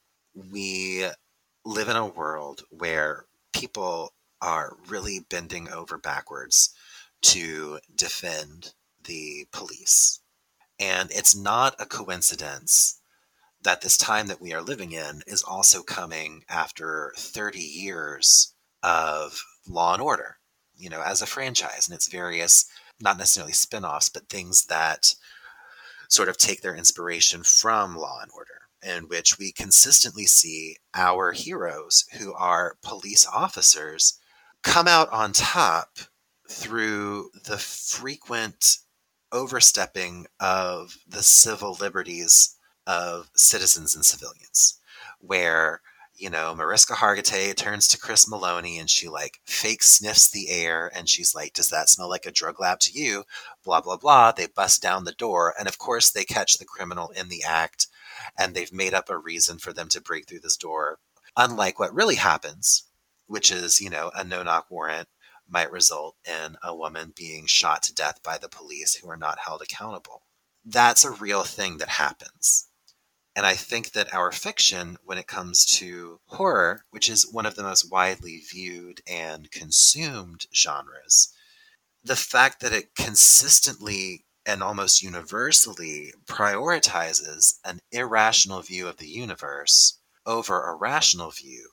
we 0.52 1.04
live 1.64 1.88
in 1.88 1.96
a 1.96 2.06
world 2.06 2.62
where 2.70 3.24
people 3.52 4.12
are 4.40 4.76
really 4.88 5.20
bending 5.28 5.68
over 5.70 5.98
backwards 5.98 6.74
to 7.22 7.78
defend 7.94 8.72
the 9.04 9.46
police. 9.52 10.20
And 10.78 11.10
it's 11.10 11.34
not 11.34 11.74
a 11.80 11.86
coincidence 11.86 13.00
that 13.66 13.80
this 13.80 13.96
time 13.96 14.28
that 14.28 14.40
we 14.40 14.54
are 14.54 14.62
living 14.62 14.92
in 14.92 15.22
is 15.26 15.42
also 15.42 15.82
coming 15.82 16.44
after 16.48 17.12
30 17.16 17.58
years 17.58 18.54
of 18.80 19.42
Law 19.68 19.92
and 19.92 20.00
Order, 20.00 20.36
you 20.76 20.88
know, 20.88 21.02
as 21.02 21.20
a 21.20 21.26
franchise. 21.26 21.88
And 21.88 21.94
its 21.96 22.06
various, 22.06 22.70
not 23.00 23.18
necessarily 23.18 23.52
spin 23.52 23.84
offs, 23.84 24.08
but 24.08 24.28
things 24.28 24.66
that 24.66 25.16
sort 26.08 26.28
of 26.28 26.38
take 26.38 26.62
their 26.62 26.76
inspiration 26.76 27.42
from 27.42 27.96
Law 27.96 28.20
and 28.22 28.30
Order, 28.36 28.68
in 28.84 29.08
which 29.08 29.36
we 29.36 29.50
consistently 29.50 30.26
see 30.26 30.76
our 30.94 31.32
heroes, 31.32 32.04
who 32.20 32.32
are 32.34 32.76
police 32.82 33.26
officers, 33.26 34.20
come 34.62 34.86
out 34.86 35.12
on 35.12 35.32
top 35.32 35.98
through 36.48 37.30
the 37.44 37.58
frequent 37.58 38.78
overstepping 39.32 40.28
of 40.38 40.98
the 41.04 41.24
civil 41.24 41.76
liberties 41.80 42.55
of 42.86 43.30
citizens 43.34 43.94
and 43.94 44.04
civilians, 44.04 44.78
where 45.20 45.80
you 46.18 46.30
know, 46.30 46.54
Mariska 46.54 46.94
Hargitay 46.94 47.54
turns 47.54 47.86
to 47.88 47.98
Chris 47.98 48.26
Meloni 48.26 48.80
and 48.80 48.88
she 48.88 49.08
like 49.08 49.40
fake 49.44 49.82
sniffs 49.82 50.30
the 50.30 50.48
air 50.48 50.90
and 50.94 51.08
she's 51.08 51.34
like, 51.34 51.52
Does 51.52 51.68
that 51.68 51.90
smell 51.90 52.08
like 52.08 52.24
a 52.24 52.32
drug 52.32 52.58
lab 52.58 52.80
to 52.80 52.98
you? 52.98 53.24
Blah, 53.64 53.82
blah, 53.82 53.98
blah. 53.98 54.32
They 54.32 54.46
bust 54.46 54.80
down 54.82 55.04
the 55.04 55.12
door. 55.12 55.54
And 55.58 55.68
of 55.68 55.78
course, 55.78 56.10
they 56.10 56.24
catch 56.24 56.56
the 56.58 56.64
criminal 56.64 57.10
in 57.10 57.28
the 57.28 57.42
act 57.46 57.88
and 58.38 58.54
they've 58.54 58.72
made 58.72 58.94
up 58.94 59.10
a 59.10 59.18
reason 59.18 59.58
for 59.58 59.72
them 59.72 59.88
to 59.90 60.00
break 60.00 60.26
through 60.26 60.40
this 60.40 60.56
door. 60.56 60.98
Unlike 61.36 61.78
what 61.78 61.94
really 61.94 62.14
happens, 62.14 62.84
which 63.26 63.52
is, 63.52 63.80
you 63.80 63.90
know, 63.90 64.10
a 64.14 64.24
no 64.24 64.42
knock 64.42 64.70
warrant 64.70 65.08
might 65.48 65.70
result 65.70 66.16
in 66.26 66.56
a 66.62 66.74
woman 66.74 67.12
being 67.14 67.46
shot 67.46 67.82
to 67.82 67.94
death 67.94 68.22
by 68.22 68.38
the 68.38 68.48
police 68.48 68.94
who 68.94 69.08
are 69.08 69.18
not 69.18 69.38
held 69.44 69.60
accountable. 69.60 70.22
That's 70.64 71.04
a 71.04 71.10
real 71.10 71.44
thing 71.44 71.76
that 71.78 71.88
happens. 71.88 72.68
And 73.36 73.44
I 73.44 73.54
think 73.54 73.92
that 73.92 74.14
our 74.14 74.32
fiction, 74.32 74.96
when 75.04 75.18
it 75.18 75.26
comes 75.26 75.66
to 75.76 76.20
horror, 76.24 76.86
which 76.88 77.10
is 77.10 77.30
one 77.30 77.44
of 77.44 77.54
the 77.54 77.62
most 77.62 77.90
widely 77.90 78.38
viewed 78.38 79.02
and 79.06 79.50
consumed 79.50 80.46
genres, 80.54 81.34
the 82.02 82.16
fact 82.16 82.60
that 82.60 82.72
it 82.72 82.94
consistently 82.94 84.24
and 84.46 84.62
almost 84.62 85.02
universally 85.02 86.14
prioritizes 86.24 87.58
an 87.62 87.80
irrational 87.92 88.62
view 88.62 88.88
of 88.88 88.96
the 88.96 89.08
universe 89.08 89.98
over 90.24 90.64
a 90.64 90.74
rational 90.74 91.30
view 91.30 91.72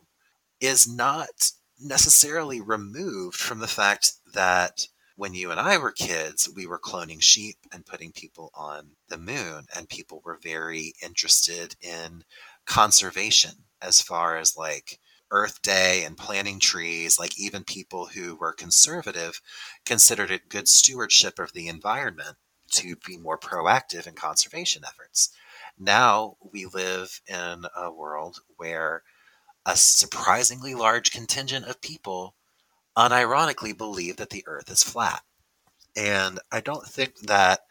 is 0.59 0.85
not 0.85 1.51
necessarily 1.79 2.59
removed 2.59 3.37
from 3.37 3.59
the 3.59 3.67
fact 3.69 4.13
that 4.33 4.87
when 5.15 5.33
you 5.33 5.51
and 5.51 5.59
I 5.59 5.77
were 5.77 5.91
kids, 5.91 6.49
we 6.55 6.65
were 6.65 6.79
cloning 6.79 7.21
sheep 7.21 7.57
and 7.71 7.85
putting 7.85 8.11
people 8.11 8.51
on 8.55 8.91
the 9.09 9.17
moon, 9.17 9.65
and 9.75 9.87
people 9.87 10.21
were 10.23 10.39
very 10.41 10.93
interested 11.03 11.75
in 11.81 12.23
conservation 12.65 13.65
as 13.81 14.01
far 14.01 14.37
as 14.37 14.57
like 14.57 14.99
Earth 15.31 15.61
Day 15.61 16.03
and 16.03 16.17
planting 16.17 16.59
trees. 16.59 17.19
Like, 17.19 17.39
even 17.39 17.63
people 17.63 18.07
who 18.07 18.35
were 18.35 18.53
conservative 18.53 19.41
considered 19.85 20.31
it 20.31 20.49
good 20.49 20.67
stewardship 20.67 21.39
of 21.39 21.53
the 21.53 21.67
environment 21.67 22.37
to 22.71 22.95
be 23.05 23.17
more 23.17 23.37
proactive 23.37 24.07
in 24.07 24.13
conservation 24.13 24.83
efforts. 24.85 25.29
Now 25.77 26.37
we 26.51 26.65
live 26.65 27.21
in 27.27 27.65
a 27.75 27.91
world 27.91 28.39
where 28.57 29.03
a 29.65 29.75
surprisingly 29.75 30.75
large 30.75 31.11
contingent 31.11 31.65
of 31.65 31.81
people 31.81 32.35
unironically 32.97 33.77
believe 33.77 34.17
that 34.17 34.29
the 34.29 34.43
earth 34.47 34.69
is 34.69 34.83
flat. 34.83 35.23
And 35.95 36.39
I 36.51 36.61
don't 36.61 36.85
think 36.85 37.19
that 37.19 37.61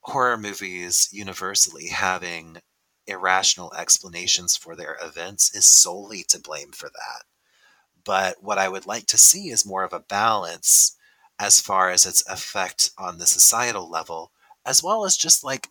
horror 0.00 0.38
movies 0.38 1.08
universally 1.12 1.88
having 1.88 2.58
irrational 3.06 3.72
explanations 3.74 4.56
for 4.56 4.76
their 4.76 4.96
events 5.02 5.54
is 5.54 5.66
solely 5.66 6.22
to 6.28 6.38
blame 6.38 6.70
for 6.72 6.88
that. 6.88 7.24
But 8.04 8.42
what 8.42 8.58
I 8.58 8.68
would 8.68 8.86
like 8.86 9.06
to 9.06 9.18
see 9.18 9.50
is 9.50 9.66
more 9.66 9.84
of 9.84 9.92
a 9.92 10.00
balance 10.00 10.96
as 11.38 11.60
far 11.60 11.90
as 11.90 12.06
its 12.06 12.26
effect 12.28 12.90
on 12.98 13.18
the 13.18 13.26
societal 13.26 13.88
level, 13.90 14.30
as 14.64 14.82
well 14.82 15.04
as 15.04 15.16
just 15.16 15.44
like, 15.44 15.68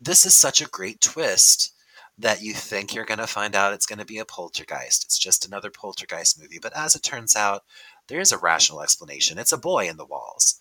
this 0.00 0.26
is 0.26 0.34
such 0.34 0.60
a 0.60 0.68
great 0.68 1.00
twist 1.00 1.72
that 2.18 2.42
you 2.42 2.52
think 2.54 2.94
you're 2.94 3.04
going 3.04 3.18
to 3.18 3.26
find 3.26 3.54
out 3.54 3.72
it's 3.72 3.86
going 3.86 3.98
to 3.98 4.04
be 4.04 4.18
a 4.18 4.24
poltergeist. 4.24 5.04
It's 5.04 5.18
just 5.18 5.46
another 5.46 5.70
poltergeist 5.70 6.40
movie. 6.40 6.58
But 6.60 6.76
as 6.76 6.94
it 6.94 7.02
turns 7.02 7.36
out, 7.36 7.62
there 8.08 8.20
is 8.20 8.32
a 8.32 8.38
rational 8.38 8.82
explanation. 8.82 9.38
It's 9.38 9.52
a 9.52 9.58
boy 9.58 9.88
in 9.88 9.96
the 9.96 10.04
walls. 10.04 10.60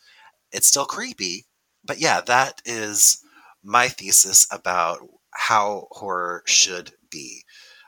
It's 0.52 0.68
still 0.68 0.86
creepy. 0.86 1.46
But 1.84 2.00
yeah, 2.00 2.22
that 2.22 2.62
is 2.66 3.24
my 3.64 3.88
thesis 3.88 4.48
about 4.52 5.00
how 5.32 5.88
horror 5.92 6.44
should 6.46 6.92
be. 7.12 7.44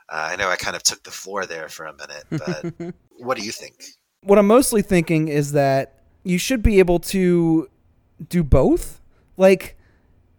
Uh, 0.10 0.30
I 0.32 0.36
know 0.36 0.50
I 0.50 0.56
kind 0.56 0.76
of 0.76 0.84
took 0.84 1.04
the 1.04 1.12
floor 1.12 1.46
there 1.46 1.70
for 1.70 1.86
a 1.86 1.94
minute, 1.94 2.24
but 2.80 2.94
what 3.18 3.38
do 3.38 3.44
you 3.44 3.52
think? 3.52 3.84
What 4.22 4.38
I'm 4.38 4.48
mostly 4.48 4.82
thinking 4.82 5.28
is 5.28 5.54
that 5.54 6.02
you 6.24 6.38
should 6.38 6.62
be 6.62 6.80
able 6.80 7.00
to 7.00 7.70
do 8.30 8.44
both. 8.44 9.02
Like, 9.38 9.78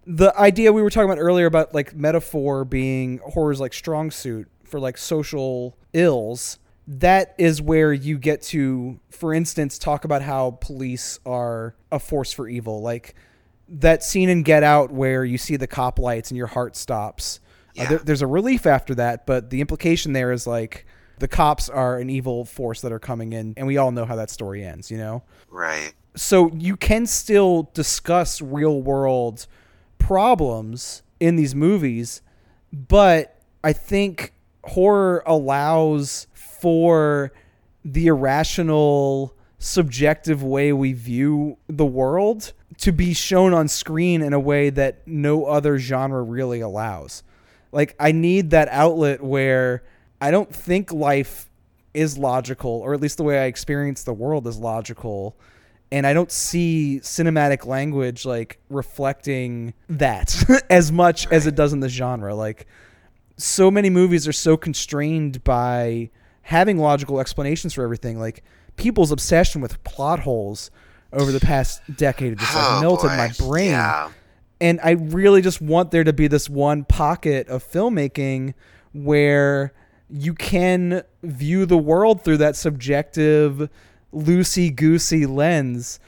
the 0.07 0.37
idea 0.39 0.73
we 0.73 0.83
were 0.83 0.91
talking 0.91 1.09
about 1.09 1.21
earlier 1.21 1.45
about 1.45 1.75
like 1.75 1.95
metaphor 1.95 2.65
being 2.65 3.19
horror's 3.19 3.61
like 3.61 3.75
strong 3.75 4.11
suit 4.11 4.49
for 4.65 4.81
like 4.81 4.97
social 4.97 5.77
ills 5.93 6.59
that 6.91 7.35
is 7.37 7.61
where 7.61 7.93
you 7.93 8.17
get 8.19 8.41
to 8.41 8.99
for 9.11 9.35
instance 9.35 9.79
talk 9.79 10.05
about 10.07 10.23
how 10.23 10.53
police 10.63 11.21
are 11.27 11.75
a 11.93 11.99
force 11.99 12.33
for 12.33 12.49
evil 12.49 12.81
like 12.81 13.15
that 13.69 14.03
scene 14.03 14.31
in 14.31 14.43
get 14.43 14.63
out 14.63 14.91
where 14.91 15.23
you 15.23 15.37
see 15.37 15.57
the 15.57 15.67
cop 15.67 15.99
lights 15.99 16.31
and 16.31 16.39
your 16.39 16.47
heart 16.47 16.75
stops 16.75 17.41
uh, 17.79 17.83
Yeah. 17.83 17.89
there, 17.91 17.99
there's 17.99 18.23
a 18.23 18.27
relief 18.27 18.65
after 18.67 18.95
that 18.95 19.27
but 19.27 19.51
the 19.51 19.61
implication 19.61 20.15
there 20.15 20.33
is 20.33 20.47
like 20.47 20.87
the 21.19 21.29
cops 21.29 21.69
are 21.69 21.99
an 21.99 22.09
evil 22.09 22.47
force 22.47 22.81
that 22.81 22.91
are 22.93 22.99
coming 23.01 23.35
in 23.35 23.53
and 23.59 23.67
we 23.67 23.77
all 23.77 23.91
know 23.93 24.07
how 24.07 24.17
that 24.17 24.31
story 24.31 24.65
ends 24.65 24.91
you 24.91 24.97
know 24.97 25.23
Right. 25.51 25.93
so 26.17 26.51
you 26.55 26.75
can 26.77 27.05
still 27.05 27.71
discuss 27.75 28.41
real 28.41 28.81
world 28.81 29.47
problems 29.99 31.03
in 31.21 31.37
these 31.37 31.55
movies 31.55 32.23
but 32.73 33.37
i 33.63 33.75
think 33.75 34.33
horror 34.65 35.23
allows 35.27 36.27
for 36.61 37.33
the 37.85 38.07
irrational 38.07 39.35
subjective 39.59 40.43
way 40.43 40.73
we 40.73 40.93
view 40.93 41.59
the 41.69 41.87
world 41.87 42.53
to 42.77 42.93
be 42.93 43.13
shown 43.13 43.53
on 43.53 43.67
screen 43.67 44.23
in 44.23 44.33
a 44.33 44.39
way 44.39 44.71
that 44.71 45.07
no 45.07 45.47
other 45.47 45.79
genre 45.79 46.23
really 46.23 46.61
allows 46.61 47.23
like 47.73 47.95
i 47.99 48.13
need 48.13 48.51
that 48.51 48.69
outlet 48.69 49.23
where 49.23 49.83
i 50.21 50.31
don't 50.31 50.55
think 50.55 50.93
life 50.93 51.51
is 51.93 52.17
logical 52.17 52.71
or 52.71 52.95
at 52.95 53.01
least 53.01 53.17
the 53.17 53.25
way 53.25 53.41
i 53.41 53.45
experience 53.45 54.05
the 54.05 54.13
world 54.13 54.47
is 54.47 54.59
logical 54.59 55.37
and 55.91 56.07
I 56.07 56.13
don't 56.13 56.31
see 56.31 57.01
cinematic 57.03 57.67
language 57.67 58.25
like 58.25 58.59
reflecting 58.69 59.75
that 59.89 60.37
as 60.71 60.93
much 60.93 61.27
as 61.29 61.47
it 61.47 61.55
does 61.55 61.73
in 61.73 61.81
the 61.81 61.89
genre. 61.89 62.35
Like 62.35 62.67
so 63.37 63.71
many 63.71 63.91
movies 63.91 64.29
are 64.29 64.33
so 64.33 64.57
constrained 64.57 65.43
by 65.45 66.11
having 66.49 66.79
logical 66.79 67.21
explanations 67.21 67.75
for 67.75 67.85
everything. 67.85 68.19
Like 68.19 68.43
people's 68.77 69.13
obsession 69.13 69.61
with 69.61 69.85
plot 69.85 70.21
holes 70.21 70.71
over 71.13 71.31
the 71.31 71.41
past 71.41 71.83
decade 71.95 72.39
just 72.39 72.55
like 72.55 72.65
Oh, 72.67 72.81
melted 72.81 73.11
boy. 73.11 73.17
my 73.19 73.31
brain. 73.39 73.71
Yeah. 73.73 74.11
And 74.59 74.81
I 74.83 74.93
really 74.93 75.43
just 75.43 75.61
want 75.61 75.91
there 75.91 76.05
to 76.05 76.13
be 76.15 76.27
this 76.27 76.49
one 76.49 76.85
pocket 76.85 77.49
of 77.49 77.63
filmmaking 77.63 78.55
where 78.95 79.75
you 80.09 80.33
can 80.33 81.03
view 81.23 81.67
the 81.67 81.77
world 81.77 82.25
through 82.25 82.39
that 82.39 82.57
subjective, 82.57 83.69
loosey 84.15 84.75
goosey 84.75 85.27
lens, 85.27 86.01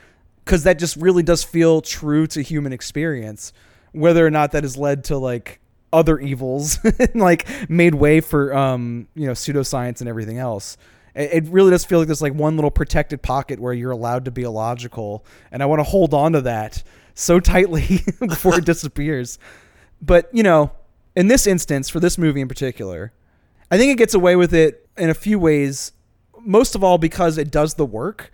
because 0.43 0.63
that 0.65 0.79
just 0.79 0.97
really 0.97 1.23
does 1.23 1.45
feel 1.45 1.83
true 1.83 2.27
to 2.29 2.41
human 2.41 2.73
experience. 2.73 3.53
Whether 3.93 4.27
or 4.27 4.31
not 4.31 4.53
that 4.53 4.65
has 4.65 4.79
led 4.79 5.05
to 5.05 5.19
like 5.19 5.60
other 5.93 6.19
evils 6.19 6.79
and 6.85 7.17
like 7.17 7.47
made 7.69 7.95
way 7.95 8.21
for 8.21 8.55
um 8.55 9.09
you 9.15 9.27
know 9.27 9.33
pseudoscience 9.33 10.01
and 10.01 10.09
everything 10.09 10.39
else. 10.39 10.77
It 11.15 11.45
it 11.45 11.45
really 11.49 11.71
does 11.71 11.85
feel 11.85 11.99
like 11.99 12.09
there's 12.09 12.23
like 12.23 12.35
one 12.35 12.57
little 12.57 12.71
protected 12.71 13.23
pocket 13.23 13.59
where 13.61 13.73
you're 13.73 13.91
allowed 13.91 14.25
to 14.27 14.31
be 14.31 14.43
illogical, 14.43 15.25
and 15.51 15.63
I 15.63 15.67
want 15.67 15.81
to 15.81 15.85
hold 15.85 16.15
on 16.15 16.33
to 16.33 16.41
that 16.43 16.83
so 17.15 17.41
tightly 17.41 18.01
before 18.21 18.59
it 18.59 18.65
disappears. 18.67 19.39
But 20.01 20.29
you 20.33 20.43
know, 20.43 20.73
in 21.17 21.29
this 21.29 21.47
instance, 21.47 21.89
for 21.89 22.01
this 22.01 22.17
movie 22.19 22.41
in 22.41 22.49
particular, 22.49 23.13
I 23.71 23.79
think 23.79 23.93
it 23.93 23.99
gets 23.99 24.15
away 24.15 24.37
with 24.37 24.55
it 24.55 24.89
in 24.97 25.11
a 25.11 25.15
few 25.15 25.39
ways. 25.39 25.93
Most 26.43 26.75
of 26.75 26.83
all, 26.83 26.97
because 26.97 27.37
it 27.37 27.51
does 27.51 27.75
the 27.75 27.85
work 27.85 28.33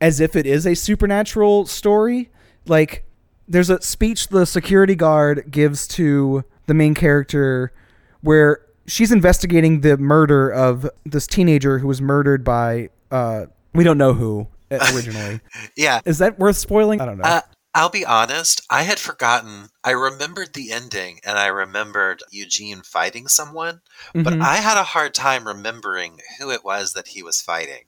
as 0.00 0.20
if 0.20 0.36
it 0.36 0.46
is 0.46 0.66
a 0.66 0.74
supernatural 0.74 1.66
story. 1.66 2.30
Like, 2.66 3.04
there's 3.48 3.70
a 3.70 3.80
speech 3.80 4.28
the 4.28 4.44
security 4.44 4.94
guard 4.94 5.50
gives 5.50 5.88
to 5.88 6.44
the 6.68 6.74
main 6.74 6.94
character 6.94 7.72
where 8.20 8.60
she's 8.86 9.10
investigating 9.12 9.80
the 9.80 9.96
murder 9.98 10.48
of 10.50 10.88
this 11.04 11.26
teenager 11.26 11.78
who 11.80 11.88
was 11.88 12.00
murdered 12.00 12.44
by, 12.44 12.88
uh, 13.10 13.46
we 13.74 13.82
don't 13.84 13.98
know 13.98 14.14
who 14.14 14.46
uh, 14.70 14.78
originally. 14.94 15.40
Yeah. 15.76 16.00
is 16.04 16.18
that 16.18 16.38
worth 16.38 16.56
spoiling? 16.56 17.00
I 17.00 17.06
don't 17.06 17.18
know. 17.18 17.24
Uh, 17.24 17.40
I'll 17.74 17.90
be 17.90 18.04
honest, 18.04 18.66
I 18.70 18.82
had 18.82 18.98
forgotten. 18.98 19.68
I 19.84 19.90
remembered 19.90 20.54
the 20.54 20.72
ending 20.72 21.20
and 21.24 21.38
I 21.38 21.46
remembered 21.48 22.22
Eugene 22.30 22.80
fighting 22.82 23.28
someone, 23.28 23.82
but 24.14 24.32
Mhm. 24.32 24.42
I 24.42 24.56
had 24.56 24.78
a 24.78 24.82
hard 24.84 25.14
time 25.14 25.46
remembering 25.46 26.20
who 26.38 26.50
it 26.50 26.64
was 26.64 26.94
that 26.94 27.08
he 27.08 27.22
was 27.22 27.40
fighting. 27.42 27.84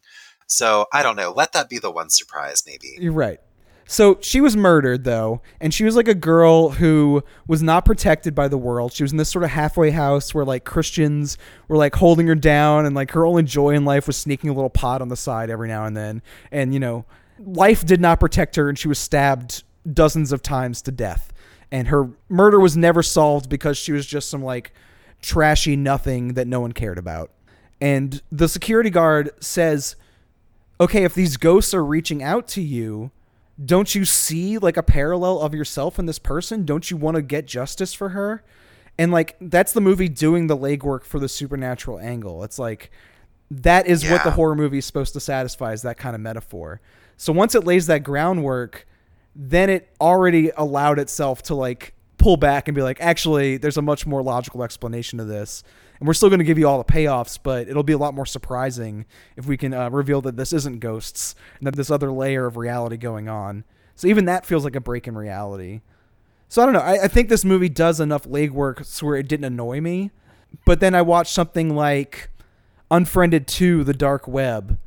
So 0.46 0.86
I 0.92 1.02
don't 1.02 1.16
know. 1.16 1.32
Let 1.32 1.52
that 1.52 1.68
be 1.68 1.78
the 1.78 1.90
one 1.90 2.10
surprise, 2.10 2.62
maybe. 2.66 2.98
You're 3.00 3.12
right. 3.12 3.40
So 3.90 4.18
she 4.20 4.40
was 4.40 4.56
murdered 4.56 5.02
though, 5.02 5.42
and 5.60 5.74
she 5.74 5.82
was 5.82 5.96
like 5.96 6.06
a 6.06 6.14
girl 6.14 6.68
who 6.68 7.24
was 7.48 7.60
not 7.60 7.84
protected 7.84 8.36
by 8.36 8.46
the 8.46 8.56
world. 8.56 8.92
She 8.92 9.02
was 9.02 9.10
in 9.10 9.18
this 9.18 9.28
sort 9.28 9.42
of 9.42 9.50
halfway 9.50 9.90
house 9.90 10.32
where 10.32 10.44
like 10.44 10.64
Christians 10.64 11.36
were 11.66 11.76
like 11.76 11.96
holding 11.96 12.28
her 12.28 12.36
down, 12.36 12.86
and 12.86 12.94
like 12.94 13.10
her 13.10 13.26
only 13.26 13.42
joy 13.42 13.70
in 13.70 13.84
life 13.84 14.06
was 14.06 14.16
sneaking 14.16 14.48
a 14.48 14.52
little 14.52 14.70
pot 14.70 15.02
on 15.02 15.08
the 15.08 15.16
side 15.16 15.50
every 15.50 15.66
now 15.66 15.86
and 15.86 15.96
then. 15.96 16.22
And 16.52 16.72
you 16.72 16.78
know, 16.78 17.04
life 17.40 17.84
did 17.84 18.00
not 18.00 18.20
protect 18.20 18.54
her, 18.54 18.68
and 18.68 18.78
she 18.78 18.86
was 18.86 19.00
stabbed 19.00 19.64
dozens 19.92 20.30
of 20.30 20.40
times 20.40 20.82
to 20.82 20.92
death. 20.92 21.32
And 21.72 21.88
her 21.88 22.10
murder 22.28 22.60
was 22.60 22.76
never 22.76 23.02
solved 23.02 23.48
because 23.48 23.76
she 23.76 23.90
was 23.90 24.06
just 24.06 24.30
some 24.30 24.44
like 24.44 24.72
trashy 25.20 25.74
nothing 25.74 26.34
that 26.34 26.46
no 26.46 26.60
one 26.60 26.70
cared 26.70 26.96
about. 26.96 27.32
And 27.80 28.22
the 28.30 28.48
security 28.48 28.90
guard 28.90 29.30
says, 29.40 29.96
okay, 30.80 31.02
if 31.02 31.12
these 31.12 31.36
ghosts 31.36 31.74
are 31.74 31.84
reaching 31.84 32.22
out 32.22 32.46
to 32.48 32.62
you, 32.62 33.10
don't 33.62 33.94
you 33.94 34.04
see 34.04 34.58
like 34.58 34.76
a 34.76 34.82
parallel 34.82 35.40
of 35.40 35.54
yourself 35.54 35.98
in 35.98 36.06
this 36.06 36.18
person? 36.18 36.64
Don't 36.64 36.90
you 36.90 36.96
want 36.96 37.16
to 37.16 37.22
get 37.22 37.46
justice 37.46 37.92
for 37.92 38.10
her? 38.10 38.42
And 38.98 39.12
like 39.12 39.36
that's 39.40 39.72
the 39.72 39.80
movie 39.80 40.08
doing 40.08 40.46
the 40.46 40.56
legwork 40.56 41.04
for 41.04 41.18
the 41.18 41.28
supernatural 41.28 41.98
angle. 41.98 42.44
It's 42.44 42.58
like 42.58 42.90
that 43.50 43.86
is 43.86 44.08
what 44.08 44.24
the 44.24 44.32
horror 44.32 44.54
movie 44.54 44.78
is 44.78 44.86
supposed 44.86 45.12
to 45.14 45.20
satisfy 45.20 45.72
is 45.72 45.82
that 45.82 45.98
kind 45.98 46.14
of 46.14 46.20
metaphor. 46.20 46.80
So 47.16 47.32
once 47.32 47.54
it 47.54 47.64
lays 47.64 47.86
that 47.86 48.02
groundwork, 48.02 48.86
then 49.34 49.68
it 49.68 49.94
already 50.00 50.50
allowed 50.56 50.98
itself 50.98 51.42
to 51.44 51.54
like 51.54 51.94
pull 52.20 52.36
back 52.36 52.68
and 52.68 52.74
be 52.74 52.82
like, 52.82 53.00
actually, 53.00 53.56
there's 53.56 53.78
a 53.78 53.82
much 53.82 54.06
more 54.06 54.22
logical 54.22 54.62
explanation 54.62 55.18
to 55.18 55.24
this. 55.24 55.64
And 55.98 56.06
we're 56.06 56.14
still 56.14 56.28
going 56.28 56.38
to 56.38 56.44
give 56.44 56.58
you 56.58 56.68
all 56.68 56.78
the 56.78 56.84
payoffs, 56.84 57.38
but 57.42 57.68
it'll 57.68 57.82
be 57.82 57.94
a 57.94 57.98
lot 57.98 58.14
more 58.14 58.26
surprising 58.26 59.06
if 59.36 59.46
we 59.46 59.56
can 59.56 59.74
uh, 59.74 59.90
reveal 59.90 60.20
that 60.22 60.36
this 60.36 60.52
isn't 60.52 60.80
ghosts 60.80 61.34
and 61.58 61.66
that 61.66 61.76
this 61.76 61.90
other 61.90 62.12
layer 62.12 62.46
of 62.46 62.56
reality 62.56 62.96
going 62.96 63.28
on. 63.28 63.64
So 63.96 64.06
even 64.06 64.26
that 64.26 64.46
feels 64.46 64.64
like 64.64 64.76
a 64.76 64.80
break 64.80 65.08
in 65.08 65.16
reality. 65.16 65.80
So 66.48 66.62
I 66.62 66.66
don't 66.66 66.74
know. 66.74 66.80
I, 66.80 67.04
I 67.04 67.08
think 67.08 67.28
this 67.28 67.44
movie 67.44 67.68
does 67.68 68.00
enough 68.00 68.24
legwork 68.24 68.84
so 68.84 69.06
where 69.06 69.16
it 69.16 69.28
didn't 69.28 69.44
annoy 69.44 69.80
me. 69.80 70.10
But 70.64 70.80
then 70.80 70.94
I 70.94 71.02
watched 71.02 71.32
something 71.32 71.74
like 71.74 72.30
Unfriended 72.90 73.46
2 73.46 73.84
The 73.84 73.94
Dark 73.94 74.28
Web. 74.28 74.78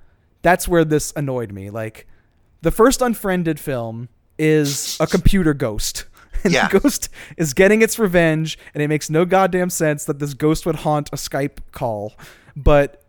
That's 0.41 0.67
where 0.67 0.85
this 0.85 1.13
annoyed 1.15 1.51
me. 1.51 1.69
Like, 1.69 2.07
the 2.61 2.71
first 2.71 3.01
Unfriended 3.01 3.59
film 3.59 4.09
is 4.37 4.97
a 4.99 5.07
computer 5.07 5.53
ghost. 5.53 6.05
And 6.45 6.53
Yeah. 6.53 6.67
the 6.67 6.79
ghost 6.79 7.09
is 7.37 7.53
getting 7.53 7.81
its 7.81 7.97
revenge, 7.99 8.57
and 8.73 8.81
it 8.83 8.87
makes 8.87 9.09
no 9.09 9.25
goddamn 9.25 9.69
sense 9.69 10.05
that 10.05 10.19
this 10.19 10.33
ghost 10.33 10.65
would 10.65 10.75
haunt 10.77 11.09
a 11.13 11.15
Skype 11.15 11.59
call. 11.71 12.13
But 12.55 13.03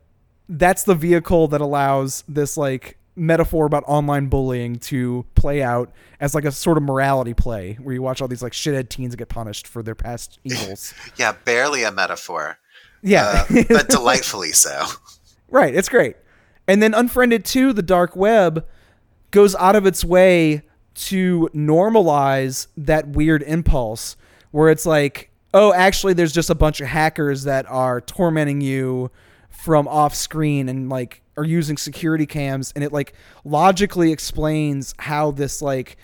that's 0.48 0.84
the 0.84 0.94
vehicle 0.94 1.48
that 1.48 1.60
allows 1.60 2.22
this, 2.28 2.56
like, 2.56 2.98
metaphor 3.16 3.64
about 3.66 3.84
online 3.86 4.26
bullying 4.26 4.74
to 4.76 5.24
play 5.36 5.62
out 5.62 5.92
as 6.18 6.34
like 6.34 6.44
a 6.44 6.50
sort 6.50 6.76
of 6.76 6.82
morality 6.82 7.32
play 7.32 7.78
where 7.80 7.94
you 7.94 8.02
watch 8.02 8.20
all 8.20 8.26
these 8.26 8.42
like 8.42 8.50
shithead 8.52 8.88
teens 8.88 9.14
get 9.14 9.28
punished 9.28 9.68
for 9.68 9.84
their 9.84 9.94
past 9.94 10.40
evils. 10.44 10.92
Yeah, 11.16 11.30
barely 11.44 11.84
a 11.84 11.92
metaphor, 11.92 12.58
Yeah. 13.04 13.44
uh, 13.48 13.62
but 13.68 13.88
delightfully 13.88 14.50
so. 14.50 14.84
Right, 15.48 15.72
it's 15.76 15.88
great. 15.88 16.16
And 16.66 16.82
then 16.82 16.92
Unfriended 16.92 17.44
2, 17.44 17.72
the 17.72 17.82
dark 17.82 18.16
web, 18.16 18.66
goes 19.30 19.54
out 19.54 19.76
of 19.76 19.86
its 19.86 20.04
way 20.04 20.62
to 20.94 21.48
normalize 21.54 22.68
that 22.76 23.08
weird 23.08 23.42
impulse 23.42 24.16
where 24.50 24.70
it's 24.70 24.86
like, 24.86 25.30
oh, 25.52 25.72
actually, 25.72 26.12
there's 26.12 26.32
just 26.32 26.50
a 26.50 26.54
bunch 26.54 26.80
of 26.80 26.86
hackers 26.86 27.44
that 27.44 27.66
are 27.68 28.00
tormenting 28.00 28.60
you 28.60 29.10
from 29.48 29.88
off 29.88 30.14
screen 30.14 30.68
and 30.68 30.88
like 30.88 31.22
are 31.36 31.44
using 31.44 31.76
security 31.76 32.26
cams. 32.26 32.72
And 32.74 32.84
it 32.84 32.92
like 32.92 33.14
logically 33.44 34.12
explains 34.12 34.94
how 34.98 35.30
this 35.30 35.60
like 35.60 35.96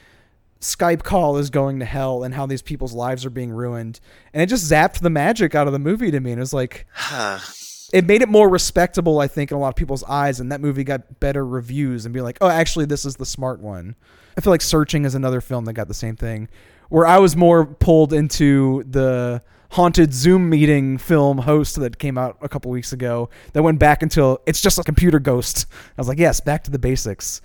Skype 0.60 1.02
call 1.02 1.36
is 1.36 1.50
going 1.50 1.78
to 1.78 1.84
hell 1.84 2.22
and 2.22 2.34
how 2.34 2.46
these 2.46 2.62
people's 2.62 2.92
lives 2.92 3.24
are 3.24 3.30
being 3.30 3.50
ruined. 3.50 4.00
And 4.34 4.42
it 4.42 4.46
just 4.46 4.70
zapped 4.70 5.00
the 5.00 5.10
magic 5.10 5.54
out 5.54 5.66
of 5.66 5.72
the 5.72 5.78
movie 5.78 6.10
to 6.10 6.20
me. 6.20 6.32
And 6.32 6.38
it 6.38 6.42
was 6.42 6.52
like. 6.52 6.86
it 7.92 8.06
made 8.06 8.22
it 8.22 8.28
more 8.28 8.48
respectable, 8.48 9.18
I 9.18 9.26
think, 9.26 9.50
in 9.50 9.56
a 9.56 9.60
lot 9.60 9.68
of 9.68 9.76
people's 9.76 10.04
eyes, 10.04 10.40
and 10.40 10.52
that 10.52 10.60
movie 10.60 10.84
got 10.84 11.20
better 11.20 11.44
reviews 11.44 12.04
and 12.06 12.14
be 12.14 12.20
like, 12.20 12.38
oh, 12.40 12.48
actually, 12.48 12.84
this 12.86 13.04
is 13.04 13.16
the 13.16 13.26
smart 13.26 13.60
one. 13.60 13.96
I 14.36 14.40
feel 14.40 14.52
like 14.52 14.62
Searching 14.62 15.04
is 15.04 15.14
another 15.14 15.40
film 15.40 15.64
that 15.64 15.72
got 15.74 15.88
the 15.88 15.94
same 15.94 16.16
thing, 16.16 16.48
where 16.88 17.06
I 17.06 17.18
was 17.18 17.36
more 17.36 17.66
pulled 17.66 18.12
into 18.12 18.84
the 18.88 19.42
haunted 19.72 20.12
Zoom 20.12 20.50
meeting 20.50 20.98
film 20.98 21.38
host 21.38 21.76
that 21.80 21.98
came 21.98 22.18
out 22.18 22.36
a 22.42 22.48
couple 22.48 22.70
weeks 22.72 22.92
ago 22.92 23.30
that 23.52 23.62
went 23.62 23.78
back 23.78 24.02
until 24.02 24.40
it's 24.46 24.60
just 24.60 24.78
a 24.78 24.82
computer 24.82 25.18
ghost. 25.20 25.66
I 25.72 26.00
was 26.00 26.08
like, 26.08 26.18
yes, 26.18 26.40
back 26.40 26.64
to 26.64 26.70
the 26.70 26.78
basics. 26.78 27.40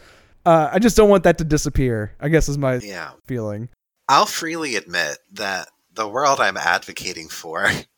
Uh, 0.46 0.70
I 0.72 0.80
just 0.80 0.96
don't 0.98 1.10
want 1.10 1.24
that 1.24 1.38
to 1.40 1.44
disappear. 1.44 2.14
I 2.20 2.30
guess 2.30 2.50
is 2.50 2.58
my 2.58 2.76
Yeah. 2.76 3.12
feeling. 3.26 3.70
I'll 4.08 4.26
freely 4.28 4.76
admit 4.76 5.18
that 5.34 5.70
the 5.94 6.08
world 6.08 6.40
I'm 6.40 6.58
advocating 6.58 7.30
for 7.30 7.70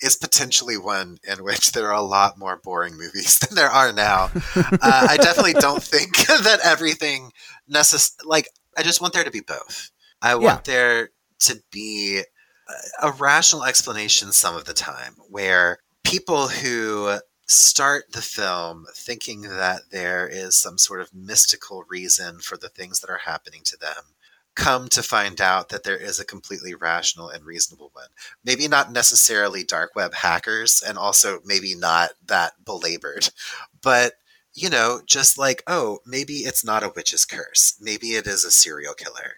is 0.00 0.16
potentially 0.16 0.76
one 0.76 1.18
in 1.28 1.42
which 1.44 1.72
there 1.72 1.88
are 1.88 1.94
a 1.94 2.02
lot 2.02 2.38
more 2.38 2.60
boring 2.62 2.96
movies 2.96 3.38
than 3.40 3.54
there 3.54 3.70
are 3.70 3.92
now. 3.92 4.30
uh, 4.56 5.06
I 5.10 5.16
definitely 5.16 5.54
don't 5.54 5.82
think 5.94 6.16
that 6.26 6.60
everything 6.64 7.32
necess- 7.70 8.16
like 8.24 8.48
I 8.76 8.82
just 8.82 9.00
want 9.00 9.14
there 9.14 9.24
to 9.24 9.30
be 9.30 9.40
both. 9.40 9.90
I 10.22 10.34
want 10.34 10.66
Yeah. 10.66 10.72
there 10.74 11.10
to 11.40 11.62
be 11.70 12.22
a, 13.02 13.08
a 13.08 13.12
rational 13.12 13.64
explanation 13.64 14.32
some 14.32 14.56
of 14.56 14.64
the 14.64 14.74
time 14.74 15.16
where 15.28 15.78
people 16.04 16.48
who 16.48 17.18
start 17.48 18.10
the 18.12 18.22
film 18.22 18.86
thinking 18.94 19.42
that 19.42 19.82
there 19.92 20.26
is 20.26 20.56
some 20.56 20.78
sort 20.78 21.00
of 21.00 21.14
mystical 21.14 21.84
reason 21.88 22.38
for 22.40 22.56
the 22.56 22.68
things 22.68 23.00
that 23.00 23.10
are 23.10 23.18
happening 23.24 23.60
to 23.64 23.76
them 23.76 24.02
come 24.56 24.88
to 24.88 25.02
find 25.02 25.40
out 25.40 25.68
that 25.68 25.84
there 25.84 25.96
is 25.96 26.18
a 26.18 26.24
completely 26.24 26.74
rational 26.74 27.28
and 27.28 27.44
reasonable 27.44 27.90
one. 27.92 28.08
Maybe 28.44 28.66
not 28.66 28.90
necessarily 28.90 29.62
dark 29.62 29.94
web 29.94 30.14
hackers, 30.14 30.82
and 30.86 30.98
also 30.98 31.40
maybe 31.44 31.74
not 31.74 32.10
that 32.26 32.64
belabored, 32.64 33.30
but 33.82 34.14
you 34.54 34.70
know, 34.70 35.02
just 35.04 35.36
like, 35.36 35.62
oh, 35.66 35.98
maybe 36.06 36.36
it's 36.36 36.64
not 36.64 36.82
a 36.82 36.90
witch's 36.96 37.26
curse. 37.26 37.76
Maybe 37.78 38.12
it 38.12 38.26
is 38.26 38.42
a 38.42 38.50
serial 38.50 38.94
killer. 38.94 39.34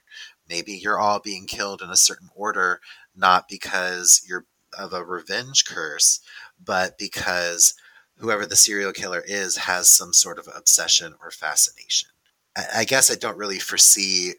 Maybe 0.49 0.73
you're 0.73 1.01
all 1.01 1.19
being 1.19 1.47
killed 1.47 1.83
in 1.83 1.91
a 1.91 1.97
certain 1.97 2.29
order, 2.37 2.81
not 3.17 3.49
because 3.49 4.23
you're 4.27 4.47
of 4.79 4.93
a 4.93 5.05
revenge 5.05 5.65
curse, 5.65 6.21
but 6.65 6.97
because 6.99 7.75
whoever 8.19 8.47
the 8.47 8.57
serial 8.57 8.93
killer 8.93 9.23
is 9.27 9.57
has 9.57 9.89
some 9.89 10.13
sort 10.13 10.39
of 10.39 10.49
obsession 10.55 11.15
or 11.21 11.33
fascination. 11.33 12.11
I, 12.75 12.85
guess 12.85 13.11
I 13.11 13.15
don't 13.15 13.39
really 13.39 13.59
foresee 13.59 14.35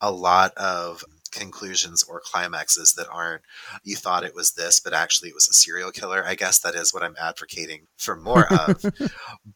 a 0.00 0.10
lot 0.10 0.54
of 0.54 1.04
conclusions 1.30 2.02
or 2.02 2.20
climaxes 2.24 2.94
that 2.94 3.08
aren't 3.08 3.42
you 3.84 3.96
thought 3.96 4.24
it 4.24 4.34
was 4.34 4.52
this 4.52 4.80
but 4.80 4.92
actually 4.92 5.28
it 5.28 5.34
was 5.34 5.48
a 5.48 5.52
serial 5.52 5.90
killer 5.90 6.24
i 6.26 6.34
guess 6.34 6.58
that 6.58 6.74
is 6.74 6.92
what 6.92 7.02
i'm 7.02 7.14
advocating 7.20 7.86
for 7.96 8.16
more 8.16 8.46
of. 8.52 8.84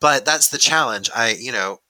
But 0.00 0.24
that's 0.24 0.48
the 0.48 0.58
challenge. 0.58 1.10
I 1.14 1.30
you 1.38 1.52
know 1.52 1.80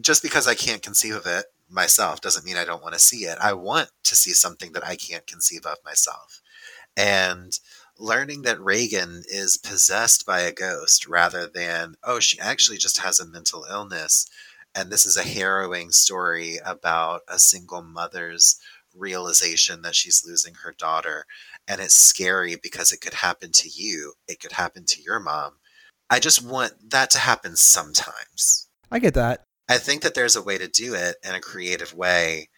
just 0.00 0.22
because 0.22 0.46
i 0.48 0.54
can't 0.54 0.82
conceive 0.82 1.14
of 1.14 1.26
it 1.26 1.46
myself 1.70 2.20
doesn't 2.20 2.44
mean 2.44 2.56
i 2.56 2.64
don't 2.64 2.82
want 2.82 2.94
to 2.94 3.00
see 3.00 3.24
it. 3.24 3.38
I 3.40 3.52
want 3.52 3.90
to 4.04 4.16
see 4.16 4.32
something 4.32 4.72
that 4.72 4.86
i 4.86 4.96
can't 4.96 5.26
conceive 5.26 5.64
of 5.64 5.78
myself. 5.84 6.40
And 6.96 7.58
learning 7.98 8.42
that 8.42 8.60
Regan 8.60 9.22
is 9.28 9.56
possessed 9.56 10.26
by 10.26 10.40
a 10.40 10.52
ghost 10.52 11.06
rather 11.06 11.46
than 11.46 11.94
oh 12.04 12.20
she 12.20 12.38
actually 12.38 12.78
just 12.78 12.98
has 13.00 13.20
a 13.20 13.26
mental 13.26 13.64
illness 13.70 14.26
and 14.74 14.90
this 14.90 15.06
is 15.06 15.16
a 15.16 15.22
harrowing 15.22 15.90
story 15.90 16.58
about 16.64 17.22
a 17.28 17.38
single 17.38 17.82
mother's 17.82 18.58
realization 18.94 19.82
that 19.82 19.94
she's 19.94 20.24
losing 20.26 20.54
her 20.54 20.74
daughter 20.76 21.24
and 21.66 21.80
it's 21.80 21.94
scary 21.94 22.56
because 22.56 22.92
it 22.92 23.00
could 23.00 23.14
happen 23.14 23.50
to 23.52 23.68
you 23.68 24.14
it 24.28 24.40
could 24.40 24.52
happen 24.52 24.84
to 24.86 25.02
your 25.02 25.20
mom. 25.20 25.54
I 26.10 26.18
just 26.18 26.44
want 26.44 26.90
that 26.90 27.10
to 27.10 27.18
happen 27.18 27.56
sometimes. 27.56 28.68
I 28.90 28.98
get 28.98 29.14
that. 29.14 29.44
i 29.68 29.78
think 29.78 30.02
that 30.02 30.14
there's 30.14 30.36
a 30.36 30.42
way 30.42 30.58
to 30.58 30.68
do 30.68 30.94
it 30.94 31.16
in 31.24 31.34
a 31.34 31.40
creative 31.40 31.94
way. 31.94 32.48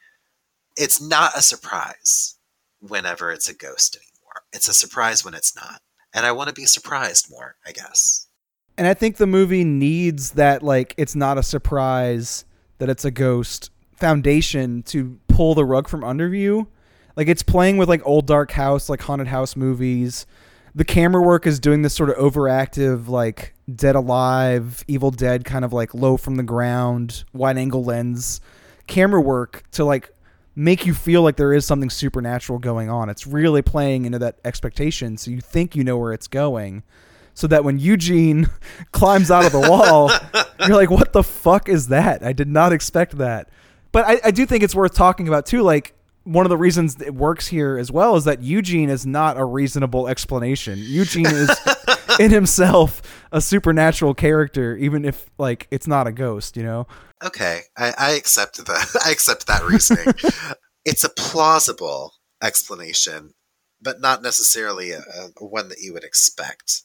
It's 0.77 1.01
not 1.01 1.37
a 1.37 1.43
surprise 1.43 2.37
whenever 2.81 3.31
it's 3.31 3.49
a 3.49 3.55
ghost 3.55 3.97
anymore. 3.97 4.43
It's 4.53 4.69
a 4.69 4.75
surprise 4.75 5.25
when 5.25 5.35
it's 5.35 5.55
not. 5.55 5.81
And 6.13 6.27
i 6.27 6.33
want 6.33 6.49
to 6.49 6.55
be 6.55 6.67
surprised 6.67 7.31
more 7.31 7.57
i 7.67 7.73
guess 7.73 8.24
And 8.77 8.87
I 8.87 8.95
think 8.95 9.17
the 9.17 9.27
movie 9.27 9.65
needs 9.65 10.33
that 10.33 10.63
like 10.63 10.95
it's 10.97 11.15
not 11.15 11.39
a 11.39 11.43
surprise 11.43 12.45
that 12.79 12.89
it's 12.89 13.05
a 13.05 13.11
ghost 13.11 13.71
foundation 13.97 14.83
to 14.83 15.19
pull 15.29 15.55
the 15.55 15.65
rug 15.65 15.89
from 15.89 16.03
under 16.03 16.35
you. 16.35 16.69
Like 17.17 17.29
it's 17.29 17.43
playing 17.43 17.77
with 17.77 17.89
like 17.89 18.03
old 18.05 18.27
dark 18.27 18.51
house, 18.51 18.89
like 18.89 19.03
haunted 19.03 19.29
house 19.29 19.55
movies. 19.55 20.27
The 20.75 20.85
camera 20.85 21.23
work 21.23 21.47
is 21.47 21.61
doing 21.61 21.83
this 21.83 21.95
sort 21.95 22.11
of 22.11 22.17
overactive, 22.17 23.07
like 23.07 23.55
dead 23.73 23.95
alive, 23.95 24.85
evil 24.89 25.13
dead 25.13 25.45
kind 25.45 25.65
of 25.65 25.73
like 25.73 25.95
low 25.95 26.17
from 26.17 26.35
the 26.35 26.43
ground, 26.43 27.25
wide 27.33 27.57
angle 27.57 27.85
lens 27.85 28.41
camera 28.87 29.21
work 29.21 29.65
to 29.73 29.85
like 29.85 30.11
make 30.57 30.87
you 30.87 30.95
feel 30.95 31.23
like 31.23 31.37
there 31.37 31.53
is 31.53 31.65
something 31.65 31.91
supernatural 31.91 32.59
going 32.59 32.91
on. 32.91 33.09
It's 33.09 33.27
really 33.27 33.63
playing 33.63 34.05
into 34.05 34.19
that 34.21 34.39
expectation 34.45 35.17
so 35.17 35.31
you 35.31 35.41
think 35.41 35.75
you 35.75 35.85
know 35.85 35.97
where 35.97 36.13
it's 36.13 36.29
going 36.29 36.83
so 37.35 37.47
that 37.49 37.65
when 37.65 37.79
Eugene 37.79 38.49
climbs 38.93 39.31
out 39.31 39.45
of 39.45 39.53
the 39.53 39.69
wall, 39.69 40.11
you're 40.67 40.77
like, 40.77 40.91
what 40.91 41.13
the 41.13 41.23
fuck 41.23 41.69
is 41.69 41.89
that? 41.89 42.25
I 42.25 42.33
did 42.33 42.49
not 42.49 42.73
expect 42.73 43.19
that. 43.19 43.49
But 43.93 44.07
I, 44.07 44.21
I 44.25 44.31
do 44.31 44.47
think 44.47 44.63
it's 44.63 44.75
worth 44.75 44.95
talking 44.95 45.29
about 45.29 45.47
too. 45.47 45.63
Like, 45.63 45.95
one 46.25 46.47
of 46.47 46.51
the 46.51 46.57
reasons 46.57 47.01
it 47.01 47.15
works 47.15 47.47
here 47.47 47.77
as 47.77 47.93
well 47.93 48.17
is 48.17 48.25
that 48.25 48.43
Eugene 48.43 48.89
is 48.89 49.07
not 49.07 49.37
a 49.37 49.45
reasonable 49.45 50.09
explanation. 50.09 50.79
Eugene 50.79 51.27
is 51.27 51.51
in 52.19 52.31
himself 52.31 53.03
a 53.31 53.41
supernatural 53.41 54.15
character, 54.15 54.77
even 54.77 55.05
if 55.05 55.31
like 55.39 55.69
it's 55.71 55.87
not 55.87 56.07
a 56.07 56.13
ghost, 56.13 56.57
you 56.57 56.63
know? 56.63 56.87
Okay, 57.23 57.61
I, 57.77 57.93
I 57.99 58.11
accept 58.13 58.65
that. 58.65 58.97
I 59.05 59.11
accept 59.11 59.47
that 59.47 59.65
reasoning. 59.65 60.15
it's 60.85 61.05
a 61.05 61.11
plausible 61.11 62.15
explanation, 62.43 63.35
but 63.81 64.01
not 64.01 64.23
necessarily 64.23 64.93
a, 64.93 65.03
a 65.37 65.45
one 65.45 65.69
that 65.69 65.81
you 65.81 65.93
would 65.93 66.05
expect. 66.05 66.83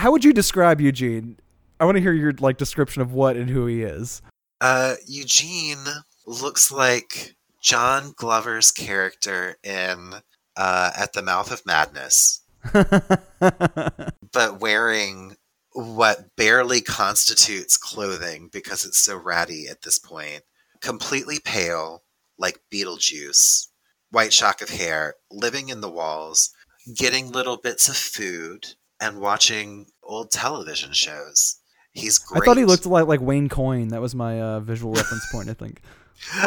How 0.00 0.10
would 0.12 0.24
you 0.24 0.32
describe 0.32 0.80
Eugene? 0.80 1.38
I 1.78 1.84
want 1.84 1.96
to 1.96 2.00
hear 2.00 2.14
your 2.14 2.32
like 2.40 2.56
description 2.56 3.02
of 3.02 3.12
what 3.12 3.36
and 3.36 3.50
who 3.50 3.66
he 3.66 3.82
is. 3.82 4.22
Uh, 4.58 4.94
Eugene 5.06 5.84
looks 6.26 6.72
like 6.72 7.34
John 7.62 8.14
Glover's 8.16 8.72
character 8.72 9.58
in 9.62 10.14
uh, 10.56 10.90
At 10.96 11.12
the 11.12 11.20
Mouth 11.20 11.52
of 11.52 11.66
Madness, 11.66 12.40
but 12.72 14.58
wearing 14.58 15.36
what 15.74 16.34
barely 16.34 16.80
constitutes 16.80 17.76
clothing 17.76 18.48
because 18.50 18.86
it's 18.86 19.02
so 19.02 19.18
ratty 19.18 19.66
at 19.68 19.82
this 19.82 19.98
point. 19.98 20.44
Completely 20.80 21.40
pale, 21.44 22.04
like 22.38 22.58
Beetlejuice, 22.72 23.66
white 24.10 24.32
shock 24.32 24.62
of 24.62 24.70
hair, 24.70 25.16
living 25.30 25.68
in 25.68 25.82
the 25.82 25.90
walls, 25.90 26.54
getting 26.96 27.30
little 27.30 27.58
bits 27.58 27.86
of 27.86 27.96
food, 27.96 28.76
and 29.00 29.20
watching 29.20 29.86
old 30.02 30.30
television 30.30 30.92
shows. 30.92 31.56
He's 31.92 32.18
great. 32.18 32.42
I 32.42 32.44
thought 32.44 32.56
he 32.56 32.64
looked 32.64 32.86
like 32.86 33.06
like 33.06 33.20
Wayne 33.20 33.48
Coyne. 33.48 33.88
That 33.88 34.00
was 34.00 34.14
my 34.14 34.40
uh, 34.40 34.60
visual 34.60 34.92
reference 34.92 35.26
point. 35.32 35.48
I 35.48 35.54
think. 35.54 35.80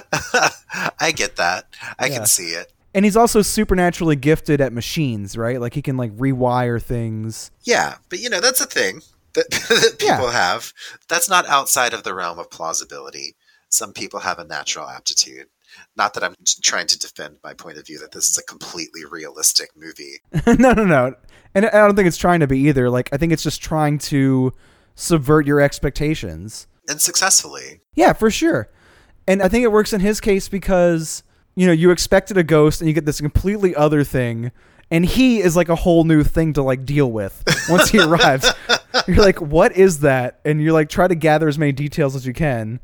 I 1.00 1.12
get 1.16 1.36
that. 1.38 1.68
I 2.00 2.08
Yeah. 2.08 2.18
can 2.18 2.26
see 2.26 2.50
it. 2.52 2.72
And 2.96 3.06
he's 3.06 3.18
also 3.18 3.42
supernaturally 3.42 4.16
gifted 4.16 4.62
at 4.62 4.72
machines, 4.72 5.36
right? 5.36 5.60
Like 5.60 5.74
he 5.74 5.82
can 5.82 5.98
like 5.98 6.16
rewire 6.16 6.82
things. 6.82 7.50
Yeah, 7.64 7.96
but 8.10 8.20
you 8.20 8.30
know 8.30 8.40
that's 8.40 8.62
a 8.62 8.66
thing 8.68 9.02
that, 9.34 9.50
that 9.52 9.98
Yeah. 10.00 10.16
people 10.18 10.30
have. 10.32 10.74
That's 11.08 11.28
not 11.30 11.48
outside 11.48 11.94
of 11.94 12.04
the 12.04 12.14
realm 12.14 12.38
of 12.40 12.52
plausibility. 12.52 13.36
Some 13.70 13.94
people 13.94 14.20
have 14.20 14.38
a 14.38 14.44
natural 14.46 14.88
aptitude. 14.88 15.48
Not 15.96 16.14
that 16.14 16.24
I'm 16.24 16.36
trying 16.62 16.88
to 16.88 17.00
defend 17.00 17.38
my 17.44 17.54
point 17.54 17.78
of 17.78 17.86
view 17.86 18.00
that 18.00 18.12
this 18.12 18.30
is 18.30 18.38
a 18.38 18.44
completely 18.44 19.02
realistic 19.10 19.70
movie. 19.76 20.20
no, 20.60 20.74
no, 20.74 20.86
no. 20.86 21.16
And 21.56 21.66
I 21.68 21.72
don't 21.72 21.96
think 21.96 22.08
it's 22.08 22.18
trying 22.18 22.40
to 22.42 22.48
be 22.48 22.60
either. 22.68 22.90
Like 22.90 23.10
I 23.12 23.18
think 23.18 23.32
it's 23.32 23.44
just 23.44 23.62
trying 23.62 23.98
to 24.00 24.54
subvert 24.96 25.46
your 25.46 25.62
expectations. 25.62 26.68
And 26.88 27.02
successfully. 27.02 27.82
Yeah, 27.96 28.14
for 28.14 28.30
sure. 28.30 28.70
And 29.28 29.42
I 29.42 29.48
think 29.48 29.64
it 29.64 29.72
works 29.72 29.94
in 29.94 30.02
his 30.02 30.20
case 30.20 30.50
because, 30.50 31.24
you 31.56 31.66
know, 31.66 31.72
you 31.72 31.92
expected 31.92 32.38
a 32.38 32.44
ghost 32.44 32.82
and 32.82 32.88
you 32.88 32.94
get 32.94 33.06
this 33.06 33.22
completely 33.22 33.76
other 33.76 34.04
thing. 34.04 34.52
And 34.92 35.06
he 35.06 35.40
is 35.40 35.56
like 35.56 35.70
a 35.70 35.76
whole 35.76 36.04
new 36.04 36.24
thing 36.24 36.54
to 36.54 36.64
like 36.64 36.86
deal 36.86 37.12
with 37.12 37.42
once 37.70 37.90
he 37.90 38.00
arrives. 38.00 38.52
You're 39.08 39.24
like, 39.24 39.42
what 39.42 39.76
is 39.76 40.02
that? 40.02 40.40
And 40.46 40.62
you're 40.62 40.74
like, 40.74 40.90
try 40.90 41.08
to 41.08 41.16
gather 41.16 41.48
as 41.48 41.58
many 41.58 41.72
details 41.72 42.16
as 42.16 42.28
you 42.28 42.34
can. 42.34 42.80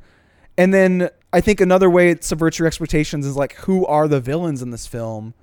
And 0.58 0.74
then 0.74 1.10
I 1.32 1.42
think 1.42 1.62
another 1.62 1.90
way 1.90 2.10
it 2.10 2.24
subverts 2.24 2.58
your 2.58 2.68
expectations 2.68 3.26
is 3.26 3.36
like, 3.36 3.54
who 3.56 3.86
are 3.86 4.08
the 4.08 4.20
villains 4.20 4.62
in 4.62 4.72
this 4.72 4.88
film? 4.88 5.34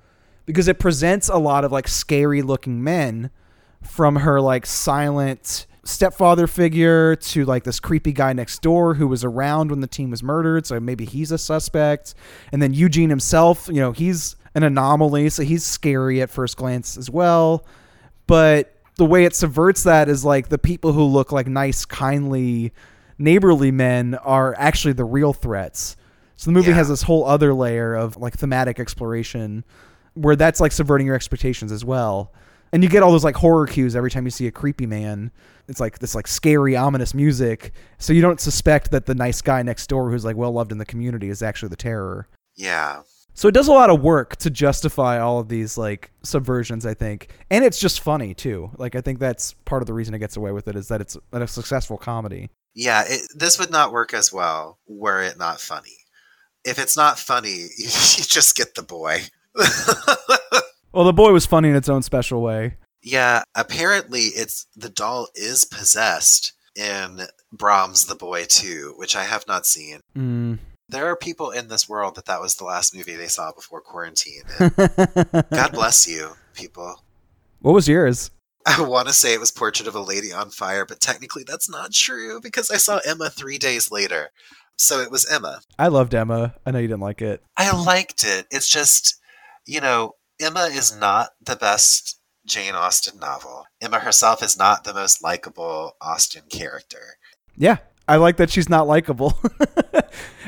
Because 0.45 0.67
it 0.67 0.79
presents 0.79 1.29
a 1.29 1.37
lot 1.37 1.63
of 1.63 1.71
like 1.71 1.87
scary 1.87 2.41
looking 2.41 2.83
men 2.83 3.29
from 3.81 4.17
her 4.17 4.41
like 4.41 4.65
silent 4.65 5.65
stepfather 5.83 6.47
figure 6.47 7.15
to 7.15 7.45
like 7.45 7.63
this 7.63 7.79
creepy 7.79 8.11
guy 8.11 8.33
next 8.33 8.61
door 8.61 8.95
who 8.95 9.07
was 9.07 9.23
around 9.23 9.69
when 9.69 9.79
the 9.79 9.87
team 9.87 10.11
was 10.11 10.21
murdered 10.21 10.65
so 10.65 10.77
maybe 10.81 11.05
he's 11.05 11.31
a 11.31 11.37
suspect 11.37 12.13
and 12.51 12.61
then 12.61 12.73
Eugene 12.73 13.09
himself 13.09 13.69
you 13.69 13.79
know 13.79 13.93
he's 13.93 14.35
an 14.53 14.63
anomaly 14.63 15.29
so 15.29 15.43
he's 15.43 15.63
scary 15.63 16.21
at 16.21 16.29
first 16.29 16.57
glance 16.57 16.97
as 16.97 17.09
well 17.09 17.65
but 18.25 18.75
the 18.95 19.05
way 19.05 19.23
it 19.23 19.33
subverts 19.33 19.83
that 19.83 20.09
is 20.09 20.25
like 20.25 20.49
the 20.49 20.57
people 20.57 20.91
who 20.91 21.03
look 21.03 21.31
like 21.31 21.47
nice 21.47 21.85
kindly 21.85 22.73
neighborly 23.17 23.71
men 23.71 24.15
are 24.15 24.55
actually 24.57 24.93
the 24.93 25.05
real 25.05 25.33
threats 25.33 25.95
so 26.35 26.51
the 26.51 26.53
movie 26.53 26.69
Yeah. 26.69 26.75
has 26.75 26.87
this 26.89 27.01
whole 27.01 27.25
other 27.25 27.53
layer 27.53 27.95
of 27.95 28.15
like 28.17 28.35
thematic 28.37 28.79
exploration 28.79 29.63
where 30.13 30.35
that's 30.35 30.59
like 30.59 30.71
subverting 30.71 31.07
your 31.07 31.15
expectations 31.15 31.71
as 31.71 31.83
well. 31.83 32.31
And 32.71 32.83
you 32.83 32.89
get 32.89 33.01
all 33.01 33.11
those 33.11 33.23
like 33.23 33.35
horror 33.35 33.65
cues 33.65 33.95
every 33.95 34.11
time 34.11 34.25
you 34.25 34.29
see 34.29 34.45
a 34.45 34.51
creepy 34.51 34.85
man. 34.85 35.31
It's 35.67 35.79
like 35.79 35.97
this 35.99 36.13
like 36.13 36.27
scary, 36.27 36.75
ominous 36.75 37.13
music. 37.15 37.71
So 37.97 38.13
you 38.13 38.21
don't 38.21 38.39
suspect 38.39 38.91
that 38.91 39.07
the 39.07 39.15
nice 39.15 39.41
guy 39.41 39.63
next 39.63 39.87
door 39.87 40.11
who's 40.11 40.25
like 40.25 40.35
well 40.35 40.51
loved 40.51 40.71
in 40.71 40.77
the 40.77 40.85
community 40.85 41.29
is 41.29 41.41
actually 41.41 41.69
the 41.69 41.75
terror. 41.75 42.27
Yeah. 42.55 43.01
So 43.33 43.47
it 43.47 43.53
does 43.53 43.67
a 43.67 43.73
lot 43.73 43.89
of 43.89 44.01
work 44.03 44.35
to 44.37 44.49
justify 44.51 45.19
all 45.19 45.39
of 45.39 45.49
these 45.49 45.75
like 45.77 46.11
subversions, 46.23 46.85
I 46.85 46.93
think. 46.93 47.29
And 47.49 47.63
it's 47.65 47.79
just 47.79 47.99
funny 48.01 48.35
too. 48.35 48.69
Like 48.77 48.95
I 48.95 49.01
think 49.01 49.17
that's 49.17 49.53
part 49.65 49.81
of 49.81 49.87
the 49.87 49.93
reason 49.93 50.13
it 50.13 50.19
gets 50.19 50.37
away 50.37 50.51
with 50.51 50.67
it 50.67 50.75
is 50.75 50.87
that 50.89 51.01
it's 51.01 51.17
a 51.31 51.47
successful 51.47 51.97
comedy. 51.97 52.49
Yeah, 52.77 53.03
it, 53.07 53.21
this 53.33 53.57
would 53.57 53.71
not 53.71 53.91
work 53.91 54.13
as 54.13 54.31
well 54.31 54.77
were 54.87 55.23
it 55.23 55.37
not 55.37 55.59
funny. 55.59 55.97
If 56.63 56.77
it's 56.77 56.95
not 56.95 57.17
funny, 57.17 57.49
you, 57.49 57.67
you 57.85 58.23
just 58.23 58.55
get 58.55 58.75
the 58.75 58.83
boy. 58.83 59.23
Well, 60.93 61.05
the 61.05 61.13
boy 61.13 61.31
was 61.31 61.45
funny 61.45 61.69
in 61.69 61.75
its 61.75 61.89
own 61.89 62.01
special 62.01 62.41
way. 62.41 62.77
yeah, 63.03 63.43
apparently 63.53 64.21
it's 64.21 64.65
the 64.75 64.89
doll 64.89 65.27
is 65.35 65.63
possessed 65.63 66.53
in 66.75 67.21
Brahms 67.51 68.05
the 68.05 68.15
Boy 68.15 68.45
too, 68.45 68.93
which 68.97 69.15
I 69.15 69.23
have 69.25 69.45
not 69.47 69.67
seen. 69.67 69.99
Mm. 70.15 70.57
There 70.89 71.05
are 71.05 71.15
people 71.15 71.51
in 71.51 71.67
this 71.67 71.87
world 71.87 72.15
that 72.15 72.25
that 72.25 72.41
was 72.41 72.55
the 72.55 72.63
last 72.63 72.95
movie 72.95 73.15
they 73.15 73.27
saw 73.27 73.51
before 73.51 73.81
quarantine. 73.81 74.41
God 74.59 75.71
bless 75.73 76.07
you, 76.07 76.31
people. 76.55 77.03
What 77.59 77.73
was 77.73 77.87
yours? 77.87 78.31
I 78.77 78.81
want 78.81 79.07
to 79.07 79.13
say 79.13 79.33
it 79.33 79.39
was 79.39 79.51
Portrait 79.51 79.87
of 79.87 79.95
a 79.95 80.01
Lady 80.01 80.33
on 80.33 80.49
Fire, 80.49 80.85
but 80.85 80.99
technically 80.99 81.43
that's 81.47 81.69
not 81.69 81.93
true 81.93 82.41
because 82.41 82.69
I 82.69 82.75
saw 82.77 82.99
Emma 83.05 83.29
three 83.29 83.57
days 83.57 83.91
later. 83.91 84.31
So 84.77 84.99
it 84.99 85.09
was 85.09 85.25
Emma. 85.25 85.61
I 85.79 85.87
loved 85.87 86.13
Emma. 86.13 86.53
I 86.65 86.71
know 86.71 86.79
you 86.79 86.87
didn't 86.87 87.01
like 87.01 87.21
it. 87.21 87.41
I 87.55 87.71
liked 87.71 88.25
it. 88.25 88.45
It's 88.51 88.67
just, 88.67 89.19
you 89.65 89.79
know, 89.79 90.15
Emma 90.39 90.65
is 90.65 90.95
not 90.95 91.29
the 91.41 91.55
best 91.55 92.19
Jane 92.45 92.75
Austen 92.75 93.19
novel. 93.19 93.63
Emma 93.81 93.99
herself 93.99 94.43
is 94.43 94.57
not 94.57 94.83
the 94.83 94.93
most 94.93 95.23
likable 95.23 95.93
Austen 96.01 96.43
character. 96.49 97.17
Yeah, 97.55 97.77
I 98.07 98.17
like 98.17 98.35
that 98.37 98.51
she's 98.51 98.69
not 98.69 98.85
likable. 98.85 99.39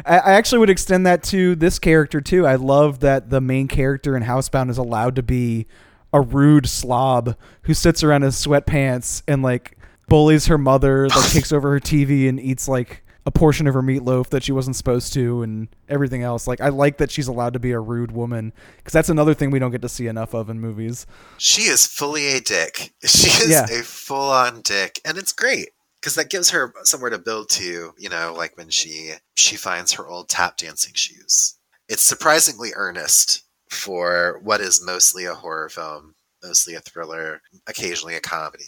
I, 0.06 0.18
I 0.18 0.34
actually 0.34 0.60
would 0.60 0.70
extend 0.70 1.06
that 1.08 1.24
to 1.24 1.56
this 1.56 1.80
character 1.80 2.20
too. 2.20 2.46
I 2.46 2.56
love 2.56 3.00
that 3.00 3.30
the 3.30 3.42
main 3.42 3.70
character 3.70 4.16
in 4.16 4.24
Housebound 4.24 4.70
is 4.70 4.78
allowed 4.78 5.16
to 5.16 5.24
be 5.24 5.68
a 6.14 6.22
rude 6.22 6.68
slob 6.68 7.36
who 7.64 7.74
sits 7.74 8.04
around 8.04 8.24
in 8.24 8.30
sweatpants 8.30 9.22
and 9.28 9.44
like 9.44 9.78
bullies 10.08 10.48
her 10.48 10.58
mother, 10.58 11.08
like 11.10 11.30
takes 11.32 11.52
over 11.52 11.72
her 11.72 11.80
TV 11.80 12.28
and 12.28 12.40
eats 12.40 12.68
like 12.68 13.04
a 13.26 13.32
portion 13.32 13.68
of 13.68 13.76
her 13.76 13.84
meatloaf 13.84 14.30
that 14.30 14.42
she 14.42 14.52
wasn't 14.52 14.76
supposed 14.76 15.14
to 15.14 15.44
and 15.44 15.68
everything 15.88 16.24
else. 16.24 16.48
Like 16.48 16.62
I 16.62 16.70
like 16.70 16.98
that 16.98 17.12
she's 17.12 17.28
allowed 17.28 17.54
to 17.54 17.60
be 17.60 17.72
a 17.72 17.80
rude 17.80 18.12
woman 18.12 18.54
because 18.78 18.94
that's 18.94 19.10
another 19.10 19.34
thing 19.36 19.52
we 19.52 19.60
don't 19.60 19.72
get 19.72 19.84
to 19.84 19.90
see 19.90 20.08
enough 20.08 20.34
of 20.34 20.50
in 20.50 20.60
movies. 20.60 21.06
She 21.38 21.64
is 21.64 21.86
fully 21.86 22.28
a 22.36 22.42
dick. 22.42 22.94
She 23.06 23.28
is 23.30 23.50
Yeah. 23.50 23.66
a 23.66 23.84
full 23.84 24.32
on 24.32 24.62
dick, 24.62 25.00
and 25.06 25.18
it's 25.18 25.34
great 25.34 25.70
because 26.02 26.16
that 26.16 26.30
gives 26.32 26.50
her 26.52 26.74
somewhere 26.86 27.12
to 27.12 27.20
build 27.20 27.50
to. 27.50 27.94
You 28.00 28.10
know, 28.10 28.34
like 28.36 28.58
when 28.58 28.70
she 28.70 29.12
she 29.36 29.58
finds 29.58 29.92
her 29.94 30.08
old 30.08 30.28
tap 30.30 30.58
dancing 30.58 30.94
shoes. 30.96 31.56
It's 31.88 32.04
surprisingly 32.04 32.72
earnest 32.76 33.44
for 33.70 34.40
what 34.44 34.62
is 34.62 34.84
mostly 34.84 35.26
a 35.26 35.36
horror 35.36 35.70
film, 35.70 36.16
mostly 36.44 36.76
a 36.76 36.80
thriller, 36.80 37.42
occasionally 37.68 38.16
a 38.16 38.22
comedy. 38.22 38.64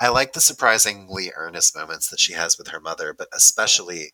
I 0.00 0.08
like 0.08 0.32
the 0.32 0.40
surprisingly 0.40 1.30
earnest 1.36 1.76
moments 1.76 2.08
that 2.08 2.20
she 2.20 2.32
has 2.32 2.58
with 2.58 2.68
her 2.68 2.80
mother, 2.80 3.14
but 3.16 3.28
especially, 3.34 4.12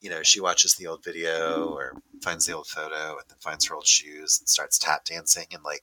you 0.00 0.10
know, 0.10 0.22
she 0.22 0.40
watches 0.40 0.74
the 0.74 0.86
old 0.86 1.04
video 1.04 1.72
or 1.72 1.94
finds 2.22 2.46
the 2.46 2.54
old 2.54 2.66
photo 2.66 3.12
and 3.12 3.24
then 3.28 3.38
finds 3.40 3.66
her 3.66 3.74
old 3.74 3.86
shoes 3.86 4.38
and 4.40 4.48
starts 4.48 4.78
tap 4.78 5.04
dancing 5.04 5.46
and 5.52 5.62
like 5.62 5.82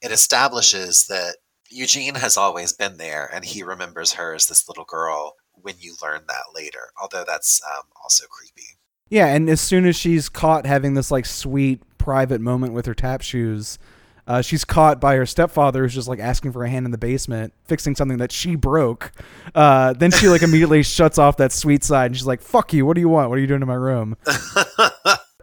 it 0.00 0.10
establishes 0.10 1.06
that 1.06 1.36
Eugene 1.70 2.16
has 2.16 2.36
always 2.36 2.72
been 2.72 2.98
there 2.98 3.30
and 3.32 3.44
he 3.44 3.62
remembers 3.62 4.12
her 4.12 4.34
as 4.34 4.46
this 4.46 4.68
little 4.68 4.84
girl 4.84 5.36
when 5.54 5.74
you 5.78 5.94
learn 6.02 6.22
that 6.28 6.54
later, 6.54 6.90
although 7.00 7.24
that's 7.26 7.60
um, 7.64 7.84
also 8.02 8.26
creepy. 8.26 8.66
Yeah, 9.08 9.26
and 9.26 9.48
as 9.48 9.60
soon 9.60 9.86
as 9.86 9.94
she's 9.94 10.28
caught 10.28 10.66
having 10.66 10.94
this 10.94 11.10
like 11.10 11.26
sweet 11.26 11.82
private 12.02 12.40
moment 12.40 12.72
with 12.72 12.86
her 12.86 12.94
tap 12.94 13.22
shoes, 13.22 13.78
uh, 14.26 14.42
she's 14.42 14.64
caught 14.64 15.00
by 15.00 15.14
her 15.16 15.24
stepfather 15.26 15.82
who's 15.82 15.94
just 15.94 16.08
like 16.08 16.18
asking 16.18 16.52
for 16.52 16.64
a 16.64 16.68
hand 16.68 16.84
in 16.84 16.92
the 16.92 16.98
basement, 16.98 17.52
fixing 17.64 17.94
something 17.94 18.18
that 18.18 18.32
she 18.32 18.56
broke. 18.56 19.12
Uh, 19.54 19.92
then 19.92 20.10
she 20.10 20.28
like 20.28 20.42
immediately 20.42 20.82
shuts 20.82 21.18
off 21.18 21.36
that 21.36 21.52
sweet 21.52 21.84
side 21.84 22.06
and 22.06 22.16
she's 22.16 22.26
like, 22.26 22.40
"Fuck 22.42 22.72
you! 22.72 22.84
What 22.84 22.94
do 22.94 23.00
you 23.00 23.08
want? 23.08 23.30
What 23.30 23.38
are 23.38 23.40
you 23.40 23.46
doing 23.46 23.62
in 23.62 23.68
my 23.68 23.74
room?" 23.74 24.16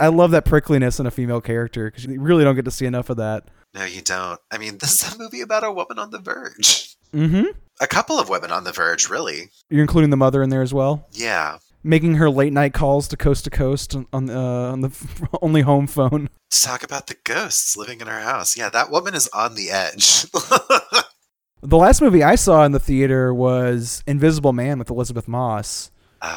I 0.01 0.07
love 0.07 0.31
that 0.31 0.45
prickliness 0.45 0.99
in 0.99 1.05
a 1.05 1.11
female 1.11 1.41
character 1.41 1.89
because 1.91 2.05
you 2.05 2.21
really 2.21 2.43
don't 2.43 2.55
get 2.55 2.65
to 2.65 2.71
see 2.71 2.85
enough 2.85 3.09
of 3.09 3.17
that. 3.17 3.45
No, 3.73 3.83
you 3.83 4.01
don't. 4.01 4.39
I 4.49 4.57
mean, 4.57 4.77
this 4.77 5.03
is 5.03 5.15
a 5.15 5.17
movie 5.17 5.41
about 5.41 5.63
a 5.63 5.71
woman 5.71 5.99
on 5.99 6.11
the 6.11 6.19
verge. 6.19 6.95
Mm-hmm. 7.13 7.45
A 7.81 7.87
couple 7.87 8.19
of 8.19 8.29
women 8.29 8.51
on 8.51 8.63
the 8.63 8.71
verge, 8.71 9.09
really. 9.09 9.49
You're 9.69 9.81
including 9.81 10.09
the 10.09 10.17
mother 10.17 10.41
in 10.41 10.49
there 10.49 10.61
as 10.61 10.73
well, 10.73 11.07
Yeah. 11.11 11.57
Making 11.81 12.15
her 12.15 12.29
late 12.29 12.51
night 12.51 12.73
calls 12.73 13.07
to 13.07 13.17
coast 13.17 13.45
to 13.45 13.49
coast 13.49 13.95
on- 13.95 14.07
on 14.11 14.29
uh, 14.29 14.71
on 14.71 14.81
the 14.81 14.91
only 15.41 15.61
home 15.61 15.87
phone. 15.87 16.29
Talk 16.51 16.83
about 16.83 17.07
the 17.07 17.15
ghosts 17.23 17.77
living 17.77 18.01
in 18.01 18.07
her 18.07 18.19
house. 18.19 18.57
Yeah, 18.57 18.69
that 18.69 18.91
woman 18.91 19.13
is 19.15 19.27
on 19.29 19.55
the 19.55 19.69
edge. 19.69 20.25
The 21.61 21.75
last 21.77 22.01
movie 22.01 22.23
I 22.23 22.35
saw 22.35 22.63
in 22.63 22.71
the 22.71 22.79
theater 22.79 23.33
was 23.33 24.01
Invisible 24.07 24.53
Man 24.53 24.79
with 24.79 24.89
Elisabeth 24.89 25.27
Moss, 25.27 25.91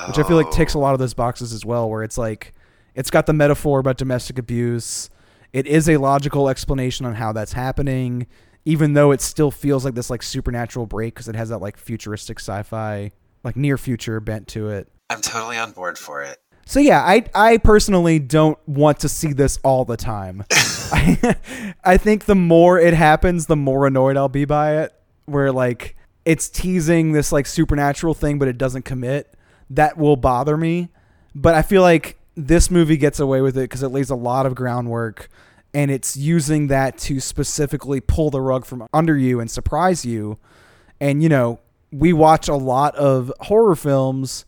which 0.09 0.18
I 0.18 0.24
feel 0.24 0.36
like 0.36 0.51
ticks 0.51 0.74
a 0.74 0.80
lot 0.80 0.95
of 0.95 0.99
those 0.99 1.14
boxes 1.14 1.53
as 1.53 1.64
well, 1.64 1.88
where 1.88 2.03
it's 2.03 2.18
like 2.18 2.53
it's 2.97 3.09
got 3.09 3.26
the 3.26 3.32
metaphor 3.32 3.78
about 3.78 3.99
domestic 3.99 4.36
abuse. 4.36 5.11
It 5.53 5.68
is 5.68 5.88
a 5.88 5.99
logical 5.99 6.49
explanation 6.49 7.07
on 7.07 7.14
how 7.14 7.32
that's 7.32 7.53
happening, 7.53 8.26
even 8.64 8.95
though 8.95 9.12
it 9.12 9.20
still 9.20 9.53
feels 9.53 9.84
like 9.84 9.95
this 9.95 10.11
like 10.11 10.24
supernatural 10.24 10.86
break 10.86 11.14
because 11.14 11.28
it 11.28 11.36
has 11.36 11.51
that 11.51 11.59
like 11.59 11.76
futuristic 11.76 12.40
sci-fi, 12.40 13.12
like 13.45 13.55
near 13.55 13.78
future 13.78 14.18
bent 14.18 14.49
to 14.49 14.70
it. 14.70 14.88
I'm 15.11 15.20
totally 15.20 15.57
on 15.59 15.72
board 15.72 15.98
for 15.98 16.22
it. 16.22 16.38
So 16.64 16.80
yeah, 16.80 17.00
I 17.00 17.24
I 17.34 17.59
personally 17.59 18.18
don't 18.18 18.59
want 18.66 19.00
to 19.00 19.09
see 19.09 19.32
this 19.32 19.59
all 19.62 19.84
the 19.84 19.96
time. 19.96 20.44
I, 20.50 21.36
I 21.84 21.96
think 21.96 22.24
the 22.24 22.34
more 22.34 22.78
it 22.78 22.94
happens, 22.94 23.46
the 23.46 23.57
more 23.57 23.86
annoyed 23.86 24.16
I'll 24.16 24.28
be 24.28 24.44
by 24.44 24.78
it. 24.82 24.92
Where 25.26 25.53
like 25.53 25.96
it's 26.24 26.48
teasing 26.48 27.12
this 27.12 27.32
like 27.32 27.46
supernatural 27.46 28.14
thing, 28.14 28.38
but 28.38 28.48
it 28.48 28.59
doesn't 28.59 28.84
commit. 28.84 29.34
That 29.70 29.96
will 29.96 30.16
bother 30.16 30.57
me. 30.57 30.88
But 31.34 31.55
I 31.55 31.62
feel 31.62 31.82
like 31.82 32.18
this 32.36 32.70
movie 32.70 32.96
gets 32.96 33.20
away 33.20 33.40
with 33.40 33.57
it 33.57 33.62
because 33.62 33.82
it 33.82 33.88
lays 33.88 34.11
a 34.11 34.14
lot 34.14 34.46
of 34.46 34.55
groundwork, 34.55 35.28
and 35.74 35.90
it's 35.90 36.16
using 36.16 36.68
that 36.68 36.98
to 36.98 37.20
specifically 37.20 38.00
pull 38.00 38.30
the 38.30 38.40
rug 38.40 38.64
from 38.64 38.86
under 38.92 39.16
you 39.16 39.40
and 39.40 39.50
surprise 39.50 40.05
you. 40.05 40.38
And 41.00 41.22
you 41.22 41.28
know, 41.28 41.61
we 41.90 42.12
watch 42.12 42.48
a 42.48 42.55
lot 42.55 42.94
of 42.96 43.32
horror 43.40 43.76
films 43.76 44.44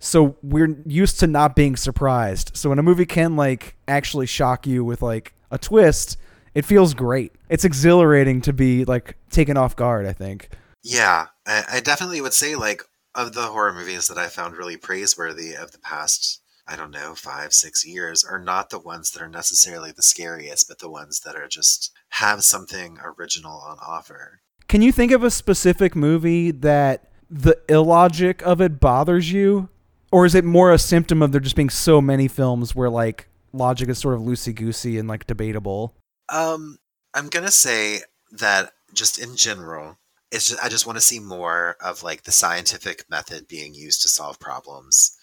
so 0.00 0.36
we're 0.42 0.76
used 0.86 1.20
to 1.20 1.26
not 1.26 1.54
being 1.54 1.76
surprised. 1.76 2.56
So 2.56 2.70
when 2.70 2.78
a 2.78 2.82
movie 2.82 3.06
can 3.06 3.36
like 3.36 3.76
actually 3.86 4.26
shock 4.26 4.66
you 4.66 4.82
with 4.82 5.02
like 5.02 5.34
a 5.50 5.58
twist, 5.58 6.16
it 6.54 6.64
feels 6.64 6.94
great. 6.94 7.32
It's 7.48 7.64
exhilarating 7.64 8.40
to 8.42 8.52
be 8.52 8.84
like 8.86 9.16
taken 9.30 9.56
off 9.56 9.76
guard, 9.76 10.06
I 10.06 10.12
think. 10.12 10.48
Yeah, 10.82 11.26
I, 11.46 11.64
I 11.72 11.80
definitely 11.80 12.22
would 12.22 12.32
say 12.32 12.56
like 12.56 12.82
of 13.14 13.34
the 13.34 13.42
horror 13.42 13.74
movies 13.74 14.08
that 14.08 14.18
I 14.18 14.28
found 14.28 14.56
really 14.56 14.78
praiseworthy 14.78 15.52
of 15.54 15.72
the 15.72 15.78
past, 15.78 16.40
I 16.66 16.76
don't 16.76 16.90
know, 16.90 17.14
five, 17.14 17.52
six 17.52 17.86
years, 17.86 18.24
are 18.24 18.38
not 18.38 18.70
the 18.70 18.78
ones 18.78 19.10
that 19.10 19.22
are 19.22 19.28
necessarily 19.28 19.92
the 19.92 20.02
scariest, 20.02 20.66
but 20.66 20.78
the 20.78 20.90
ones 20.90 21.20
that 21.20 21.36
are 21.36 21.48
just 21.48 21.92
have 22.10 22.42
something 22.42 22.98
original 23.18 23.62
on 23.66 23.76
offer. 23.86 24.40
Can 24.66 24.80
you 24.80 24.92
think 24.92 25.12
of 25.12 25.22
a 25.22 25.30
specific 25.30 25.94
movie 25.94 26.52
that 26.52 27.10
the 27.28 27.60
illogic 27.68 28.40
of 28.42 28.60
it 28.60 28.80
bothers 28.80 29.30
you? 29.30 29.68
Or 30.12 30.26
is 30.26 30.34
it 30.34 30.44
more 30.44 30.72
a 30.72 30.78
symptom 30.78 31.22
of 31.22 31.32
there 31.32 31.40
just 31.40 31.56
being 31.56 31.70
so 31.70 32.00
many 32.00 32.28
films 32.28 32.74
where 32.74 32.90
like 32.90 33.28
logic 33.52 33.88
is 33.88 33.98
sort 33.98 34.14
of 34.14 34.20
loosey 34.20 34.54
goosey 34.54 34.98
and 34.98 35.08
like 35.08 35.26
debatable? 35.26 35.94
Um, 36.28 36.78
I'm 37.14 37.28
gonna 37.28 37.50
say 37.50 38.00
that 38.32 38.72
just 38.92 39.18
in 39.18 39.36
general, 39.36 39.98
it's 40.30 40.48
just, 40.48 40.64
I 40.64 40.68
just 40.68 40.86
want 40.86 40.96
to 40.96 41.04
see 41.04 41.20
more 41.20 41.76
of 41.80 42.02
like 42.02 42.22
the 42.22 42.32
scientific 42.32 43.04
method 43.10 43.48
being 43.48 43.74
used 43.74 44.02
to 44.02 44.08
solve 44.08 44.38
problems 44.38 45.16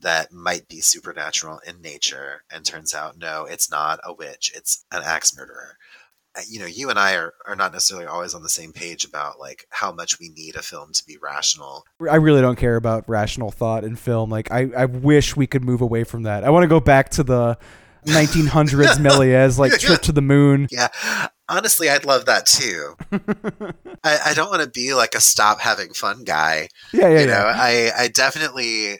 that 0.00 0.32
might 0.32 0.68
be 0.68 0.80
supernatural 0.80 1.60
in 1.66 1.80
nature, 1.80 2.42
and 2.50 2.64
turns 2.64 2.94
out 2.94 3.16
no, 3.16 3.46
it's 3.46 3.70
not 3.70 4.00
a 4.04 4.12
witch, 4.12 4.52
it's 4.54 4.84
an 4.90 5.02
axe 5.04 5.36
murderer. 5.36 5.78
You 6.48 6.60
know, 6.60 6.66
you 6.66 6.90
and 6.90 6.98
I 6.98 7.14
are, 7.14 7.34
are 7.46 7.54
not 7.54 7.72
necessarily 7.72 8.06
always 8.06 8.34
on 8.34 8.42
the 8.42 8.48
same 8.48 8.72
page 8.72 9.04
about 9.04 9.38
like 9.38 9.66
how 9.70 9.92
much 9.92 10.18
we 10.18 10.30
need 10.30 10.56
a 10.56 10.62
film 10.62 10.92
to 10.92 11.04
be 11.06 11.16
rational. 11.22 11.84
I 12.10 12.16
really 12.16 12.40
don't 12.40 12.56
care 12.58 12.76
about 12.76 13.08
rational 13.08 13.50
thought 13.50 13.84
in 13.84 13.96
film. 13.96 14.30
Like 14.30 14.50
I, 14.50 14.68
I 14.76 14.84
wish 14.86 15.36
we 15.36 15.46
could 15.46 15.64
move 15.64 15.80
away 15.80 16.04
from 16.04 16.24
that. 16.24 16.44
I 16.44 16.50
want 16.50 16.64
to 16.64 16.68
go 16.68 16.80
back 16.80 17.10
to 17.10 17.22
the 17.22 17.56
1900s 18.06 18.98
Méliès 18.98 19.58
like 19.58 19.78
trip 19.78 20.02
to 20.02 20.12
the 20.12 20.22
moon. 20.22 20.68
Yeah, 20.74 20.88
honestly, 21.48 21.88
I'd 21.88 22.04
love 22.04 22.26
that 22.26 22.46
too. 22.46 22.96
I, 24.02 24.18
I 24.26 24.34
don't 24.34 24.50
want 24.50 24.62
to 24.62 24.68
be 24.68 24.92
like 24.92 25.14
a 25.14 25.20
stop 25.20 25.60
having 25.60 25.92
fun 25.92 26.24
guy. 26.24 26.68
Yeah, 26.92 27.08
yeah, 27.08 27.20
you 27.20 27.26
know. 27.26 27.52
I, 27.54 27.90
I 27.96 28.08
definitely 28.08 28.98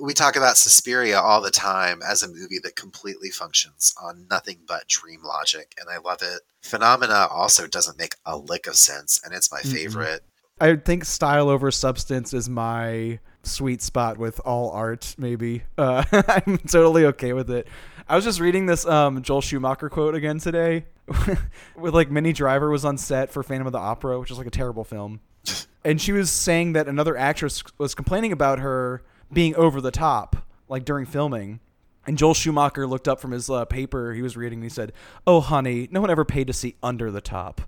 we 0.00 0.12
talk 0.12 0.36
about 0.36 0.56
Suspiria 0.56 1.20
all 1.20 1.40
the 1.40 1.50
time 1.50 2.00
as 2.02 2.22
a 2.22 2.28
movie 2.28 2.58
that 2.62 2.76
completely 2.76 3.30
functions 3.30 3.94
on 4.02 4.26
nothing 4.30 4.58
but 4.66 4.88
dream 4.88 5.22
logic, 5.22 5.74
and 5.78 5.88
I 5.88 5.98
love 5.98 6.20
it. 6.22 6.40
Phenomena 6.62 7.28
also 7.30 7.66
doesn't 7.66 7.98
make 7.98 8.16
a 8.24 8.36
lick 8.36 8.66
of 8.66 8.76
sense, 8.76 9.20
and 9.24 9.34
it's 9.34 9.52
my 9.52 9.60
favorite 9.60 10.24
I 10.60 10.76
think 10.76 11.04
style 11.04 11.48
over 11.48 11.70
substance 11.70 12.32
is 12.32 12.48
my 12.48 13.18
sweet 13.42 13.82
spot 13.82 14.18
with 14.18 14.40
all 14.44 14.70
art. 14.70 15.14
Maybe 15.18 15.64
uh, 15.78 16.04
I'm 16.12 16.58
totally 16.58 17.06
okay 17.06 17.32
with 17.32 17.50
it. 17.50 17.66
I 18.08 18.16
was 18.16 18.24
just 18.24 18.38
reading 18.38 18.66
this 18.66 18.86
um, 18.86 19.22
Joel 19.22 19.40
Schumacher 19.40 19.88
quote 19.88 20.14
again 20.14 20.38
today, 20.38 20.84
with 21.76 21.94
like 21.94 22.10
Minnie 22.10 22.32
Driver 22.32 22.70
was 22.70 22.84
on 22.84 22.98
set 22.98 23.30
for 23.30 23.42
Phantom 23.42 23.66
of 23.66 23.72
the 23.72 23.78
Opera, 23.78 24.20
which 24.20 24.30
is 24.30 24.38
like 24.38 24.46
a 24.46 24.50
terrible 24.50 24.84
film, 24.84 25.20
and 25.84 26.00
she 26.00 26.12
was 26.12 26.30
saying 26.30 26.74
that 26.74 26.86
another 26.86 27.16
actress 27.16 27.62
was 27.78 27.94
complaining 27.94 28.30
about 28.30 28.60
her 28.60 29.02
being 29.32 29.54
over 29.56 29.80
the 29.80 29.90
top, 29.90 30.36
like 30.68 30.84
during 30.84 31.06
filming. 31.06 31.60
And 32.06 32.18
Joel 32.18 32.34
Schumacher 32.34 32.86
looked 32.86 33.08
up 33.08 33.20
from 33.20 33.30
his 33.30 33.48
uh, 33.48 33.64
paper 33.64 34.12
he 34.12 34.22
was 34.22 34.36
reading 34.36 34.58
and 34.58 34.64
he 34.64 34.70
said, 34.70 34.92
"Oh, 35.26 35.40
honey, 35.40 35.88
no 35.90 36.00
one 36.00 36.10
ever 36.10 36.24
paid 36.24 36.46
to 36.48 36.52
see 36.52 36.76
under 36.82 37.10
the 37.10 37.20
top." 37.20 37.62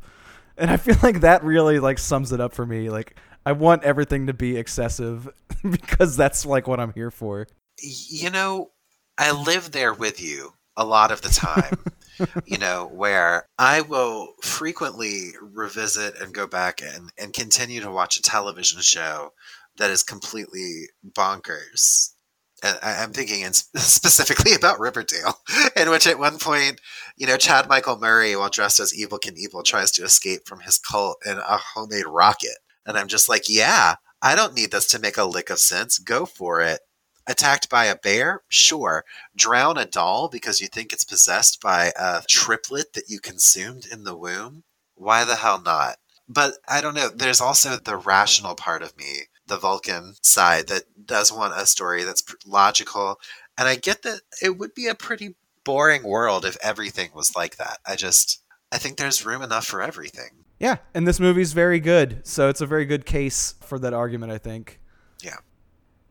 And 0.59 0.71
I 0.71 0.77
feel 0.77 0.97
like 1.03 1.21
that 1.21 1.43
really 1.43 1.79
like 1.79 1.99
sums 1.99 2.33
it 2.33 2.41
up 2.41 2.53
for 2.53 2.67
me. 2.67 2.91
Like 2.91 3.17
I 3.45 3.53
want 3.53 3.85
everything 3.85 4.27
to 4.27 4.35
be 4.35 4.57
excessive 4.57 5.29
because 5.71 6.17
that's 6.17 6.45
like 6.45 6.67
what 6.67 6.81
I'm 6.81 6.93
here 6.93 7.11
for. 7.11 7.47
You 7.81 8.31
know, 8.31 8.71
I 9.19 9.33
live 9.33 9.73
there 9.73 9.95
with 9.95 10.21
you 10.21 10.53
a 10.77 10.85
lot 10.85 11.11
of 11.11 11.23
the 11.23 11.29
time. 11.29 11.79
you 12.47 12.59
know, 12.59 12.91
where 12.93 13.47
I 13.59 13.83
will 13.83 14.35
frequently 14.43 15.33
revisit 15.41 16.21
and 16.21 16.33
go 16.33 16.47
back 16.47 16.81
and, 16.83 17.11
and 17.19 17.33
continue 17.33 17.81
to 17.81 17.91
watch 17.91 18.19
a 18.19 18.23
television 18.23 18.81
show 18.81 19.33
that 19.79 19.91
is 19.91 20.03
completely 20.03 20.85
bonkers. 21.09 22.11
I- 22.63 23.03
I'm 23.03 23.13
thinking 23.13 23.43
in 23.43 23.53
specifically 23.77 24.55
about 24.55 24.81
Riverdale, 24.81 25.39
in 25.77 25.91
which 25.91 26.07
at 26.07 26.19
one 26.19 26.39
point, 26.39 26.81
you 27.17 27.27
know, 27.27 27.37
Chad 27.37 27.69
Michael 27.69 27.99
Murray, 27.99 28.35
while 28.37 28.49
dressed 28.51 28.81
as 28.81 28.93
Evel 28.95 29.21
Knievel, 29.21 29.65
tries 29.65 29.91
to 29.93 30.05
escape 30.05 30.47
from 30.47 30.61
his 30.61 30.79
cult 30.79 31.19
in 31.27 31.39
a 31.39 31.59
homemade 31.75 32.07
rocket. 32.07 32.59
And 32.87 32.97
I'm 32.97 33.09
just 33.09 33.29
like, 33.29 33.49
yeah, 33.49 33.97
I 34.23 34.35
don't 34.35 34.55
need 34.55 34.71
this 34.71 34.87
to 34.89 34.99
make 34.99 35.17
a 35.19 35.25
lick 35.25 35.51
of 35.51 35.59
sense. 35.59 35.99
Go 35.99 36.25
for 36.27 36.61
it. 36.63 36.81
Attacked 37.27 37.69
by 37.69 37.87
a 37.87 37.97
bear? 37.97 38.43
Sure. 38.49 39.05
Drown 39.37 39.77
a 39.77 39.85
doll 39.85 40.29
because 40.29 40.61
you 40.61 40.69
think 40.69 40.93
it's 40.93 41.05
possessed 41.05 41.61
by 41.61 41.93
a 41.99 42.23
triplet 42.29 42.93
that 42.95 43.09
you 43.09 43.19
consumed 43.21 43.85
in 43.91 44.05
the 44.05 44.17
womb? 44.17 44.63
Why 44.95 45.25
the 45.25 45.37
hell 45.37 45.61
not? 45.61 45.97
But 46.29 46.55
I 46.69 46.81
don't 46.81 46.95
know. 46.95 47.09
There's 47.09 47.41
also 47.41 47.77
the 47.77 47.97
rational 47.97 48.55
part 48.55 48.83
of 48.83 48.97
me, 48.97 49.23
the 49.47 49.57
Vulcan 49.57 50.15
side, 50.23 50.69
that 50.69 50.83
does 51.07 51.33
want 51.33 51.55
a 51.57 51.67
story 51.67 52.05
that's 52.05 52.25
logical. 52.47 53.21
And 53.59 53.69
I 53.69 53.77
get 53.77 54.03
that 54.03 54.21
it 54.43 54.59
would 54.59 54.75
be 54.75 54.87
a 54.87 54.95
pretty 54.95 55.35
boring 55.65 56.03
world 56.03 56.45
if 56.45 56.57
everything 56.63 57.11
was 57.15 57.35
like 57.35 57.57
that. 57.57 57.79
I 57.87 57.97
just, 57.97 58.43
I 58.71 58.79
think 58.79 58.97
there's 58.97 59.25
room 59.25 59.43
enough 59.43 59.67
for 59.67 59.83
everything. 59.83 60.31
Yeah, 60.59 60.77
and 60.95 61.07
this 61.07 61.21
movie's 61.21 61.53
very 61.53 61.81
good, 61.81 62.27
so 62.27 62.49
it's 62.49 62.63
a 62.63 62.67
very 62.67 62.87
good 62.87 63.05
case 63.05 63.55
for 63.61 63.79
that 63.81 63.93
argument, 63.93 64.33
I 64.33 64.39
think. 64.39 64.81
Yeah. 65.23 65.37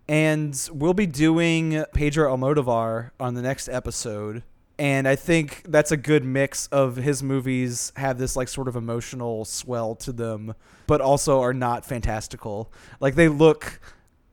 And 0.08 0.70
we'll 0.72 0.94
be 0.94 1.08
doing 1.08 1.84
Pedro 1.94 2.36
Almodovar 2.36 3.12
on 3.20 3.34
the 3.34 3.42
next 3.42 3.68
episode. 3.68 4.44
And 4.78 5.08
I 5.08 5.16
think 5.16 5.64
that's 5.68 5.92
a 5.92 5.98
good 5.98 6.26
mix 6.26 6.68
of 6.68 6.98
his 6.98 7.24
movies 7.24 7.94
have 7.96 8.18
this 8.18 8.36
like 8.36 8.50
sort 8.50 8.68
of 8.68 8.76
emotional 8.76 9.46
swell 9.46 9.96
to 9.96 10.12
them, 10.12 10.54
but 10.86 11.00
also 11.00 11.40
are 11.42 11.54
not 11.54 11.86
fantastical. 11.86 12.74
Like 13.00 13.16
they 13.16 13.30
look 13.30 13.80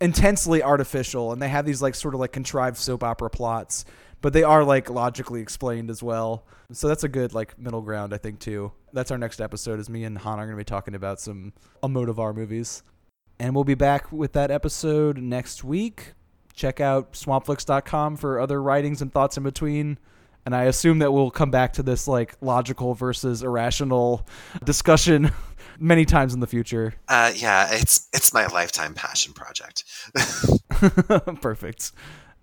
intensely 0.00 0.60
artificial 0.62 1.32
and 1.32 1.40
they 1.40 1.48
have 1.48 1.64
these 1.64 1.80
like 1.80 1.94
sort 1.94 2.14
of 2.14 2.20
like 2.20 2.32
contrived 2.32 2.76
soap 2.76 3.04
opera 3.04 3.30
plots, 3.30 3.84
but 4.20 4.32
they 4.32 4.42
are 4.42 4.64
like 4.64 4.90
logically 4.90 5.40
explained 5.40 5.90
as 5.90 6.02
well. 6.02 6.44
So 6.72 6.88
that's 6.88 7.04
a 7.04 7.08
good 7.08 7.34
like 7.34 7.56
middle 7.56 7.82
ground, 7.82 8.12
I 8.12 8.18
think 8.18 8.40
too. 8.40 8.72
That's 8.92 9.12
our 9.12 9.18
next 9.18 9.40
episode. 9.40 9.78
Is 9.78 9.88
me 9.88 10.02
and 10.02 10.18
Han 10.18 10.40
are 10.40 10.44
going 10.44 10.56
to 10.56 10.60
be 10.60 10.64
talking 10.64 10.94
about 10.94 11.20
some 11.20 11.52
Almodovar 11.82 12.34
movies, 12.34 12.82
and 13.38 13.54
we'll 13.54 13.64
be 13.64 13.74
back 13.74 14.10
with 14.10 14.32
that 14.32 14.50
episode 14.50 15.18
next 15.18 15.62
week. 15.62 16.14
Check 16.52 16.80
out 16.80 17.12
swampflix.com 17.12 18.16
for 18.16 18.40
other 18.40 18.60
writings 18.60 19.00
and 19.00 19.12
thoughts 19.12 19.36
in 19.36 19.44
between. 19.44 19.98
And 20.44 20.54
I 20.54 20.64
assume 20.64 20.98
that 21.00 21.12
we'll 21.12 21.30
come 21.30 21.50
back 21.50 21.74
to 21.74 21.82
this 21.82 22.08
like 22.08 22.34
logical 22.40 22.94
versus 22.94 23.42
irrational 23.42 24.26
discussion 24.64 25.30
many 25.78 26.04
times 26.04 26.34
in 26.34 26.40
the 26.40 26.46
future. 26.46 26.94
Uh, 27.08 27.32
yeah, 27.34 27.68
it's 27.72 28.08
it's 28.12 28.34
my 28.34 28.46
lifetime 28.46 28.94
passion 28.94 29.32
project. 29.32 29.84
Perfect. 31.40 31.92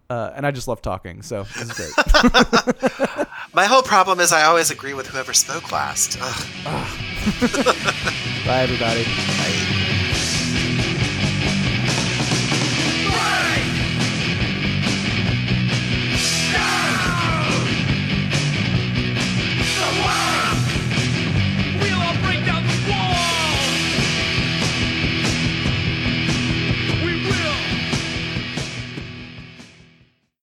Uh, 0.09 0.33
and 0.35 0.45
I 0.45 0.49
just 0.49 0.67
love 0.67 0.81
talking, 0.81 1.21
so 1.21 1.43
this 1.43 1.69
is 1.69 1.73
great. 1.73 1.91
my 3.53 3.65
whole 3.65 3.83
problem 3.83 4.19
is 4.19 4.31
I 4.31 4.45
always 4.45 4.71
agree 4.71 4.95
with 4.95 5.05
whoever 5.05 5.33
spoke 5.33 5.71
last. 5.71 6.17
Bye, 8.45 8.61
everybody. 8.63 9.03
Bye. 9.03 9.68